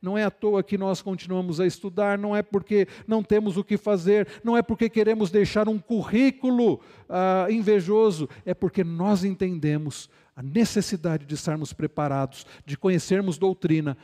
Não 0.00 0.16
é 0.16 0.24
à 0.24 0.30
toa 0.30 0.62
que 0.62 0.78
nós 0.78 1.02
continuamos 1.02 1.60
a 1.60 1.66
estudar, 1.66 2.18
não 2.18 2.34
é 2.34 2.42
porque 2.42 2.86
não 3.06 3.22
temos 3.22 3.56
o 3.56 3.64
que 3.64 3.76
fazer, 3.76 4.28
não 4.44 4.56
é 4.56 4.62
porque 4.62 4.88
queremos 4.88 5.30
deixar 5.30 5.68
um 5.68 5.78
currículo 5.78 6.80
ah, 7.08 7.46
invejoso, 7.50 8.28
é 8.44 8.54
porque 8.54 8.84
nós 8.84 9.24
entendemos 9.24 10.08
a 10.36 10.42
necessidade 10.42 11.26
de 11.26 11.34
estarmos 11.34 11.72
preparados, 11.72 12.46
de 12.64 12.76
conhecermos 12.76 13.38
doutrina, 13.38 13.96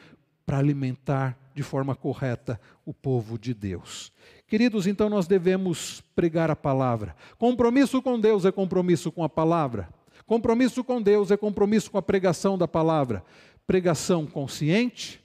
para 0.44 0.58
alimentar 0.58 1.38
de 1.54 1.62
forma 1.62 1.94
correta 1.94 2.60
o 2.84 2.92
povo 2.92 3.38
de 3.38 3.54
Deus. 3.54 4.12
Queridos, 4.46 4.86
então 4.86 5.08
nós 5.08 5.26
devemos 5.26 6.02
pregar 6.14 6.50
a 6.50 6.56
palavra. 6.56 7.16
Compromisso 7.38 8.02
com 8.02 8.20
Deus 8.20 8.44
é 8.44 8.52
compromisso 8.52 9.10
com 9.10 9.24
a 9.24 9.28
palavra. 9.28 9.88
Compromisso 10.26 10.82
com 10.82 11.00
Deus 11.00 11.30
é 11.30 11.36
compromisso 11.36 11.90
com 11.90 11.98
a 11.98 12.02
pregação 12.02 12.56
da 12.58 12.68
palavra. 12.68 13.24
Pregação 13.66 14.26
consciente. 14.26 15.22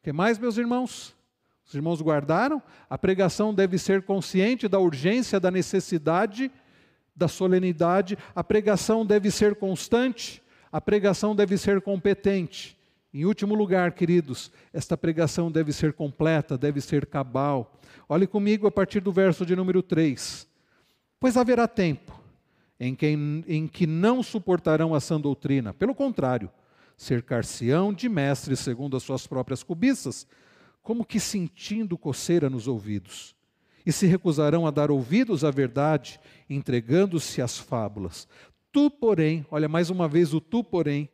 O 0.00 0.04
que 0.04 0.12
mais, 0.12 0.38
meus 0.38 0.56
irmãos? 0.56 1.14
Os 1.66 1.74
irmãos 1.74 2.02
guardaram? 2.02 2.62
A 2.90 2.98
pregação 2.98 3.54
deve 3.54 3.78
ser 3.78 4.02
consciente 4.02 4.68
da 4.68 4.78
urgência, 4.78 5.38
da 5.38 5.50
necessidade, 5.50 6.50
da 7.14 7.28
solenidade. 7.28 8.18
A 8.34 8.42
pregação 8.42 9.06
deve 9.06 9.30
ser 9.30 9.54
constante. 9.54 10.42
A 10.70 10.80
pregação 10.80 11.34
deve 11.34 11.56
ser 11.56 11.80
competente. 11.80 12.76
Em 13.12 13.26
último 13.26 13.54
lugar, 13.54 13.92
queridos, 13.92 14.50
esta 14.72 14.96
pregação 14.96 15.52
deve 15.52 15.72
ser 15.72 15.92
completa, 15.92 16.56
deve 16.56 16.80
ser 16.80 17.04
cabal. 17.04 17.78
Olhe 18.08 18.26
comigo 18.26 18.66
a 18.66 18.70
partir 18.70 19.00
do 19.00 19.12
verso 19.12 19.44
de 19.44 19.54
número 19.54 19.82
3. 19.82 20.48
Pois 21.20 21.36
haverá 21.36 21.68
tempo 21.68 22.20
em 22.80 22.94
que, 22.94 23.06
em 23.06 23.68
que 23.68 23.86
não 23.86 24.22
suportarão 24.22 24.94
a 24.94 25.00
sã 25.00 25.20
doutrina, 25.20 25.74
pelo 25.74 25.94
contrário, 25.94 26.50
cercar-se-ão 26.96 27.92
de 27.92 28.08
mestres 28.08 28.60
segundo 28.60 28.96
as 28.96 29.02
suas 29.02 29.26
próprias 29.26 29.62
cobiças, 29.62 30.26
como 30.82 31.04
que 31.04 31.20
sentindo 31.20 31.98
coceira 31.98 32.48
nos 32.50 32.66
ouvidos, 32.66 33.36
e 33.84 33.92
se 33.92 34.06
recusarão 34.06 34.66
a 34.66 34.70
dar 34.70 34.90
ouvidos 34.90 35.44
à 35.44 35.50
verdade, 35.50 36.18
entregando-se 36.48 37.42
às 37.42 37.58
fábulas. 37.58 38.26
Tu, 38.72 38.90
porém, 38.90 39.46
olha 39.50 39.68
mais 39.68 39.90
uma 39.90 40.08
vez 40.08 40.32
o 40.32 40.40
tu, 40.40 40.64
porém, 40.64 41.08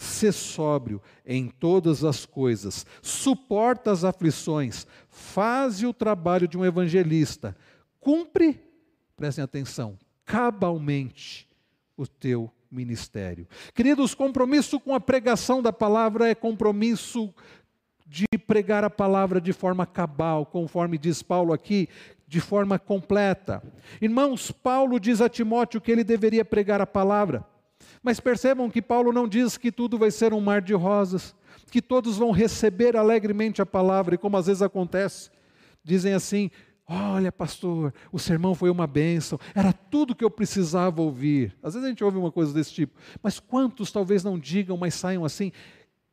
Sê 0.00 0.32
sóbrio 0.32 1.02
em 1.26 1.48
todas 1.48 2.04
as 2.04 2.24
coisas, 2.24 2.86
suporta 3.02 3.92
as 3.92 4.02
aflições, 4.02 4.86
faze 5.10 5.84
o 5.84 5.92
trabalho 5.92 6.48
de 6.48 6.56
um 6.56 6.64
evangelista, 6.64 7.54
cumpre, 8.00 8.58
prestem 9.14 9.44
atenção, 9.44 9.98
cabalmente 10.24 11.46
o 11.98 12.06
teu 12.06 12.50
ministério. 12.70 13.46
Queridos, 13.74 14.14
compromisso 14.14 14.80
com 14.80 14.94
a 14.94 15.00
pregação 15.00 15.60
da 15.60 15.70
palavra 15.70 16.30
é 16.30 16.34
compromisso 16.34 17.34
de 18.06 18.24
pregar 18.46 18.82
a 18.82 18.88
palavra 18.88 19.38
de 19.38 19.52
forma 19.52 19.84
cabal, 19.84 20.46
conforme 20.46 20.96
diz 20.96 21.22
Paulo 21.22 21.52
aqui, 21.52 21.90
de 22.26 22.40
forma 22.40 22.78
completa. 22.78 23.62
Irmãos, 24.00 24.50
Paulo 24.50 24.98
diz 24.98 25.20
a 25.20 25.28
Timóteo 25.28 25.78
que 25.78 25.92
ele 25.92 26.02
deveria 26.02 26.42
pregar 26.42 26.80
a 26.80 26.86
palavra. 26.86 27.44
Mas 28.02 28.18
percebam 28.18 28.70
que 28.70 28.80
Paulo 28.80 29.12
não 29.12 29.28
diz 29.28 29.56
que 29.56 29.70
tudo 29.70 29.98
vai 29.98 30.10
ser 30.10 30.32
um 30.32 30.40
mar 30.40 30.62
de 30.62 30.74
rosas, 30.74 31.34
que 31.70 31.82
todos 31.82 32.16
vão 32.16 32.30
receber 32.30 32.96
alegremente 32.96 33.60
a 33.60 33.66
palavra, 33.66 34.14
e 34.14 34.18
como 34.18 34.36
às 34.36 34.46
vezes 34.46 34.62
acontece, 34.62 35.30
dizem 35.84 36.14
assim: 36.14 36.50
Olha, 36.86 37.30
pastor, 37.30 37.94
o 38.10 38.18
sermão 38.18 38.52
foi 38.54 38.68
uma 38.68 38.86
bênção, 38.86 39.38
era 39.54 39.72
tudo 39.72 40.14
que 40.14 40.24
eu 40.24 40.30
precisava 40.30 41.00
ouvir. 41.00 41.56
Às 41.62 41.74
vezes 41.74 41.86
a 41.86 41.88
gente 41.88 42.02
ouve 42.02 42.18
uma 42.18 42.32
coisa 42.32 42.52
desse 42.52 42.72
tipo, 42.72 42.98
mas 43.22 43.38
quantos 43.38 43.92
talvez 43.92 44.24
não 44.24 44.36
digam, 44.36 44.76
mas 44.76 44.94
saiam 44.94 45.24
assim: 45.24 45.52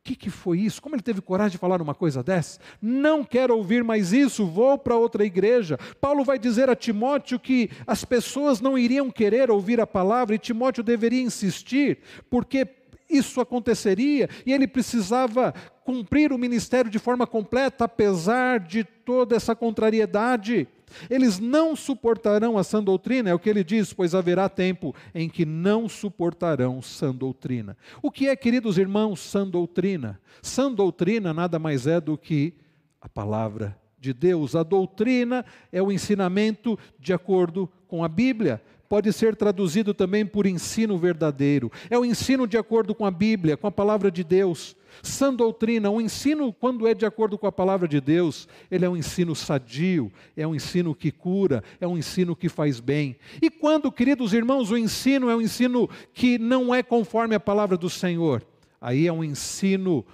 que, 0.08 0.16
que 0.16 0.30
foi 0.30 0.62
isso? 0.62 0.82
Como 0.82 0.96
ele 0.96 1.02
teve 1.02 1.20
coragem 1.20 1.52
de 1.52 1.58
falar 1.58 1.82
uma 1.82 1.94
coisa 1.94 2.24
dessa? 2.24 2.60
Não 2.82 3.26
quero 3.26 3.58
ouvir 3.58 3.84
mais 3.84 4.14
isso, 4.14 4.46
vou 4.46 4.78
para 4.78 4.96
outra 4.96 5.26
igreja. 5.26 5.78
Paulo 6.00 6.24
vai 6.24 6.40
dizer 6.40 6.70
a 6.70 6.76
Timóteo 6.76 7.38
que 7.38 7.70
as 7.86 8.06
pessoas 8.06 8.62
não 8.62 8.78
iriam 8.78 9.12
querer 9.12 9.52
ouvir 9.52 9.82
a 9.82 9.88
palavra 9.88 10.34
e 10.34 10.40
Timóteo 10.40 10.82
deveria 10.82 11.22
insistir, 11.22 12.00
porque 12.30 12.66
isso 13.10 13.42
aconteceria 13.42 14.30
e 14.46 14.54
ele 14.54 14.68
precisava 14.68 15.54
cumprir 15.84 16.32
o 16.32 16.38
ministério 16.38 16.90
de 16.90 17.00
forma 17.00 17.28
completa, 17.28 17.84
apesar 17.84 18.62
de 18.62 18.86
toda 18.86 19.36
essa 19.36 19.56
contrariedade. 19.56 20.70
Eles 21.10 21.40
não 21.40 21.76
suportarão 21.76 22.58
a 22.58 22.64
sã 22.64 22.84
doutrina, 22.84 23.30
é 23.30 23.34
o 23.34 23.40
que 23.40 23.50
ele 23.50 23.64
diz, 23.64 23.94
pois 23.94 24.16
haverá 24.16 24.48
tempo 24.48 24.96
em 25.14 25.30
que 25.30 25.46
não 25.46 25.90
suportarão 25.90 26.82
sã 26.82 27.14
doutrina. 27.14 27.78
O 28.02 28.12
que 28.12 28.28
é, 28.28 28.36
queridos 28.36 28.78
irmãos, 28.78 29.20
sã 29.20 29.46
doutrina? 29.46 30.20
Sã 30.42 30.72
doutrina 30.72 31.34
nada 31.34 31.60
mais 31.60 31.88
é 31.88 32.00
do 32.00 32.18
que 32.18 32.54
a 33.02 33.10
palavra 33.10 33.78
de 34.00 34.14
Deus. 34.14 34.56
A 34.56 34.64
doutrina 34.64 35.46
é 35.72 35.82
o 35.82 35.92
ensinamento 35.92 36.78
de 37.00 37.14
acordo 37.14 37.70
com 37.88 38.04
a 38.04 38.08
Bíblia. 38.08 38.62
Pode 38.88 39.12
ser 39.12 39.36
traduzido 39.36 39.94
também 39.94 40.26
por 40.26 40.46
ensino 40.46 40.98
verdadeiro. 40.98 41.70
É 41.90 41.98
o 41.98 42.06
ensino 42.06 42.48
de 42.48 42.58
acordo 42.58 42.96
com 42.96 43.06
a 43.06 43.12
Bíblia, 43.12 43.58
com 43.58 43.68
a 43.68 43.72
palavra 43.72 44.10
de 44.10 44.24
Deus. 44.24 44.77
Sã 45.02 45.34
doutrina, 45.34 45.90
o 45.90 46.02
ensino, 46.02 46.52
quando 46.54 46.88
é 46.88 46.94
de 46.94 47.06
acordo 47.06 47.38
com 47.38 47.48
a 47.48 47.52
palavra 47.52 47.88
de 47.88 48.02
Deus, 48.02 48.48
ele 48.70 48.86
é 48.86 48.90
um 48.90 48.98
ensino 48.98 49.36
sadio, 49.36 50.12
é 50.36 50.46
um 50.48 50.56
ensino 50.56 50.96
que 50.96 51.12
cura, 51.12 51.64
é 51.80 51.88
um 51.88 51.98
ensino 51.98 52.36
que 52.36 52.50
faz 52.50 52.80
bem. 52.80 53.16
E 53.42 53.50
quando, 53.50 53.92
queridos 53.92 54.34
irmãos, 54.34 54.72
o 54.72 54.78
ensino 54.78 55.30
é 55.30 55.36
um 55.36 55.42
ensino 55.42 55.90
que 56.14 56.38
não 56.38 56.74
é 56.74 56.82
conforme 56.82 57.36
a 57.36 57.40
palavra 57.40 57.78
do 57.78 57.90
Senhor, 57.90 58.46
aí 58.80 59.08
é 59.08 59.14
um 59.14 59.24
ensino 59.24 60.06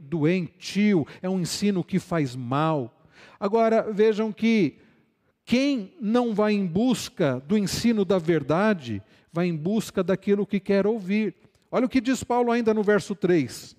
doentio, 0.00 1.06
é 1.20 1.28
um 1.28 1.40
ensino 1.40 1.82
que 1.84 1.98
faz 1.98 2.34
mal. 2.36 2.94
Agora, 3.40 3.92
vejam 3.92 4.32
que 4.32 4.78
quem 5.44 5.94
não 5.98 6.34
vai 6.34 6.52
em 6.52 6.66
busca 6.66 7.42
do 7.46 7.56
ensino 7.56 8.04
da 8.04 8.18
verdade, 8.18 9.02
vai 9.32 9.46
em 9.46 9.56
busca 9.56 10.02
daquilo 10.02 10.46
que 10.46 10.60
quer 10.60 10.86
ouvir. 10.86 11.34
Olha 11.70 11.86
o 11.86 11.88
que 11.88 12.00
diz 12.00 12.22
Paulo 12.22 12.50
ainda 12.50 12.74
no 12.74 12.82
verso 12.82 13.14
3. 13.14 13.77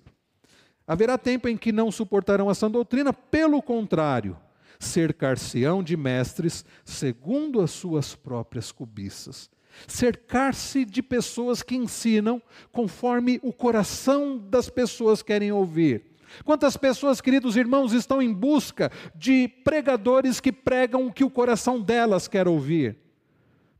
Haverá 0.90 1.16
tempo 1.16 1.46
em 1.46 1.56
que 1.56 1.70
não 1.70 1.88
suportarão 1.88 2.50
essa 2.50 2.68
doutrina, 2.68 3.12
pelo 3.12 3.62
contrário, 3.62 4.36
cercar-se-ão 4.80 5.84
de 5.84 5.96
mestres 5.96 6.64
segundo 6.84 7.60
as 7.60 7.70
suas 7.70 8.16
próprias 8.16 8.72
cobiças. 8.72 9.48
Cercar-se 9.86 10.84
de 10.84 11.00
pessoas 11.00 11.62
que 11.62 11.76
ensinam 11.76 12.42
conforme 12.72 13.38
o 13.40 13.52
coração 13.52 14.36
das 14.36 14.68
pessoas 14.68 15.22
querem 15.22 15.52
ouvir. 15.52 16.06
Quantas 16.44 16.76
pessoas, 16.76 17.20
queridos 17.20 17.56
irmãos, 17.56 17.92
estão 17.92 18.20
em 18.20 18.32
busca 18.32 18.90
de 19.14 19.46
pregadores 19.46 20.40
que 20.40 20.50
pregam 20.50 21.06
o 21.06 21.12
que 21.12 21.22
o 21.22 21.30
coração 21.30 21.80
delas 21.80 22.26
quer 22.26 22.48
ouvir? 22.48 22.96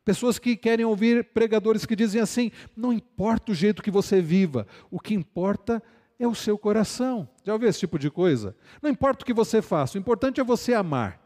Pessoas 0.04 0.38
que 0.38 0.54
querem 0.54 0.86
ouvir 0.86 1.24
pregadores 1.24 1.84
que 1.84 1.96
dizem 1.96 2.20
assim: 2.20 2.52
não 2.76 2.92
importa 2.92 3.50
o 3.50 3.54
jeito 3.54 3.82
que 3.82 3.90
você 3.90 4.20
viva, 4.20 4.64
o 4.92 5.00
que 5.00 5.12
importa 5.12 5.82
é 5.96 5.99
o 6.26 6.34
seu 6.34 6.58
coração. 6.58 7.28
Já 7.44 7.52
ouviu 7.52 7.68
esse 7.68 7.80
tipo 7.80 7.98
de 7.98 8.10
coisa? 8.10 8.56
Não 8.82 8.90
importa 8.90 9.22
o 9.22 9.26
que 9.26 9.32
você 9.32 9.62
faça, 9.62 9.96
o 9.96 10.00
importante 10.00 10.40
é 10.40 10.44
você 10.44 10.74
amar. 10.74 11.20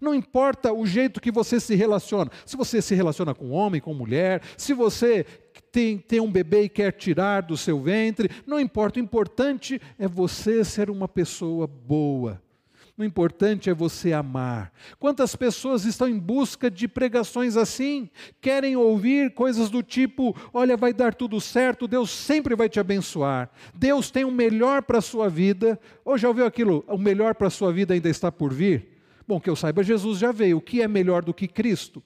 Não 0.00 0.14
importa 0.14 0.72
o 0.72 0.86
jeito 0.86 1.20
que 1.20 1.30
você 1.30 1.58
se 1.58 1.74
relaciona. 1.74 2.30
Se 2.46 2.56
você 2.56 2.80
se 2.80 2.94
relaciona 2.94 3.34
com 3.34 3.50
homem, 3.50 3.80
com 3.80 3.92
mulher, 3.92 4.42
se 4.56 4.72
você 4.72 5.24
tem, 5.72 5.98
tem 5.98 6.20
um 6.20 6.30
bebê 6.30 6.62
e 6.62 6.68
quer 6.68 6.92
tirar 6.92 7.42
do 7.42 7.56
seu 7.56 7.80
ventre, 7.80 8.30
não 8.46 8.60
importa. 8.60 8.98
O 8.98 9.02
importante 9.02 9.80
é 9.98 10.06
você 10.06 10.64
ser 10.64 10.88
uma 10.88 11.08
pessoa 11.08 11.66
boa. 11.66 12.40
O 12.98 13.04
importante 13.04 13.70
é 13.70 13.74
você 13.74 14.12
amar. 14.12 14.72
Quantas 14.98 15.36
pessoas 15.36 15.84
estão 15.84 16.08
em 16.08 16.18
busca 16.18 16.68
de 16.68 16.88
pregações 16.88 17.56
assim? 17.56 18.10
Querem 18.40 18.74
ouvir 18.74 19.32
coisas 19.34 19.70
do 19.70 19.84
tipo: 19.84 20.34
olha, 20.52 20.76
vai 20.76 20.92
dar 20.92 21.14
tudo 21.14 21.40
certo, 21.40 21.86
Deus 21.86 22.10
sempre 22.10 22.56
vai 22.56 22.68
te 22.68 22.80
abençoar, 22.80 23.50
Deus 23.72 24.10
tem 24.10 24.24
o 24.24 24.32
melhor 24.32 24.82
para 24.82 24.98
a 24.98 25.02
sua 25.02 25.28
vida. 25.28 25.78
Ou 26.04 26.18
já 26.18 26.26
ouviu 26.26 26.44
aquilo? 26.44 26.84
O 26.88 26.98
melhor 26.98 27.36
para 27.36 27.46
a 27.46 27.50
sua 27.50 27.72
vida 27.72 27.94
ainda 27.94 28.08
está 28.08 28.32
por 28.32 28.52
vir? 28.52 28.98
Bom, 29.28 29.38
que 29.38 29.48
eu 29.48 29.54
saiba, 29.54 29.84
Jesus 29.84 30.18
já 30.18 30.32
veio. 30.32 30.56
O 30.56 30.60
que 30.60 30.82
é 30.82 30.88
melhor 30.88 31.22
do 31.22 31.32
que 31.32 31.46
Cristo? 31.46 32.02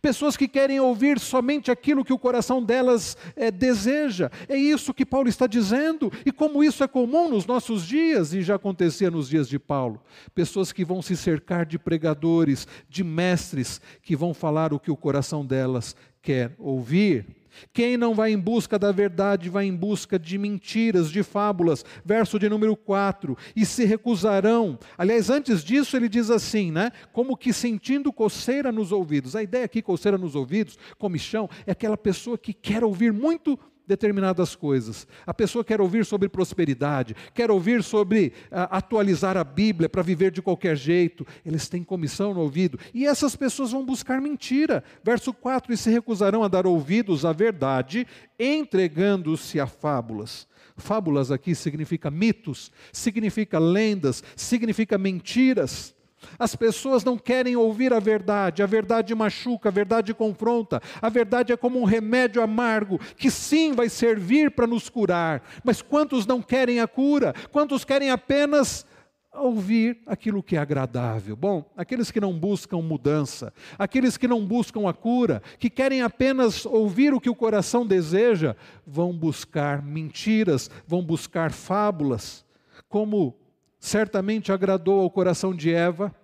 Pessoas 0.00 0.36
que 0.36 0.48
querem 0.48 0.80
ouvir 0.80 1.18
somente 1.18 1.70
aquilo 1.70 2.04
que 2.04 2.12
o 2.12 2.18
coração 2.18 2.62
delas 2.62 3.16
é, 3.36 3.50
deseja. 3.50 4.30
É 4.48 4.56
isso 4.56 4.94
que 4.94 5.06
Paulo 5.06 5.28
está 5.28 5.46
dizendo. 5.46 6.12
E 6.24 6.32
como 6.32 6.62
isso 6.62 6.82
é 6.82 6.88
comum 6.88 7.28
nos 7.28 7.46
nossos 7.46 7.86
dias, 7.86 8.32
e 8.32 8.42
já 8.42 8.56
acontecia 8.56 9.10
nos 9.10 9.28
dias 9.28 9.48
de 9.48 9.58
Paulo. 9.58 10.00
Pessoas 10.34 10.72
que 10.72 10.84
vão 10.84 11.02
se 11.02 11.16
cercar 11.16 11.66
de 11.66 11.78
pregadores, 11.78 12.66
de 12.88 13.04
mestres, 13.04 13.80
que 14.02 14.16
vão 14.16 14.32
falar 14.32 14.72
o 14.72 14.80
que 14.80 14.90
o 14.90 14.96
coração 14.96 15.44
delas 15.44 15.96
quer 16.20 16.54
ouvir. 16.58 17.41
Quem 17.72 17.96
não 17.96 18.14
vai 18.14 18.32
em 18.32 18.38
busca 18.38 18.78
da 18.78 18.92
verdade 18.92 19.48
vai 19.48 19.66
em 19.66 19.74
busca 19.74 20.18
de 20.18 20.38
mentiras, 20.38 21.10
de 21.10 21.22
fábulas. 21.22 21.84
Verso 22.04 22.38
de 22.38 22.48
número 22.48 22.76
4. 22.76 23.36
E 23.54 23.64
se 23.64 23.84
recusarão. 23.84 24.78
Aliás, 24.96 25.30
antes 25.30 25.62
disso, 25.64 25.96
ele 25.96 26.08
diz 26.08 26.30
assim, 26.30 26.70
né? 26.70 26.92
Como 27.12 27.36
que 27.36 27.52
sentindo 27.52 28.12
coceira 28.12 28.72
nos 28.72 28.92
ouvidos. 28.92 29.36
A 29.36 29.42
ideia 29.42 29.64
aqui, 29.64 29.82
coceira 29.82 30.18
nos 30.18 30.34
ouvidos, 30.34 30.78
comichão, 30.98 31.48
é 31.66 31.72
aquela 31.72 31.96
pessoa 31.96 32.38
que 32.38 32.52
quer 32.52 32.84
ouvir 32.84 33.12
muito 33.12 33.58
determinadas 33.92 34.56
coisas. 34.56 35.06
A 35.26 35.34
pessoa 35.34 35.62
quer 35.62 35.80
ouvir 35.80 36.04
sobre 36.06 36.28
prosperidade, 36.28 37.14
quer 37.34 37.50
ouvir 37.50 37.82
sobre 37.82 38.32
uh, 38.46 38.68
atualizar 38.70 39.36
a 39.36 39.44
Bíblia 39.44 39.88
para 39.88 40.02
viver 40.02 40.30
de 40.30 40.40
qualquer 40.40 40.76
jeito. 40.76 41.26
Eles 41.44 41.68
têm 41.68 41.84
comissão 41.84 42.32
no 42.32 42.40
ouvido. 42.40 42.78
E 42.94 43.06
essas 43.06 43.36
pessoas 43.36 43.70
vão 43.72 43.84
buscar 43.84 44.20
mentira. 44.20 44.82
Verso 45.04 45.32
4: 45.34 45.72
E 45.72 45.76
se 45.76 45.90
recusarão 45.90 46.42
a 46.42 46.48
dar 46.48 46.66
ouvidos 46.66 47.24
à 47.24 47.32
verdade, 47.32 48.06
entregando-se 48.38 49.60
a 49.60 49.66
fábulas. 49.66 50.46
Fábulas 50.76 51.30
aqui 51.30 51.54
significa 51.54 52.10
mitos, 52.10 52.72
significa 52.92 53.58
lendas, 53.58 54.24
significa 54.34 54.96
mentiras. 54.96 55.94
As 56.38 56.54
pessoas 56.54 57.04
não 57.04 57.16
querem 57.18 57.56
ouvir 57.56 57.92
a 57.92 58.00
verdade, 58.00 58.62
a 58.62 58.66
verdade 58.66 59.14
machuca, 59.14 59.68
a 59.68 59.72
verdade 59.72 60.14
confronta, 60.14 60.80
a 61.00 61.08
verdade 61.08 61.52
é 61.52 61.56
como 61.56 61.80
um 61.80 61.84
remédio 61.84 62.42
amargo 62.42 62.98
que 63.16 63.30
sim 63.30 63.72
vai 63.72 63.88
servir 63.88 64.50
para 64.50 64.66
nos 64.66 64.88
curar, 64.88 65.42
mas 65.64 65.82
quantos 65.82 66.26
não 66.26 66.40
querem 66.42 66.80
a 66.80 66.86
cura? 66.86 67.34
Quantos 67.50 67.84
querem 67.84 68.10
apenas 68.10 68.86
ouvir 69.34 69.98
aquilo 70.06 70.42
que 70.42 70.56
é 70.56 70.58
agradável? 70.58 71.34
Bom, 71.34 71.70
aqueles 71.76 72.10
que 72.10 72.20
não 72.20 72.32
buscam 72.38 72.78
mudança, 72.82 73.52
aqueles 73.78 74.16
que 74.16 74.28
não 74.28 74.44
buscam 74.44 74.88
a 74.88 74.92
cura, 74.92 75.42
que 75.58 75.70
querem 75.70 76.02
apenas 76.02 76.66
ouvir 76.66 77.14
o 77.14 77.20
que 77.20 77.30
o 77.30 77.34
coração 77.34 77.86
deseja, 77.86 78.54
vão 78.86 79.12
buscar 79.12 79.82
mentiras, 79.82 80.70
vão 80.86 81.02
buscar 81.02 81.50
fábulas, 81.50 82.44
como 82.88 83.41
certamente 83.82 84.52
agradou 84.52 85.00
ao 85.00 85.10
coração 85.10 85.52
de 85.52 85.74
Eva, 85.74 86.14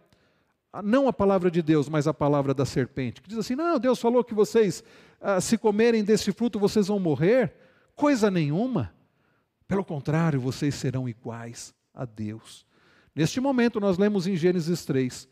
não 0.85 1.09
a 1.09 1.13
palavra 1.13 1.51
de 1.51 1.61
Deus, 1.61 1.89
mas 1.89 2.07
a 2.07 2.15
palavra 2.15 2.55
da 2.55 2.65
serpente, 2.65 3.21
que 3.21 3.29
diz 3.29 3.37
assim: 3.37 3.57
não, 3.57 3.81
Deus 3.81 3.99
falou 3.99 4.23
que 4.23 4.33
vocês, 4.33 4.85
ah, 5.21 5.41
se 5.41 5.59
comerem 5.59 6.05
desse 6.05 6.31
fruto, 6.31 6.57
vocês 6.61 6.87
vão 6.87 7.01
morrer. 7.01 7.53
Coisa 7.97 8.31
nenhuma. 8.31 8.95
Pelo 9.67 9.85
contrário, 9.85 10.41
vocês 10.41 10.77
serão 10.77 11.09
iguais 11.09 11.75
a 11.93 12.05
Deus. 12.05 12.65
Neste 13.13 13.41
momento, 13.41 13.81
nós 13.81 13.99
lemos 13.99 14.29
em 14.29 14.37
Gênesis 14.37 14.85
3. 14.85 15.29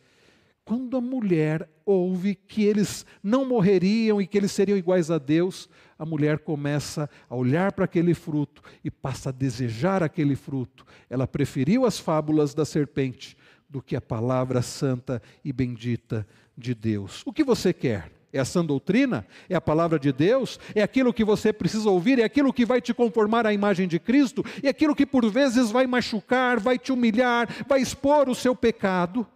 Quando 0.64 0.96
a 0.96 1.00
mulher 1.00 1.70
ouve 1.84 2.34
que 2.34 2.64
eles 2.64 3.06
não 3.22 3.44
morreriam 3.44 4.20
e 4.20 4.26
que 4.26 4.36
eles 4.36 4.50
seriam 4.50 4.76
iguais 4.76 5.12
a 5.12 5.18
Deus, 5.18 5.68
a 5.98 6.04
mulher 6.04 6.38
começa 6.38 7.08
a 7.28 7.34
olhar 7.34 7.72
para 7.72 7.84
aquele 7.84 8.14
fruto 8.14 8.62
e 8.84 8.90
passa 8.90 9.30
a 9.30 9.32
desejar 9.32 10.02
aquele 10.02 10.36
fruto. 10.36 10.84
Ela 11.08 11.26
preferiu 11.26 11.86
as 11.86 11.98
fábulas 11.98 12.54
da 12.54 12.64
serpente 12.64 13.36
do 13.68 13.82
que 13.82 13.96
a 13.96 14.00
palavra 14.00 14.62
santa 14.62 15.22
e 15.44 15.52
bendita 15.52 16.26
de 16.56 16.74
Deus. 16.74 17.22
O 17.26 17.32
que 17.32 17.42
você 17.42 17.72
quer? 17.72 18.10
É 18.32 18.38
a 18.38 18.44
sã 18.44 18.64
doutrina? 18.64 19.26
É 19.48 19.54
a 19.54 19.60
palavra 19.60 19.98
de 19.98 20.12
Deus? 20.12 20.60
É 20.74 20.82
aquilo 20.82 21.12
que 21.12 21.24
você 21.24 21.52
precisa 21.52 21.88
ouvir? 21.88 22.18
É 22.18 22.24
aquilo 22.24 22.52
que 22.52 22.66
vai 22.66 22.80
te 22.80 22.92
conformar 22.92 23.46
à 23.46 23.52
imagem 23.52 23.88
de 23.88 23.98
Cristo? 23.98 24.44
É 24.62 24.68
aquilo 24.68 24.94
que 24.94 25.06
por 25.06 25.28
vezes 25.30 25.70
vai 25.70 25.86
machucar, 25.86 26.60
vai 26.60 26.78
te 26.78 26.92
humilhar, 26.92 27.48
vai 27.66 27.80
expor 27.80 28.28
o 28.28 28.34
seu 28.34 28.54
pecado? 28.54 29.26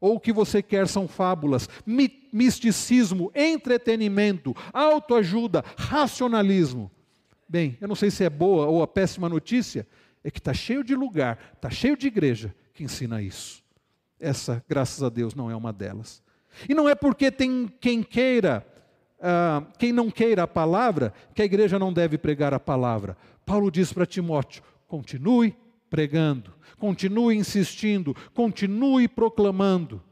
Ou 0.00 0.16
o 0.16 0.20
que 0.20 0.32
você 0.32 0.62
quer 0.62 0.86
são 0.86 1.08
fábulas, 1.08 1.68
misticismo, 2.32 3.32
entretenimento, 3.34 4.54
autoajuda, 4.72 5.64
racionalismo? 5.76 6.90
Bem, 7.48 7.76
eu 7.80 7.88
não 7.88 7.96
sei 7.96 8.10
se 8.10 8.22
é 8.22 8.30
boa 8.30 8.66
ou 8.66 8.82
a 8.82 8.86
péssima 8.86 9.28
notícia, 9.28 9.86
é 10.22 10.30
que 10.30 10.38
está 10.38 10.52
cheio 10.52 10.84
de 10.84 10.94
lugar, 10.94 11.38
está 11.54 11.70
cheio 11.70 11.96
de 11.96 12.06
igreja 12.06 12.54
que 12.74 12.84
ensina 12.84 13.20
isso. 13.22 13.62
Essa, 14.20 14.64
graças 14.68 15.02
a 15.02 15.08
Deus, 15.08 15.34
não 15.34 15.50
é 15.50 15.56
uma 15.56 15.72
delas. 15.72 16.22
E 16.68 16.74
não 16.74 16.88
é 16.88 16.94
porque 16.94 17.30
tem 17.30 17.68
quem 17.80 18.02
queira, 18.02 18.66
uh, 19.18 19.66
quem 19.78 19.92
não 19.92 20.10
queira 20.10 20.44
a 20.44 20.46
palavra, 20.46 21.12
que 21.34 21.42
a 21.42 21.44
igreja 21.44 21.78
não 21.78 21.92
deve 21.92 22.18
pregar 22.18 22.54
a 22.54 22.60
palavra. 22.60 23.16
Paulo 23.44 23.70
diz 23.70 23.92
para 23.92 24.06
Timóteo: 24.06 24.62
continue 24.86 25.56
pregando, 25.88 26.52
continue 26.78 27.36
insistindo, 27.36 28.14
continue 28.34 29.08
proclamando. 29.08 30.02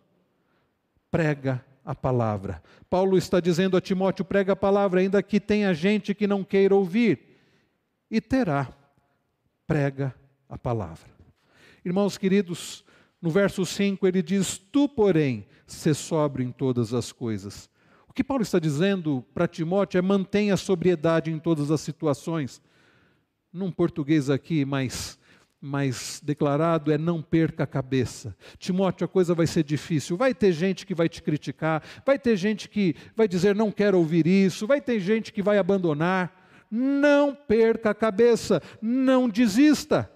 Prega 1.10 1.64
a 1.84 1.94
palavra. 1.94 2.62
Paulo 2.90 3.16
está 3.16 3.40
dizendo 3.40 3.76
a 3.76 3.80
Timóteo: 3.80 4.24
prega 4.24 4.52
a 4.52 4.56
palavra, 4.56 5.00
ainda 5.00 5.22
que 5.22 5.38
tenha 5.38 5.72
gente 5.72 6.14
que 6.14 6.26
não 6.26 6.42
queira 6.42 6.74
ouvir. 6.74 7.20
E 8.10 8.20
terá. 8.20 8.68
Prega 9.66 10.14
a 10.48 10.58
palavra. 10.58 11.08
Irmãos 11.84 12.16
queridos, 12.18 12.84
No 13.20 13.30
verso 13.30 13.64
5 13.64 14.06
ele 14.06 14.22
diz: 14.22 14.58
Tu, 14.58 14.88
porém, 14.88 15.46
se 15.66 15.94
sóbrio 15.94 16.46
em 16.46 16.52
todas 16.52 16.92
as 16.94 17.12
coisas. 17.12 17.68
O 18.08 18.12
que 18.12 18.22
Paulo 18.22 18.42
está 18.42 18.58
dizendo 18.58 19.24
para 19.34 19.48
Timóteo 19.48 19.98
é 19.98 20.02
mantenha 20.02 20.54
a 20.54 20.56
sobriedade 20.56 21.30
em 21.30 21.38
todas 21.38 21.70
as 21.70 21.80
situações. 21.80 22.62
Num 23.52 23.70
português 23.70 24.30
aqui 24.30 24.64
mais 24.64 25.18
mais 25.61 26.20
declarado 26.22 26.92
é 26.92 26.98
não 26.98 27.22
perca 27.22 27.64
a 27.64 27.66
cabeça. 27.66 28.36
Timóteo, 28.59 29.04
a 29.04 29.09
coisa 29.09 29.34
vai 29.34 29.46
ser 29.46 29.64
difícil. 29.64 30.16
Vai 30.16 30.34
ter 30.34 30.52
gente 30.52 30.86
que 30.86 30.94
vai 30.94 31.09
te 31.09 31.22
criticar, 31.22 31.82
vai 32.04 32.18
ter 32.18 32.36
gente 32.36 32.68
que 32.68 32.94
vai 33.14 33.26
dizer 33.26 33.54
não 33.54 33.72
quero 33.72 33.98
ouvir 33.98 34.26
isso, 34.26 34.66
vai 34.66 34.80
ter 34.80 35.00
gente 35.00 35.32
que 35.32 35.42
vai 35.42 35.59
abandonar. 35.59 36.44
Não 36.70 37.34
perca 37.34 37.90
a 37.90 37.94
cabeça, 37.94 38.61
não 38.82 39.28
desista. 39.28 40.11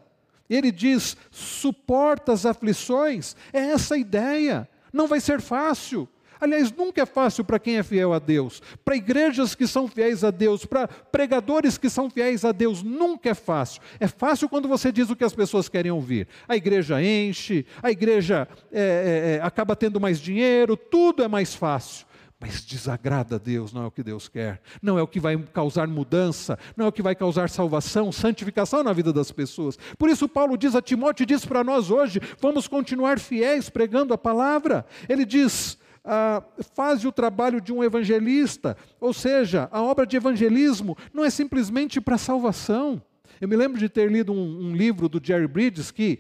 Ele 0.49 0.73
diz: 0.73 1.17
suporta 1.31 2.33
as 2.33 2.45
aflições. 2.45 3.37
É 3.53 3.61
essa 3.61 3.95
a 3.95 3.99
ideia. 3.99 4.69
Não 4.93 5.07
vai 5.07 5.21
ser 5.21 5.41
fácil. 5.41 6.09
Aliás, 6.41 6.73
nunca 6.73 7.03
é 7.03 7.07
fácil 7.07 7.45
para 7.45 7.59
quem 7.59 7.77
é 7.77 7.83
fiel 7.83 8.13
a 8.13 8.19
Deus, 8.19 8.63
para 8.85 8.97
igrejas 8.97 9.55
que 9.55 9.67
são 9.67 9.87
fiéis 9.87 10.25
a 10.25 10.31
Deus, 10.31 10.65
para 10.65 10.89
pregadores 10.89 11.77
que 11.77 11.91
são 11.91 12.09
fiéis 12.09 12.45
a 12.45 12.53
Deus, 12.53 12.83
nunca 12.83 13.31
é 13.31 13.35
fácil. 13.35 13.83
É 13.99 14.09
fácil 14.09 14.49
quando 14.49 14.69
você 14.69 14.91
diz 14.91 15.11
o 15.11 15.17
que 15.17 15.25
as 15.25 15.35
pessoas 15.35 15.69
querem 15.69 15.91
ouvir. 15.91 16.27
A 16.49 16.57
igreja 16.57 17.03
enche, 17.03 17.67
a 17.83 17.91
igreja 17.91 18.49
é, 18.73 18.81
é, 18.81 19.37
é 19.37 19.41
acaba 19.43 19.77
tendo 19.77 20.01
mais 20.01 20.21
dinheiro, 20.21 20.77
tudo 20.77 21.23
é 21.23 21.29
mais 21.29 21.55
fácil. 21.55 22.07
Mas 22.41 22.65
desagrada 22.65 23.37
a 23.37 23.39
Deus, 23.39 23.71
não 23.71 23.83
é 23.83 23.87
o 23.87 23.91
que 23.91 24.03
Deus 24.03 24.27
quer, 24.27 24.63
não 24.81 24.99
é 24.99 25.03
o 25.03 25.07
que 25.07 25.21
vai 25.21 25.37
causar 25.37 25.87
mudança, 25.87 26.59
não 26.75 26.87
é 26.87 26.89
o 26.89 26.93
que 26.93 27.03
vai 27.03 27.15
causar 27.15 27.51
salvação, 27.51 28.11
santificação 28.11 28.83
na 28.83 28.95
vida 28.95 29.13
das 29.13 29.31
pessoas. 29.31 29.79
Por 29.99 30.09
isso, 30.09 30.27
Paulo 30.27 30.57
diz 30.57 30.75
a 30.75 30.81
Timóteo, 30.81 31.27
diz 31.27 31.45
para 31.45 31.63
nós 31.63 31.91
hoje: 31.91 32.19
vamos 32.41 32.67
continuar 32.67 33.19
fiéis 33.19 33.69
pregando 33.69 34.15
a 34.15 34.19
palavra. 34.19 34.87
Ele 35.07 35.27
diz: 35.27 35.77
ah, 36.05 36.43
faz 36.75 37.05
o 37.05 37.13
trabalho 37.13 37.61
de 37.61 37.73
um 37.73 37.85
evangelista, 37.85 38.77
ou 39.01 39.13
seja, 39.13 39.69
a 39.71 39.83
obra 39.83 40.07
de 40.07 40.17
evangelismo 40.17 40.97
não 41.13 41.25
é 41.25 41.31
simplesmente 41.31 42.01
para 42.01 42.19
salvação. 42.19 43.03
Eu 43.41 43.49
me 43.49 43.57
lembro 43.57 43.79
de 43.79 43.89
ter 43.89 44.11
lido 44.11 44.33
um, 44.33 44.69
um 44.69 44.75
livro 44.75 45.09
do 45.09 45.21
Jerry 45.23 45.47
Bridges 45.47 45.91
que 45.91 46.19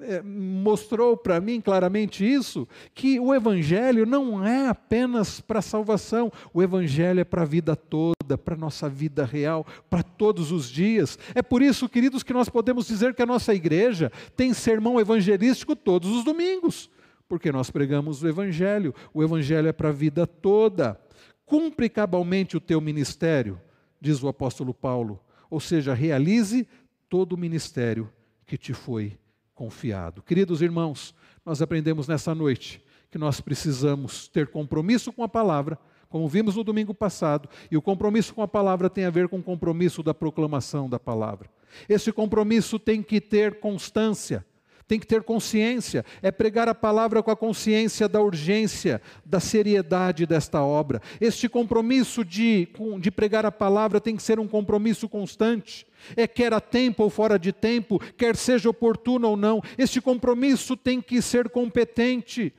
é, 0.00 0.20
mostrou 0.22 1.16
para 1.16 1.40
mim 1.40 1.60
claramente 1.60 2.24
isso, 2.24 2.66
que 2.92 3.20
o 3.20 3.32
Evangelho 3.32 4.04
não 4.04 4.44
é 4.44 4.68
apenas 4.68 5.40
para 5.40 5.62
salvação, 5.62 6.32
o 6.52 6.62
Evangelho 6.62 7.20
é 7.20 7.24
para 7.24 7.42
a 7.42 7.46
vida 7.46 7.76
toda, 7.76 8.36
para 8.36 8.54
a 8.54 8.58
nossa 8.58 8.88
vida 8.88 9.24
real, 9.24 9.64
para 9.88 10.02
todos 10.02 10.50
os 10.50 10.68
dias. 10.68 11.16
É 11.34 11.42
por 11.42 11.62
isso, 11.62 11.88
queridos, 11.88 12.24
que 12.24 12.32
nós 12.32 12.48
podemos 12.48 12.88
dizer 12.88 13.14
que 13.14 13.22
a 13.22 13.26
nossa 13.26 13.54
igreja 13.54 14.10
tem 14.36 14.52
sermão 14.52 14.98
evangelístico 14.98 15.76
todos 15.76 16.10
os 16.10 16.24
domingos 16.24 16.90
porque 17.28 17.50
nós 17.50 17.70
pregamos 17.70 18.22
o 18.22 18.28
Evangelho. 18.28 18.94
O 19.12 19.22
Evangelho 19.22 19.68
é 19.68 19.72
para 19.72 19.88
a 19.88 19.92
vida 19.92 20.26
toda. 20.26 21.00
Cumpre 21.46 21.88
cabalmente 21.88 22.56
o 22.56 22.60
teu 22.60 22.80
ministério, 22.80 23.60
diz 24.00 24.22
o 24.22 24.28
apóstolo 24.28 24.72
Paulo, 24.72 25.20
ou 25.50 25.60
seja, 25.60 25.92
realize 25.92 26.66
todo 27.08 27.34
o 27.34 27.38
ministério 27.38 28.10
que 28.46 28.56
te 28.56 28.72
foi 28.72 29.18
confiado. 29.54 30.22
Queridos 30.22 30.62
irmãos, 30.62 31.14
nós 31.44 31.60
aprendemos 31.60 32.08
nessa 32.08 32.34
noite 32.34 32.82
que 33.10 33.18
nós 33.18 33.40
precisamos 33.40 34.26
ter 34.26 34.48
compromisso 34.48 35.12
com 35.12 35.22
a 35.22 35.28
palavra, 35.28 35.78
como 36.08 36.28
vimos 36.28 36.56
no 36.56 36.64
domingo 36.64 36.94
passado, 36.94 37.48
e 37.70 37.76
o 37.76 37.82
compromisso 37.82 38.34
com 38.34 38.42
a 38.42 38.48
palavra 38.48 38.88
tem 38.88 39.04
a 39.04 39.10
ver 39.10 39.28
com 39.28 39.38
o 39.38 39.42
compromisso 39.42 40.02
da 40.02 40.14
proclamação 40.14 40.88
da 40.88 40.98
palavra. 40.98 41.48
Esse 41.88 42.12
compromisso 42.12 42.78
tem 42.78 43.02
que 43.02 43.20
ter 43.20 43.60
constância 43.60 44.44
tem 44.86 44.98
que 44.98 45.06
ter 45.06 45.22
consciência, 45.22 46.04
é 46.22 46.30
pregar 46.30 46.68
a 46.68 46.74
palavra 46.74 47.22
com 47.22 47.30
a 47.30 47.36
consciência 47.36 48.08
da 48.08 48.20
urgência, 48.20 49.00
da 49.24 49.40
seriedade 49.40 50.26
desta 50.26 50.62
obra. 50.62 51.00
Este 51.20 51.48
compromisso 51.48 52.24
de, 52.24 52.68
de 53.00 53.10
pregar 53.10 53.46
a 53.46 53.52
palavra 53.52 54.00
tem 54.00 54.16
que 54.16 54.22
ser 54.22 54.38
um 54.38 54.48
compromisso 54.48 55.08
constante. 55.08 55.86
É 56.16 56.26
quer 56.26 56.52
a 56.52 56.60
tempo 56.60 57.02
ou 57.02 57.10
fora 57.10 57.38
de 57.38 57.52
tempo, 57.52 57.98
quer 58.16 58.36
seja 58.36 58.68
oportuno 58.68 59.28
ou 59.28 59.36
não, 59.36 59.62
este 59.78 60.00
compromisso 60.00 60.76
tem 60.76 61.00
que 61.00 61.22
ser 61.22 61.48
competente. 61.48 62.52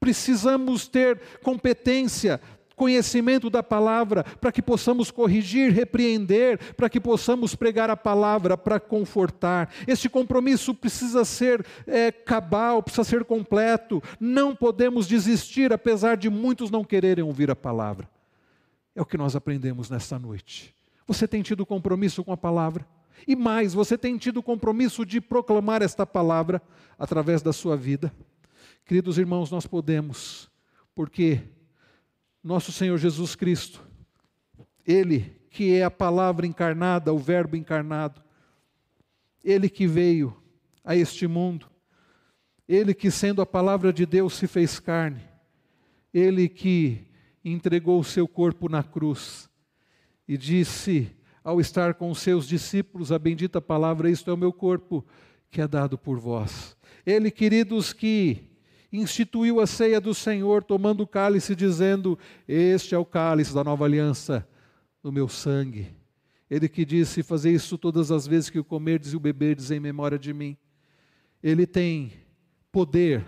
Precisamos 0.00 0.86
ter 0.86 1.20
competência 1.42 2.40
conhecimento 2.78 3.50
da 3.50 3.62
palavra, 3.62 4.24
para 4.24 4.52
que 4.52 4.62
possamos 4.62 5.10
corrigir, 5.10 5.72
repreender, 5.72 6.74
para 6.74 6.88
que 6.88 7.00
possamos 7.00 7.54
pregar 7.54 7.90
a 7.90 7.96
palavra 7.96 8.56
para 8.56 8.80
confortar. 8.80 9.70
Este 9.86 10.08
compromisso 10.08 10.72
precisa 10.72 11.24
ser 11.24 11.66
é, 11.86 12.10
cabal, 12.10 12.82
precisa 12.82 13.04
ser 13.04 13.24
completo. 13.24 14.02
Não 14.18 14.54
podemos 14.54 15.06
desistir, 15.06 15.72
apesar 15.72 16.16
de 16.16 16.30
muitos 16.30 16.70
não 16.70 16.84
quererem 16.84 17.24
ouvir 17.24 17.50
a 17.50 17.56
palavra. 17.56 18.08
É 18.94 19.02
o 19.02 19.06
que 19.06 19.18
nós 19.18 19.36
aprendemos 19.36 19.90
nesta 19.90 20.18
noite. 20.18 20.74
Você 21.06 21.26
tem 21.26 21.42
tido 21.42 21.66
compromisso 21.66 22.22
com 22.22 22.32
a 22.32 22.36
palavra? 22.36 22.86
E 23.26 23.34
mais, 23.34 23.74
você 23.74 23.98
tem 23.98 24.16
tido 24.16 24.42
compromisso 24.42 25.04
de 25.04 25.20
proclamar 25.20 25.82
esta 25.82 26.06
palavra 26.06 26.62
através 26.98 27.42
da 27.42 27.52
sua 27.52 27.76
vida? 27.76 28.12
Queridos 28.84 29.18
irmãos, 29.18 29.50
nós 29.50 29.66
podemos, 29.66 30.48
porque 30.94 31.42
nosso 32.42 32.72
Senhor 32.72 32.96
Jesus 32.98 33.34
Cristo, 33.34 33.86
Ele 34.86 35.36
que 35.50 35.74
é 35.74 35.84
a 35.84 35.90
palavra 35.90 36.46
encarnada, 36.46 37.12
o 37.12 37.18
Verbo 37.18 37.56
encarnado, 37.56 38.22
Ele 39.42 39.68
que 39.68 39.86
veio 39.86 40.36
a 40.84 40.94
este 40.94 41.26
mundo, 41.26 41.66
Ele 42.68 42.94
que, 42.94 43.10
sendo 43.10 43.42
a 43.42 43.46
palavra 43.46 43.92
de 43.92 44.06
Deus, 44.06 44.34
se 44.34 44.46
fez 44.46 44.78
carne, 44.78 45.22
Ele 46.12 46.48
que 46.48 47.06
entregou 47.44 48.00
o 48.00 48.04
seu 48.04 48.28
corpo 48.28 48.68
na 48.68 48.82
cruz 48.82 49.48
e 50.26 50.36
disse, 50.36 51.10
ao 51.48 51.60
estar 51.60 51.94
com 51.94 52.10
os 52.10 52.18
seus 52.18 52.46
discípulos, 52.46 53.10
a 53.10 53.18
bendita 53.18 53.58
palavra: 53.58 54.10
Isto 54.10 54.30
é 54.30 54.34
o 54.34 54.36
meu 54.36 54.52
corpo 54.52 55.02
que 55.50 55.62
é 55.62 55.66
dado 55.66 55.96
por 55.96 56.18
vós. 56.18 56.76
Ele, 57.06 57.30
queridos, 57.30 57.94
que 57.94 58.47
instituiu 58.92 59.60
a 59.60 59.66
ceia 59.66 60.00
do 60.00 60.14
Senhor, 60.14 60.62
tomando 60.62 61.02
o 61.02 61.06
cálice, 61.06 61.54
dizendo: 61.54 62.18
Este 62.46 62.94
é 62.94 62.98
o 62.98 63.04
cálice 63.04 63.54
da 63.54 63.62
nova 63.62 63.84
aliança 63.84 64.46
do 65.02 65.12
meu 65.12 65.28
sangue. 65.28 65.94
Ele 66.50 66.68
que 66.68 66.84
disse: 66.84 67.22
Fazer 67.22 67.52
isso 67.52 67.76
todas 67.76 68.10
as 68.10 68.26
vezes 68.26 68.50
que 68.50 68.58
o 68.58 68.64
comerdes 68.64 69.12
e 69.12 69.16
o 69.16 69.20
beberdes 69.20 69.70
em 69.70 69.80
memória 69.80 70.18
de 70.18 70.32
mim. 70.32 70.56
Ele 71.42 71.66
tem 71.66 72.12
poder 72.72 73.24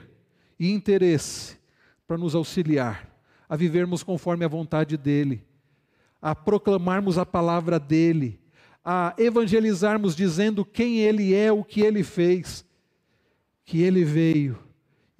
e 0.58 0.70
interesse 0.70 1.58
para 2.06 2.18
nos 2.18 2.34
auxiliar 2.34 3.08
a 3.48 3.56
vivermos 3.56 4.02
conforme 4.02 4.44
a 4.44 4.48
vontade 4.48 4.96
dEle, 4.96 5.44
a 6.22 6.34
proclamarmos 6.34 7.18
a 7.18 7.26
palavra 7.26 7.80
dEle, 7.80 8.40
a 8.84 9.14
evangelizarmos 9.18 10.14
dizendo 10.14 10.64
quem 10.64 11.00
Ele 11.00 11.34
é, 11.34 11.52
o 11.52 11.64
que 11.64 11.80
Ele 11.80 12.02
fez, 12.02 12.64
que 13.64 13.82
Ele 13.82 14.04
veio 14.04 14.69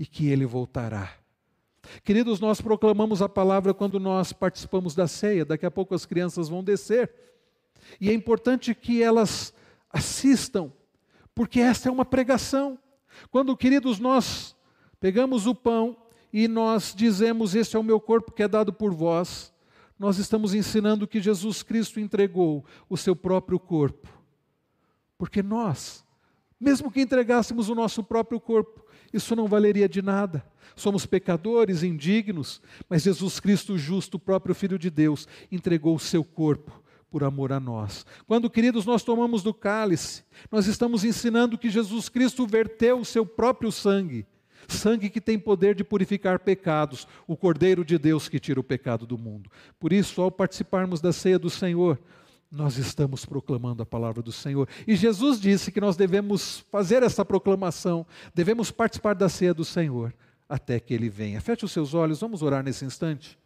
e 0.01 0.07
que 0.07 0.31
ele 0.31 0.47
voltará. 0.47 1.13
Queridos, 2.03 2.41
nós 2.41 2.59
proclamamos 2.59 3.21
a 3.21 3.29
palavra 3.29 3.75
quando 3.75 4.01
nós 4.01 4.33
participamos 4.33 4.95
da 4.95 5.07
ceia, 5.07 5.45
daqui 5.45 5.67
a 5.67 5.71
pouco 5.71 5.95
as 5.95 6.07
crianças 6.07 6.49
vão 6.49 6.65
descer. 6.65 7.13
E 8.01 8.09
é 8.09 8.15
importante 8.15 8.75
que 8.75 9.03
elas 9.03 9.53
assistam, 9.91 10.73
porque 11.35 11.61
esta 11.61 11.91
é 11.91 11.93
uma 11.93 12.07
pregação. 12.07 12.79
Quando, 13.31 13.55
queridos, 13.55 13.99
nós 13.99 14.57
pegamos 14.99 15.47
o 15.47 15.55
pão 15.55 15.95
e 16.33 16.49
nós 16.49 16.95
dizemos: 16.97 17.55
Este 17.55 17.77
é 17.77 17.79
o 17.79 17.85
meu 17.85 18.01
corpo 18.01 18.33
que 18.33 18.43
é 18.43 18.49
dado 18.49 18.73
por 18.73 18.95
vós, 18.95 19.53
nós 19.99 20.17
estamos 20.17 20.55
ensinando 20.55 21.07
que 21.07 21.21
Jesus 21.21 21.63
Cristo 21.63 22.01
entregou 22.01 22.65
o 22.89 22.97
seu 22.97 23.15
próprio 23.15 23.61
corpo. 23.61 24.09
Porque 25.19 25.43
nós, 25.43 26.07
mesmo 26.61 26.91
que 26.91 27.01
entregássemos 27.01 27.69
o 27.69 27.75
nosso 27.75 28.05
próprio 28.05 28.39
corpo, 28.39 28.85
isso 29.13 29.35
não 29.35 29.49
valeria 29.49 29.89
de 29.89 30.03
nada. 30.03 30.45
Somos 30.77 31.07
pecadores, 31.07 31.83
indignos, 31.83 32.61
mas 32.89 33.03
Jesus 33.03 33.41
Cristo, 33.41 33.77
justo, 33.77 34.17
o 34.17 34.21
próprio 34.21 34.55
Filho 34.55 34.79
de 34.79 34.91
Deus, 34.91 35.27
entregou 35.51 35.97
o 35.97 36.01
seu 36.01 36.23
corpo 36.23 36.81
por 37.11 37.25
amor 37.25 37.53
a 37.53 37.59
nós. 37.59 38.07
Quando, 38.27 38.49
queridos, 38.49 38.87
nós 38.87 39.03
tomamos 39.03 39.43
do 39.43 39.53
cálice, 39.53 40.23
nós 40.51 40.67
estamos 40.67 41.03
ensinando 41.05 41.59
que 41.59 41.69
Jesus 41.69 42.09
Cristo 42.09 42.47
verteu 42.47 43.01
o 43.01 43.05
seu 43.05 43.27
próprio 43.27 43.73
sangue, 43.73 44.25
sangue 44.69 45.11
que 45.11 45.21
tem 45.21 45.39
poder 45.39 45.75
de 45.75 45.83
purificar 45.83 46.39
pecados, 46.39 47.09
o 47.27 47.37
Cordeiro 47.37 47.85
de 47.85 47.99
Deus 47.99 48.29
que 48.29 48.39
tira 48.39 48.61
o 48.61 48.65
pecado 48.65 49.07
do 49.07 49.19
mundo. 49.19 49.51
Por 49.79 49.93
isso, 49.93 50.23
ao 50.23 50.31
participarmos 50.31 51.01
da 51.01 51.13
ceia 51.13 51.39
do 51.39 51.51
Senhor, 51.51 51.99
nós 52.51 52.77
estamos 52.77 53.25
proclamando 53.25 53.83
a 53.83 53.87
palavra 53.87 54.23
do 54.23 54.33
Senhor. 54.33 54.69
E 54.87 54.97
Jesus 54.97 55.41
disse 55.41 55.71
que 55.71 55.81
nós 55.81 55.97
devemos 55.97 56.65
fazer 56.71 57.03
essa 57.03 57.25
proclamação, 57.25 58.05
devemos 58.35 58.71
participar 58.71 59.15
da 59.15 59.29
ceia 59.29 59.55
do 59.55 59.65
Senhor 59.65 60.13
até 60.49 60.81
que 60.81 60.93
ele 60.93 61.09
venha. 61.09 61.41
Feche 61.41 61.65
os 61.65 61.71
seus 61.71 61.95
olhos, 61.95 62.21
vamos 62.21 62.43
orar 62.43 62.65
nesse 62.65 62.85
instante. 62.85 63.39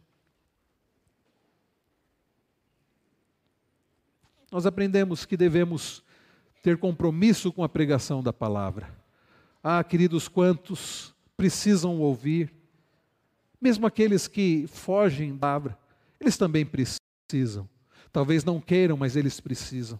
Nós 4.51 4.65
aprendemos 4.65 5.25
que 5.25 5.37
devemos 5.37 6.03
ter 6.63 6.77
compromisso 6.77 7.51
com 7.51 7.63
a 7.63 7.69
pregação 7.69 8.23
da 8.23 8.33
palavra. 8.33 8.89
Ah, 9.61 9.83
queridos, 9.83 10.27
quantos 10.27 11.13
precisam 11.37 11.99
ouvir. 11.99 12.51
Mesmo 13.61 13.85
aqueles 13.85 14.27
que 14.27 14.65
fogem 14.67 15.33
da 15.33 15.39
palavra, 15.39 15.77
eles 16.19 16.37
também 16.37 16.65
precisam. 16.65 17.69
Talvez 18.15 18.45
não 18.45 18.61
queiram, 18.61 18.95
mas 18.95 19.17
eles 19.17 19.41
precisam. 19.41 19.99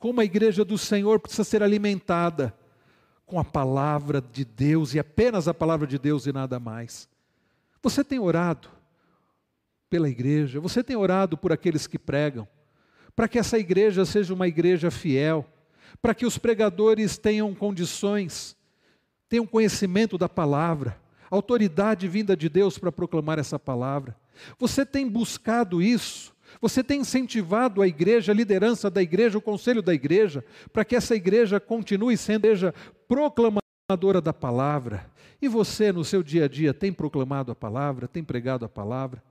Como 0.00 0.20
a 0.20 0.24
igreja 0.24 0.64
do 0.64 0.76
Senhor 0.76 1.20
precisa 1.20 1.44
ser 1.44 1.62
alimentada 1.62 2.52
com 3.24 3.38
a 3.38 3.44
palavra 3.44 4.20
de 4.20 4.44
Deus 4.44 4.94
e 4.94 4.98
apenas 4.98 5.46
a 5.46 5.54
palavra 5.54 5.86
de 5.86 5.96
Deus 5.96 6.26
e 6.26 6.32
nada 6.32 6.58
mais. 6.58 7.08
Você 7.80 8.02
tem 8.02 8.18
orado 8.18 8.68
pela 9.88 10.08
igreja, 10.08 10.58
você 10.58 10.82
tem 10.82 10.96
orado 10.96 11.38
por 11.38 11.52
aqueles 11.52 11.86
que 11.86 12.00
pregam, 12.00 12.48
para 13.14 13.28
que 13.28 13.38
essa 13.38 13.56
igreja 13.56 14.04
seja 14.04 14.34
uma 14.34 14.48
igreja 14.48 14.90
fiel, 14.90 15.46
para 16.02 16.16
que 16.16 16.26
os 16.26 16.36
pregadores 16.36 17.16
tenham 17.16 17.54
condições, 17.54 18.56
tenham 19.28 19.46
conhecimento 19.46 20.18
da 20.18 20.28
palavra, 20.28 21.00
autoridade 21.30 22.08
vinda 22.08 22.36
de 22.36 22.48
Deus 22.48 22.76
para 22.76 22.90
proclamar 22.90 23.38
essa 23.38 23.56
palavra. 23.56 24.16
Você 24.58 24.84
tem 24.84 25.08
buscado 25.08 25.80
isso? 25.80 26.34
Você 26.66 26.82
tem 26.82 27.02
incentivado 27.02 27.80
a 27.80 27.86
igreja, 27.86 28.32
a 28.32 28.34
liderança 28.34 28.90
da 28.90 29.00
igreja, 29.00 29.38
o 29.38 29.40
conselho 29.40 29.80
da 29.80 29.94
igreja, 29.94 30.44
para 30.72 30.84
que 30.84 30.96
essa 30.96 31.14
igreja 31.14 31.60
continue 31.60 32.16
sendo 32.16 32.44
igreja 32.44 32.74
proclamadora 33.06 34.20
da 34.20 34.32
palavra. 34.32 35.08
E 35.40 35.46
você, 35.46 35.92
no 35.92 36.04
seu 36.04 36.24
dia 36.24 36.46
a 36.46 36.48
dia, 36.48 36.74
tem 36.74 36.92
proclamado 36.92 37.52
a 37.52 37.54
palavra, 37.54 38.08
tem 38.08 38.24
pregado 38.24 38.64
a 38.64 38.68
palavra? 38.68 39.22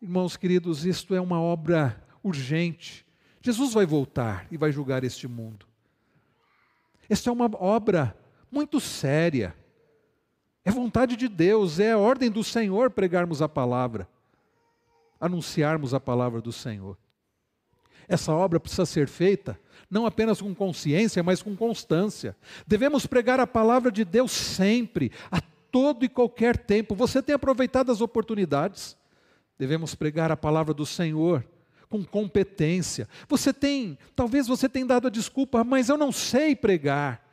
Irmãos 0.00 0.36
queridos, 0.36 0.86
isto 0.86 1.16
é 1.16 1.20
uma 1.20 1.40
obra 1.40 2.00
urgente. 2.22 3.04
Jesus 3.42 3.74
vai 3.74 3.84
voltar 3.84 4.46
e 4.52 4.56
vai 4.56 4.70
julgar 4.70 5.02
este 5.02 5.26
mundo. 5.26 5.66
Esta 7.10 7.28
é 7.28 7.32
uma 7.32 7.50
obra 7.60 8.16
muito 8.52 8.78
séria. 8.78 9.52
É 10.64 10.70
vontade 10.70 11.16
de 11.16 11.26
Deus, 11.26 11.80
é 11.80 11.90
a 11.90 11.98
ordem 11.98 12.30
do 12.30 12.44
Senhor 12.44 12.88
pregarmos 12.92 13.42
a 13.42 13.48
palavra, 13.48 14.08
anunciarmos 15.20 15.94
a 15.94 16.00
palavra 16.00 16.40
do 16.40 16.52
Senhor. 16.52 16.96
Essa 18.06 18.32
obra 18.32 18.60
precisa 18.60 18.84
ser 18.84 19.08
feita 19.08 19.58
não 19.90 20.06
apenas 20.06 20.40
com 20.40 20.54
consciência, 20.54 21.22
mas 21.22 21.40
com 21.40 21.54
constância. 21.54 22.36
Devemos 22.66 23.06
pregar 23.06 23.38
a 23.38 23.46
palavra 23.46 23.92
de 23.92 24.04
Deus 24.04 24.32
sempre, 24.32 25.12
a 25.30 25.40
todo 25.70 26.04
e 26.04 26.08
qualquer 26.08 26.56
tempo. 26.56 26.94
Você 26.94 27.22
tem 27.22 27.34
aproveitado 27.34 27.92
as 27.92 28.00
oportunidades? 28.00 28.96
Devemos 29.58 29.94
pregar 29.94 30.32
a 30.32 30.36
palavra 30.36 30.74
do 30.74 30.84
Senhor 30.84 31.44
com 31.88 32.04
competência. 32.04 33.08
Você 33.28 33.52
tem, 33.52 33.96
talvez 34.16 34.48
você 34.48 34.68
tenha 34.68 34.86
dado 34.86 35.06
a 35.06 35.10
desculpa, 35.10 35.62
mas 35.62 35.88
eu 35.88 35.96
não 35.96 36.10
sei 36.10 36.56
pregar. 36.56 37.23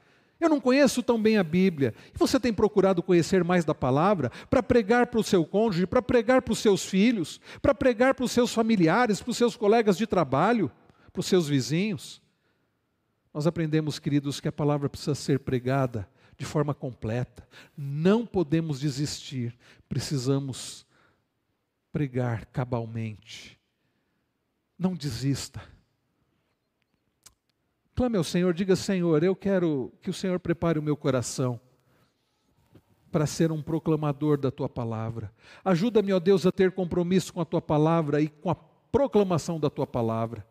Eu 0.42 0.50
não 0.50 0.60
conheço 0.60 1.04
tão 1.04 1.22
bem 1.22 1.38
a 1.38 1.44
Bíblia. 1.44 1.94
E 2.14 2.18
você 2.18 2.40
tem 2.40 2.52
procurado 2.52 3.04
conhecer 3.04 3.44
mais 3.44 3.64
da 3.64 3.76
palavra 3.76 4.32
para 4.50 4.64
pregar 4.64 5.06
para 5.06 5.20
o 5.20 5.24
seu 5.24 5.46
cônjuge, 5.46 5.86
para 5.86 6.02
pregar 6.02 6.42
para 6.42 6.52
os 6.52 6.58
seus 6.58 6.84
filhos, 6.84 7.40
para 7.62 7.76
pregar 7.76 8.16
para 8.16 8.26
os 8.26 8.32
seus 8.32 8.52
familiares, 8.52 9.22
para 9.22 9.30
os 9.30 9.38
seus 9.38 9.56
colegas 9.56 9.96
de 9.96 10.08
trabalho, 10.08 10.72
para 11.14 11.20
os 11.20 11.28
seus 11.28 11.48
vizinhos. 11.48 12.20
Nós 13.32 13.46
aprendemos, 13.46 14.00
queridos, 14.00 14.40
que 14.40 14.48
a 14.48 14.52
palavra 14.52 14.90
precisa 14.90 15.14
ser 15.14 15.40
pregada 15.40 16.10
de 16.36 16.44
forma 16.44 16.74
completa. 16.74 17.48
Não 17.78 18.26
podemos 18.26 18.80
desistir, 18.80 19.56
precisamos 19.88 20.88
pregar 21.92 22.48
cabalmente. 22.48 23.60
Não 24.78 24.96
desista. 24.96 25.62
Clame 28.02 28.18
ao 28.18 28.24
Senhor, 28.24 28.52
diga: 28.52 28.76
Senhor, 28.76 29.22
eu 29.22 29.36
quero 29.36 29.94
que 30.02 30.10
o 30.10 30.14
Senhor 30.14 30.40
prepare 30.40 30.80
o 30.80 30.82
meu 30.82 30.98
coração 30.98 31.62
para 33.12 33.28
ser 33.28 33.52
um 33.52 33.62
proclamador 33.62 34.40
da 34.40 34.50
tua 34.50 34.68
palavra. 34.68 35.32
Ajuda-me, 35.64 36.12
ó 36.12 36.20
Deus, 36.20 36.48
a 36.48 36.52
ter 36.52 36.72
compromisso 36.72 37.32
com 37.32 37.40
a 37.40 37.46
tua 37.46 37.62
palavra 37.62 38.20
e 38.20 38.28
com 38.28 38.50
a 38.50 38.56
proclamação 38.56 39.60
da 39.60 39.70
tua 39.70 39.86
palavra. 39.86 40.44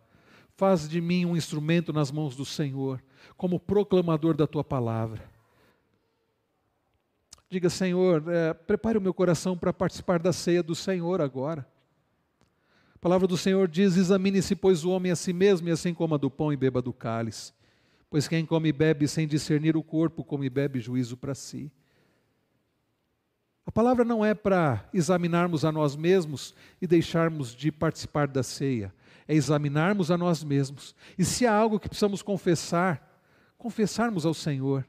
Faz 0.57 0.89
de 0.89 1.01
mim 1.01 1.27
um 1.27 1.37
instrumento 1.37 1.93
nas 1.93 2.13
mãos 2.13 2.37
do 2.37 2.45
Senhor, 2.45 3.03
como 3.37 3.59
proclamador 3.59 4.37
da 4.37 4.47
tua 4.47 4.63
palavra. 4.63 5.21
Diga, 7.49 7.69
Senhor, 7.69 8.23
é, 8.29 8.55
prepare 8.55 8.97
o 8.97 9.01
meu 9.01 9.13
coração 9.13 9.59
para 9.59 9.73
participar 9.73 10.21
da 10.21 10.33
ceia 10.33 10.63
do 10.63 10.77
Senhor 10.77 11.21
agora. 11.21 11.67
A 13.01 13.03
palavra 13.03 13.27
do 13.27 13.37
Senhor 13.37 13.67
diz: 13.67 13.97
Examine-se, 13.97 14.55
pois, 14.55 14.85
o 14.85 14.91
homem 14.91 15.11
a 15.11 15.17
si 15.17 15.33
mesmo, 15.33 15.69
e 15.69 15.73
assim 15.73 15.95
coma 15.95 16.19
do 16.19 16.31
pão 16.31 16.53
e 16.53 16.57
beba 16.57 16.83
do 16.83 16.93
cálice. 16.93 17.53
Pois 18.11 18.29
quem 18.29 18.45
come 18.45 18.69
e 18.69 18.73
bebe 18.73 19.09
sem 19.09 19.27
discernir 19.27 19.77
o 19.77 19.83
corpo, 19.83 20.23
come 20.23 20.47
e 20.47 20.51
bebe 20.51 20.81
juízo 20.81 21.17
para 21.17 21.35
si. 21.35 21.73
A 23.65 23.73
palavra 23.73 24.05
não 24.05 24.25
é 24.25 24.35
para 24.35 24.89
examinarmos 24.93 25.65
a 25.65 25.73
nós 25.73 25.97
mesmos 25.97 26.55
e 26.83 26.87
deixarmos 26.87 27.55
de 27.55 27.73
participar 27.73 28.29
da 28.29 28.43
ceia 28.43 28.93
é 29.31 29.35
examinarmos 29.35 30.11
a 30.11 30.19
nós 30.19 30.43
mesmos. 30.43 30.93
E 31.17 31.25
se 31.25 31.47
há 31.47 31.55
algo 31.55 31.79
que 31.79 31.89
precisamos 31.89 32.21
confessar, 32.21 33.23
confessarmos 33.57 34.27
ao 34.27 34.35
Senhor. 34.35 34.85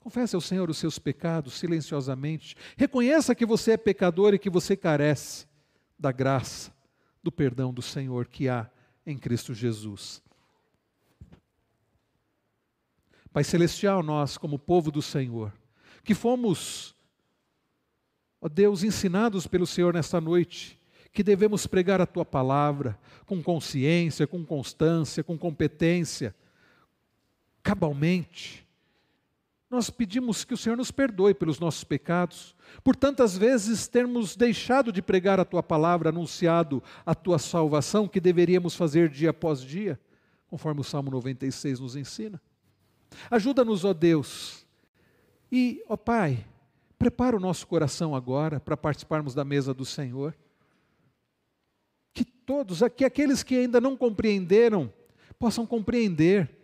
Confesse 0.00 0.34
ao 0.34 0.40
Senhor 0.40 0.70
os 0.70 0.78
seus 0.78 0.98
pecados 0.98 1.52
silenciosamente. 1.58 2.56
Reconheça 2.74 3.34
que 3.34 3.44
você 3.44 3.72
é 3.72 3.76
pecador 3.76 4.32
e 4.32 4.38
que 4.38 4.48
você 4.48 4.74
carece 4.74 5.46
da 6.02 6.10
graça, 6.10 6.72
do 7.22 7.30
perdão 7.30 7.72
do 7.72 7.80
Senhor 7.80 8.26
que 8.26 8.48
há 8.48 8.68
em 9.06 9.16
Cristo 9.16 9.54
Jesus. 9.54 10.20
Pai 13.32 13.44
Celestial, 13.44 14.02
nós, 14.02 14.36
como 14.36 14.58
povo 14.58 14.90
do 14.90 15.00
Senhor, 15.00 15.52
que 16.02 16.12
fomos, 16.12 16.94
ó 18.40 18.48
Deus, 18.48 18.82
ensinados 18.82 19.46
pelo 19.46 19.66
Senhor 19.66 19.94
nesta 19.94 20.20
noite, 20.20 20.76
que 21.12 21.22
devemos 21.22 21.68
pregar 21.68 22.00
a 22.00 22.06
tua 22.06 22.24
palavra 22.24 22.98
com 23.24 23.40
consciência, 23.40 24.26
com 24.26 24.44
constância, 24.44 25.22
com 25.22 25.38
competência, 25.38 26.34
cabalmente. 27.62 28.66
Nós 29.72 29.88
pedimos 29.88 30.44
que 30.44 30.52
o 30.52 30.56
Senhor 30.58 30.76
nos 30.76 30.90
perdoe 30.90 31.32
pelos 31.32 31.58
nossos 31.58 31.82
pecados, 31.82 32.54
por 32.84 32.94
tantas 32.94 33.38
vezes 33.38 33.88
termos 33.88 34.36
deixado 34.36 34.92
de 34.92 35.00
pregar 35.00 35.40
a 35.40 35.46
tua 35.46 35.62
palavra, 35.62 36.10
anunciado 36.10 36.82
a 37.06 37.14
tua 37.14 37.38
salvação, 37.38 38.06
que 38.06 38.20
deveríamos 38.20 38.76
fazer 38.76 39.08
dia 39.08 39.30
após 39.30 39.62
dia, 39.62 39.98
conforme 40.46 40.82
o 40.82 40.84
Salmo 40.84 41.10
96 41.10 41.80
nos 41.80 41.96
ensina. 41.96 42.38
Ajuda-nos, 43.30 43.82
ó 43.82 43.94
Deus, 43.94 44.66
e, 45.50 45.82
ó 45.88 45.96
Pai, 45.96 46.44
prepara 46.98 47.34
o 47.34 47.40
nosso 47.40 47.66
coração 47.66 48.14
agora 48.14 48.60
para 48.60 48.76
participarmos 48.76 49.34
da 49.34 49.42
mesa 49.42 49.72
do 49.72 49.86
Senhor 49.86 50.36
que 52.12 52.26
todos, 52.26 52.80
que 52.94 53.06
aqueles 53.06 53.42
que 53.42 53.56
ainda 53.56 53.80
não 53.80 53.96
compreenderam, 53.96 54.92
possam 55.38 55.64
compreender, 55.64 56.61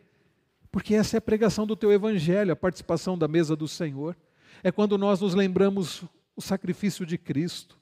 porque 0.71 0.95
essa 0.95 1.16
é 1.16 1.19
a 1.19 1.23
pregação 1.23 1.66
do 1.66 1.77
teu 1.77 1.93
evangelho, 1.93 2.53
a 2.53 2.57
participação 2.57 3.16
da 3.16 3.27
mesa 3.27 3.57
do 3.57 3.66
Senhor. 3.66 4.16
É 4.62 4.71
quando 4.71 4.99
nós 4.99 5.21
nos 5.21 5.35
lembramos 5.35 6.05
o 6.37 6.43
sacrifício 6.43 7.07
de 7.07 7.16
Cristo. 7.16 7.79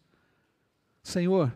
Senhor, 1.02 1.52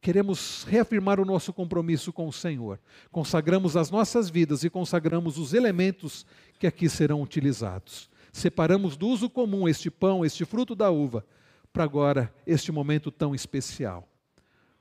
queremos 0.00 0.64
reafirmar 0.64 1.20
o 1.20 1.24
nosso 1.24 1.52
compromisso 1.52 2.12
com 2.12 2.26
o 2.26 2.32
Senhor. 2.32 2.80
Consagramos 3.10 3.76
as 3.76 3.90
nossas 3.90 4.30
vidas 4.30 4.64
e 4.64 4.70
consagramos 4.70 5.38
os 5.38 5.54
elementos 5.54 6.24
que 6.58 6.66
aqui 6.66 6.88
serão 6.88 7.22
utilizados. 7.22 8.10
Separamos 8.32 8.96
do 8.96 9.08
uso 9.08 9.28
comum 9.28 9.68
este 9.68 9.90
pão, 9.90 10.24
este 10.24 10.44
fruto 10.44 10.74
da 10.74 10.90
uva, 10.90 11.24
para 11.72 11.84
agora 11.84 12.32
este 12.46 12.70
momento 12.72 13.10
tão 13.10 13.34
especial 13.34 14.08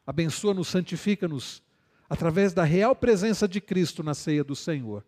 abençoa-nos, 0.07 0.69
santifica-nos, 0.69 1.61
através 2.09 2.53
da 2.53 2.63
real 2.63 2.95
presença 2.95 3.45
de 3.45 3.59
Cristo 3.59 4.01
na 4.01 4.13
ceia 4.13 4.41
do 4.41 4.55
Senhor. 4.55 5.05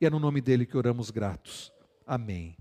E 0.00 0.06
é 0.06 0.10
no 0.10 0.20
nome 0.20 0.40
dele 0.40 0.64
que 0.64 0.76
oramos 0.76 1.10
gratos. 1.10 1.72
Amém. 2.06 2.56